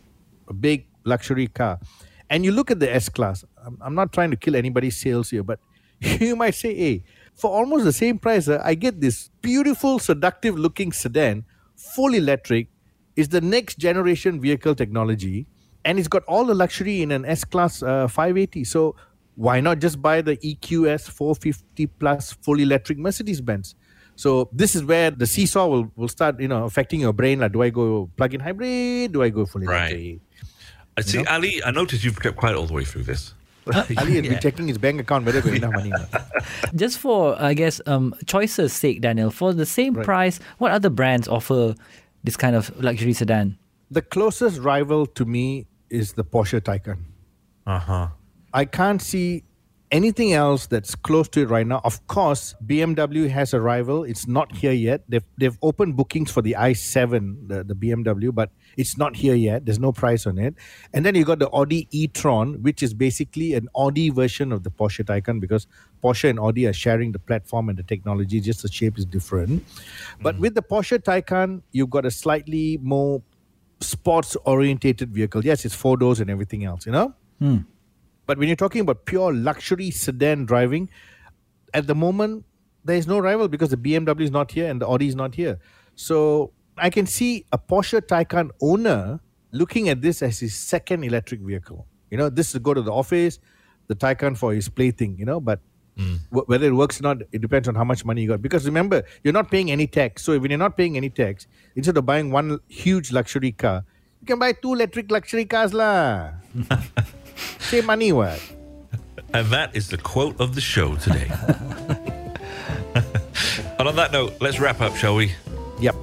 a 0.48 0.54
big 0.54 0.86
luxury 1.06 1.48
car, 1.48 1.80
and 2.30 2.44
you 2.44 2.52
look 2.52 2.70
at 2.70 2.80
the 2.80 2.94
S 2.94 3.08
Class, 3.08 3.46
I'm, 3.66 3.78
I'm 3.82 3.96
not 3.96 4.12
trying 4.12 4.32
to 4.32 4.38
kill 4.38 4.56
anybody's 4.56 4.98
sales 4.98 5.30
here, 5.30 5.44
but 5.44 5.60
you 6.02 6.36
might 6.36 6.56
say, 6.56 6.76
hey, 6.76 7.04
for 7.34 7.52
almost 7.52 7.86
the 7.86 7.94
same 7.94 8.20
price, 8.20 8.50
uh, 8.50 8.62
I 8.64 8.76
get 8.76 9.00
this 9.00 9.30
beautiful, 9.42 10.00
seductive 10.00 10.60
looking 10.60 10.92
sedan, 10.92 11.46
full 11.76 12.14
electric, 12.14 12.68
is 13.16 13.30
the 13.30 13.42
next 13.42 13.78
generation 13.78 14.42
vehicle 14.42 14.76
technology, 14.76 15.48
and 15.86 15.98
it's 15.98 16.08
got 16.08 16.24
all 16.26 16.46
the 16.46 16.54
luxury 16.54 17.02
in 17.02 17.12
an 17.12 17.24
S 17.26 17.46
Class 17.46 17.82
uh, 17.82 18.08
580. 18.08 18.64
So 18.66 18.96
why 19.38 19.62
not 19.62 19.78
just 19.80 20.02
buy 20.02 20.22
the 20.22 20.36
EQS 20.38 21.10
450 21.10 21.88
plus 22.02 22.34
full 22.42 22.60
electric 22.60 22.98
Mercedes 22.98 23.40
Benz? 23.40 23.76
So 24.16 24.50
this 24.52 24.76
is 24.76 24.84
where 24.84 25.12
the 25.12 25.28
seesaw 25.28 25.68
will, 25.68 25.92
will 25.96 26.08
start, 26.08 26.40
you 26.42 26.48
know, 26.48 26.66
affecting 26.66 27.00
your 27.00 27.14
brain. 27.14 27.40
Like, 27.40 27.52
do 27.54 27.62
I 27.62 27.70
go 27.70 28.10
plug-in 28.18 28.42
hybrid? 28.42 29.14
Do 29.14 29.22
I 29.22 29.30
go 29.30 29.46
full 29.46 29.62
Right. 29.62 29.92
electric? 29.94 30.22
I 30.98 31.02
see, 31.02 31.24
Ali, 31.26 31.64
I 31.64 31.70
noticed 31.70 32.04
you've 32.04 32.20
kept 32.20 32.36
quiet 32.36 32.56
all 32.58 32.66
the 32.66 32.74
way 32.74 32.84
through 32.84 33.04
this. 33.04 33.36
Ali 33.68 33.86
has 33.94 34.08
Yeah. 34.10 34.22
been 34.22 34.40
checking 34.40 34.68
his 34.68 34.80
bank 34.80 35.00
account 35.00 35.24
whether 35.26 35.40
got 35.42 35.54
enough 35.54 35.74
money. 35.76 35.94
Just 36.76 36.98
for, 36.98 37.40
I 37.40 37.54
guess, 37.54 37.80
um, 37.86 38.16
choices' 38.26 38.74
sake, 38.74 39.02
Daniel, 39.02 39.30
for 39.30 39.54
the 39.54 39.66
same 39.68 39.94
Right. 39.94 40.06
price, 40.06 40.40
what 40.58 40.72
other 40.72 40.90
brands 40.90 41.28
offer 41.28 41.76
this 42.24 42.36
kind 42.38 42.56
of 42.56 42.72
luxury 42.82 43.14
sedan? 43.14 43.58
The 43.92 44.02
closest 44.02 44.60
rival 44.62 45.06
to 45.06 45.26
me 45.26 45.68
is 45.92 46.14
the 46.14 46.24
Porsche 46.24 46.60
Taycan. 46.60 46.98
Uh 47.68 47.80
huh. 47.80 48.08
I 48.54 48.66
can't 48.66 49.02
see 49.02 49.44
anything 49.92 50.34
else 50.34 50.68
that's 50.68 50.96
close 50.96 51.30
to 51.30 51.42
it 51.42 51.50
right 51.50 51.66
now. 51.66 51.80
Of 51.84 52.06
course, 52.08 52.56
BMW 52.66 53.30
has 53.30 53.54
a 53.54 53.62
rival. 53.62 54.04
It's 54.04 54.28
not 54.28 54.54
here 54.56 54.72
yet. 54.72 55.04
They've 55.08 55.24
they've 55.38 55.58
opened 55.62 55.96
bookings 55.96 56.32
for 56.32 56.42
the 56.42 56.56
i7, 56.60 57.48
the, 57.48 57.64
the 57.64 57.74
BMW, 57.74 58.34
but 58.34 58.52
it's 58.76 58.98
not 58.98 59.16
here 59.16 59.36
yet. 59.36 59.66
There's 59.66 59.80
no 59.80 59.92
price 59.92 60.26
on 60.26 60.38
it. 60.38 60.56
And 60.94 61.06
then 61.06 61.16
you 61.16 61.26
got 61.26 61.40
the 61.40 61.50
Audi 61.50 61.88
e-tron, 61.92 62.62
which 62.62 62.84
is 62.84 62.94
basically 62.94 63.54
an 63.54 63.70
Audi 63.76 64.10
version 64.10 64.52
of 64.52 64.64
the 64.64 64.70
Porsche 64.70 65.06
Taycan 65.06 65.40
because 65.40 65.68
Porsche 66.04 66.30
and 66.30 66.40
Audi 66.40 66.68
are 66.68 66.74
sharing 66.74 67.12
the 67.12 67.20
platform 67.20 67.70
and 67.70 67.78
the 67.78 67.84
technology, 67.84 68.40
just 68.42 68.62
the 68.62 68.72
shape 68.72 68.98
is 68.98 69.06
different. 69.06 69.66
But 70.22 70.36
mm-hmm. 70.36 70.42
with 70.42 70.56
the 70.56 70.64
Porsche 70.64 71.00
Taycan, 71.00 71.62
you've 71.72 71.90
got 71.90 72.06
a 72.06 72.12
slightly 72.12 72.78
more 72.82 73.22
sports 73.80 74.36
orientated 74.46 75.12
vehicle. 75.12 75.46
Yes, 75.46 75.66
it's 75.66 75.76
four 75.76 75.98
doors 75.98 76.20
and 76.20 76.30
everything 76.30 76.66
else, 76.66 76.86
you 76.86 76.92
know? 76.92 77.14
Hmm. 77.40 77.58
But 78.28 78.38
when 78.38 78.48
you're 78.48 78.56
talking 78.58 78.82
about 78.82 79.06
pure 79.06 79.34
luxury 79.34 79.90
sedan 79.90 80.46
driving, 80.46 80.90
at 81.74 81.88
the 81.88 81.96
moment, 81.96 82.46
there 82.84 82.98
is 82.98 83.08
no 83.08 83.20
rival 83.20 83.48
because 83.48 83.70
the 83.70 83.78
BMW 83.78 84.22
is 84.22 84.32
not 84.32 84.52
here 84.52 84.70
and 84.70 84.82
the 84.82 84.88
Audi 84.88 85.08
is 85.08 85.16
not 85.16 85.34
here. 85.34 85.60
So 85.96 86.52
I 86.78 86.90
can 86.90 87.08
see 87.08 87.46
a 87.52 87.58
Porsche 87.58 88.02
Taycan 88.02 88.52
owner 88.62 89.20
looking 89.52 89.90
at 89.90 90.02
this 90.02 90.22
as 90.22 90.40
his 90.40 90.56
second 90.56 91.04
electric 91.04 91.40
vehicle. 91.42 91.88
You 92.12 92.18
know, 92.18 92.30
this 92.30 92.48
is 92.48 92.54
to 92.54 92.60
go 92.60 92.74
to 92.74 92.82
the 92.82 92.92
office, 92.92 93.40
the 93.88 93.96
Taycan 93.96 94.38
for 94.38 94.54
his 94.54 94.70
plaything, 94.70 95.18
you 95.18 95.26
know, 95.26 95.40
but 95.40 95.60
hmm. 95.98 96.16
wh- 96.32 96.48
whether 96.48 96.68
it 96.68 96.74
works 96.74 97.00
or 97.00 97.04
not, 97.04 97.18
it 97.32 97.42
depends 97.42 97.68
on 97.68 97.76
how 97.76 97.84
much 97.84 98.06
money 98.06 98.22
you 98.22 98.28
got. 98.28 98.42
Because 98.42 98.66
remember, 98.66 99.04
you're 99.24 99.34
not 99.34 99.50
paying 99.50 99.72
any 99.72 99.88
tax. 99.88 100.24
So 100.24 100.38
when 100.38 100.52
you're 100.52 100.58
not 100.58 100.78
paying 100.78 100.98
any 100.98 101.10
tax, 101.10 101.48
instead 101.76 101.98
of 101.98 102.06
buying 102.06 102.32
one 102.32 102.60
huge 102.68 103.12
luxury 103.12 103.52
car, 103.52 103.84
you 104.22 104.28
can 104.28 104.40
buy 104.40 104.54
two 104.54 104.74
electric 104.74 105.12
luxury 105.12 105.46
cars 105.46 105.74
lah. 105.74 106.32
Save 107.60 107.86
money 107.86 108.12
what? 108.12 108.42
And 109.34 109.48
that 109.48 109.76
is 109.76 109.90
the 109.90 109.98
quote 109.98 110.40
of 110.40 110.56
the 110.56 110.62
show 110.62 110.96
today. 110.96 111.30
and 113.80 113.88
on 113.88 113.96
that 113.96 114.12
note, 114.12 114.34
let's 114.42 114.60
wrap 114.60 114.82
up, 114.82 114.96
shall 114.96 115.16
we? 115.16 115.34
Yep. 115.80 115.96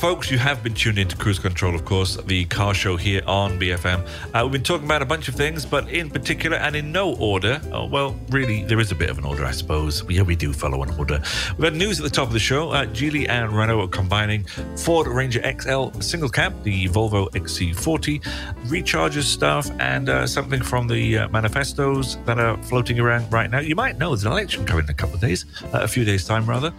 Folks, 0.00 0.30
you 0.30 0.38
have 0.38 0.62
been 0.62 0.72
tuned 0.72 0.98
into 0.98 1.14
Cruise 1.14 1.38
Control, 1.38 1.74
of 1.74 1.84
course, 1.84 2.16
the 2.24 2.46
car 2.46 2.72
show 2.72 2.96
here 2.96 3.20
on 3.26 3.60
BFM. 3.60 4.08
Uh, 4.32 4.44
we've 4.44 4.52
been 4.52 4.62
talking 4.62 4.86
about 4.86 5.02
a 5.02 5.04
bunch 5.04 5.28
of 5.28 5.34
things, 5.34 5.66
but 5.66 5.86
in 5.90 6.08
particular 6.08 6.56
and 6.56 6.74
in 6.74 6.90
no 6.90 7.16
order. 7.16 7.60
Oh, 7.70 7.84
well, 7.84 8.18
really, 8.30 8.64
there 8.64 8.80
is 8.80 8.90
a 8.90 8.94
bit 8.94 9.10
of 9.10 9.18
an 9.18 9.26
order, 9.26 9.44
I 9.44 9.50
suppose. 9.50 10.02
Yeah, 10.08 10.22
we 10.22 10.36
do 10.36 10.54
follow 10.54 10.82
an 10.82 10.98
order. 10.98 11.22
We've 11.58 11.64
had 11.64 11.74
news 11.74 12.00
at 12.00 12.04
the 12.04 12.10
top 12.10 12.28
of 12.28 12.32
the 12.32 12.38
show. 12.38 12.70
Uh, 12.70 12.86
Geely 12.86 13.28
and 13.28 13.52
Renault 13.52 13.78
are 13.78 13.88
combining 13.88 14.44
Ford 14.78 15.06
Ranger 15.06 15.42
XL 15.42 15.90
single 16.00 16.30
cab, 16.30 16.62
the 16.62 16.86
Volvo 16.88 17.30
XC40, 17.32 18.22
recharges 18.68 19.24
stuff, 19.24 19.70
and 19.80 20.08
uh, 20.08 20.26
something 20.26 20.62
from 20.62 20.88
the 20.88 21.18
uh, 21.18 21.28
manifestos 21.28 22.16
that 22.24 22.38
are 22.38 22.56
floating 22.62 22.98
around 22.98 23.30
right 23.30 23.50
now. 23.50 23.60
You 23.60 23.74
might 23.74 23.98
know 23.98 24.08
there's 24.08 24.24
an 24.24 24.32
election 24.32 24.64
coming 24.64 24.84
in 24.84 24.90
a 24.90 24.94
couple 24.94 25.16
of 25.16 25.20
days, 25.20 25.44
uh, 25.74 25.80
a 25.82 25.88
few 25.88 26.06
days' 26.06 26.24
time, 26.24 26.46
rather. 26.46 26.72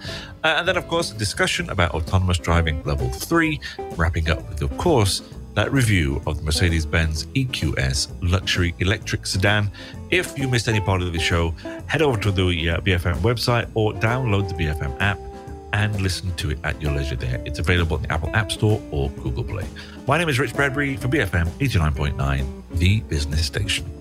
And 0.43 0.67
then, 0.67 0.75
of 0.75 0.87
course, 0.87 1.11
a 1.11 1.15
discussion 1.15 1.69
about 1.69 1.91
autonomous 1.93 2.39
driving 2.39 2.81
level 2.81 3.10
3, 3.13 3.59
wrapping 3.95 4.29
up 4.29 4.47
with, 4.49 4.61
of 4.61 4.75
course, 4.77 5.21
that 5.53 5.71
review 5.71 6.21
of 6.27 6.37
the 6.37 6.43
Mercedes 6.43 6.85
Benz 6.85 7.25
EQS 7.27 8.11
luxury 8.21 8.73
electric 8.79 9.25
sedan. 9.25 9.69
If 10.09 10.37
you 10.37 10.47
missed 10.47 10.67
any 10.67 10.79
part 10.79 11.01
of 11.01 11.11
the 11.11 11.19
show, 11.19 11.51
head 11.87 12.01
over 12.01 12.19
to 12.21 12.31
the 12.31 12.69
uh, 12.69 12.77
BFM 12.81 13.15
website 13.17 13.69
or 13.73 13.93
download 13.93 14.47
the 14.47 14.55
BFM 14.55 14.99
app 15.01 15.19
and 15.73 15.99
listen 16.01 16.33
to 16.35 16.51
it 16.51 16.59
at 16.63 16.81
your 16.81 16.91
leisure 16.91 17.15
there. 17.15 17.41
It's 17.45 17.59
available 17.59 17.97
in 17.97 18.03
the 18.03 18.11
Apple 18.11 18.29
App 18.33 18.51
Store 18.51 18.81
or 18.91 19.09
Google 19.11 19.43
Play. 19.43 19.65
My 20.07 20.17
name 20.17 20.29
is 20.29 20.39
Rich 20.39 20.53
Bradbury 20.53 20.97
for 20.97 21.07
BFM 21.07 21.47
89.9, 21.59 22.45
the 22.73 23.01
business 23.01 23.45
station. 23.45 24.00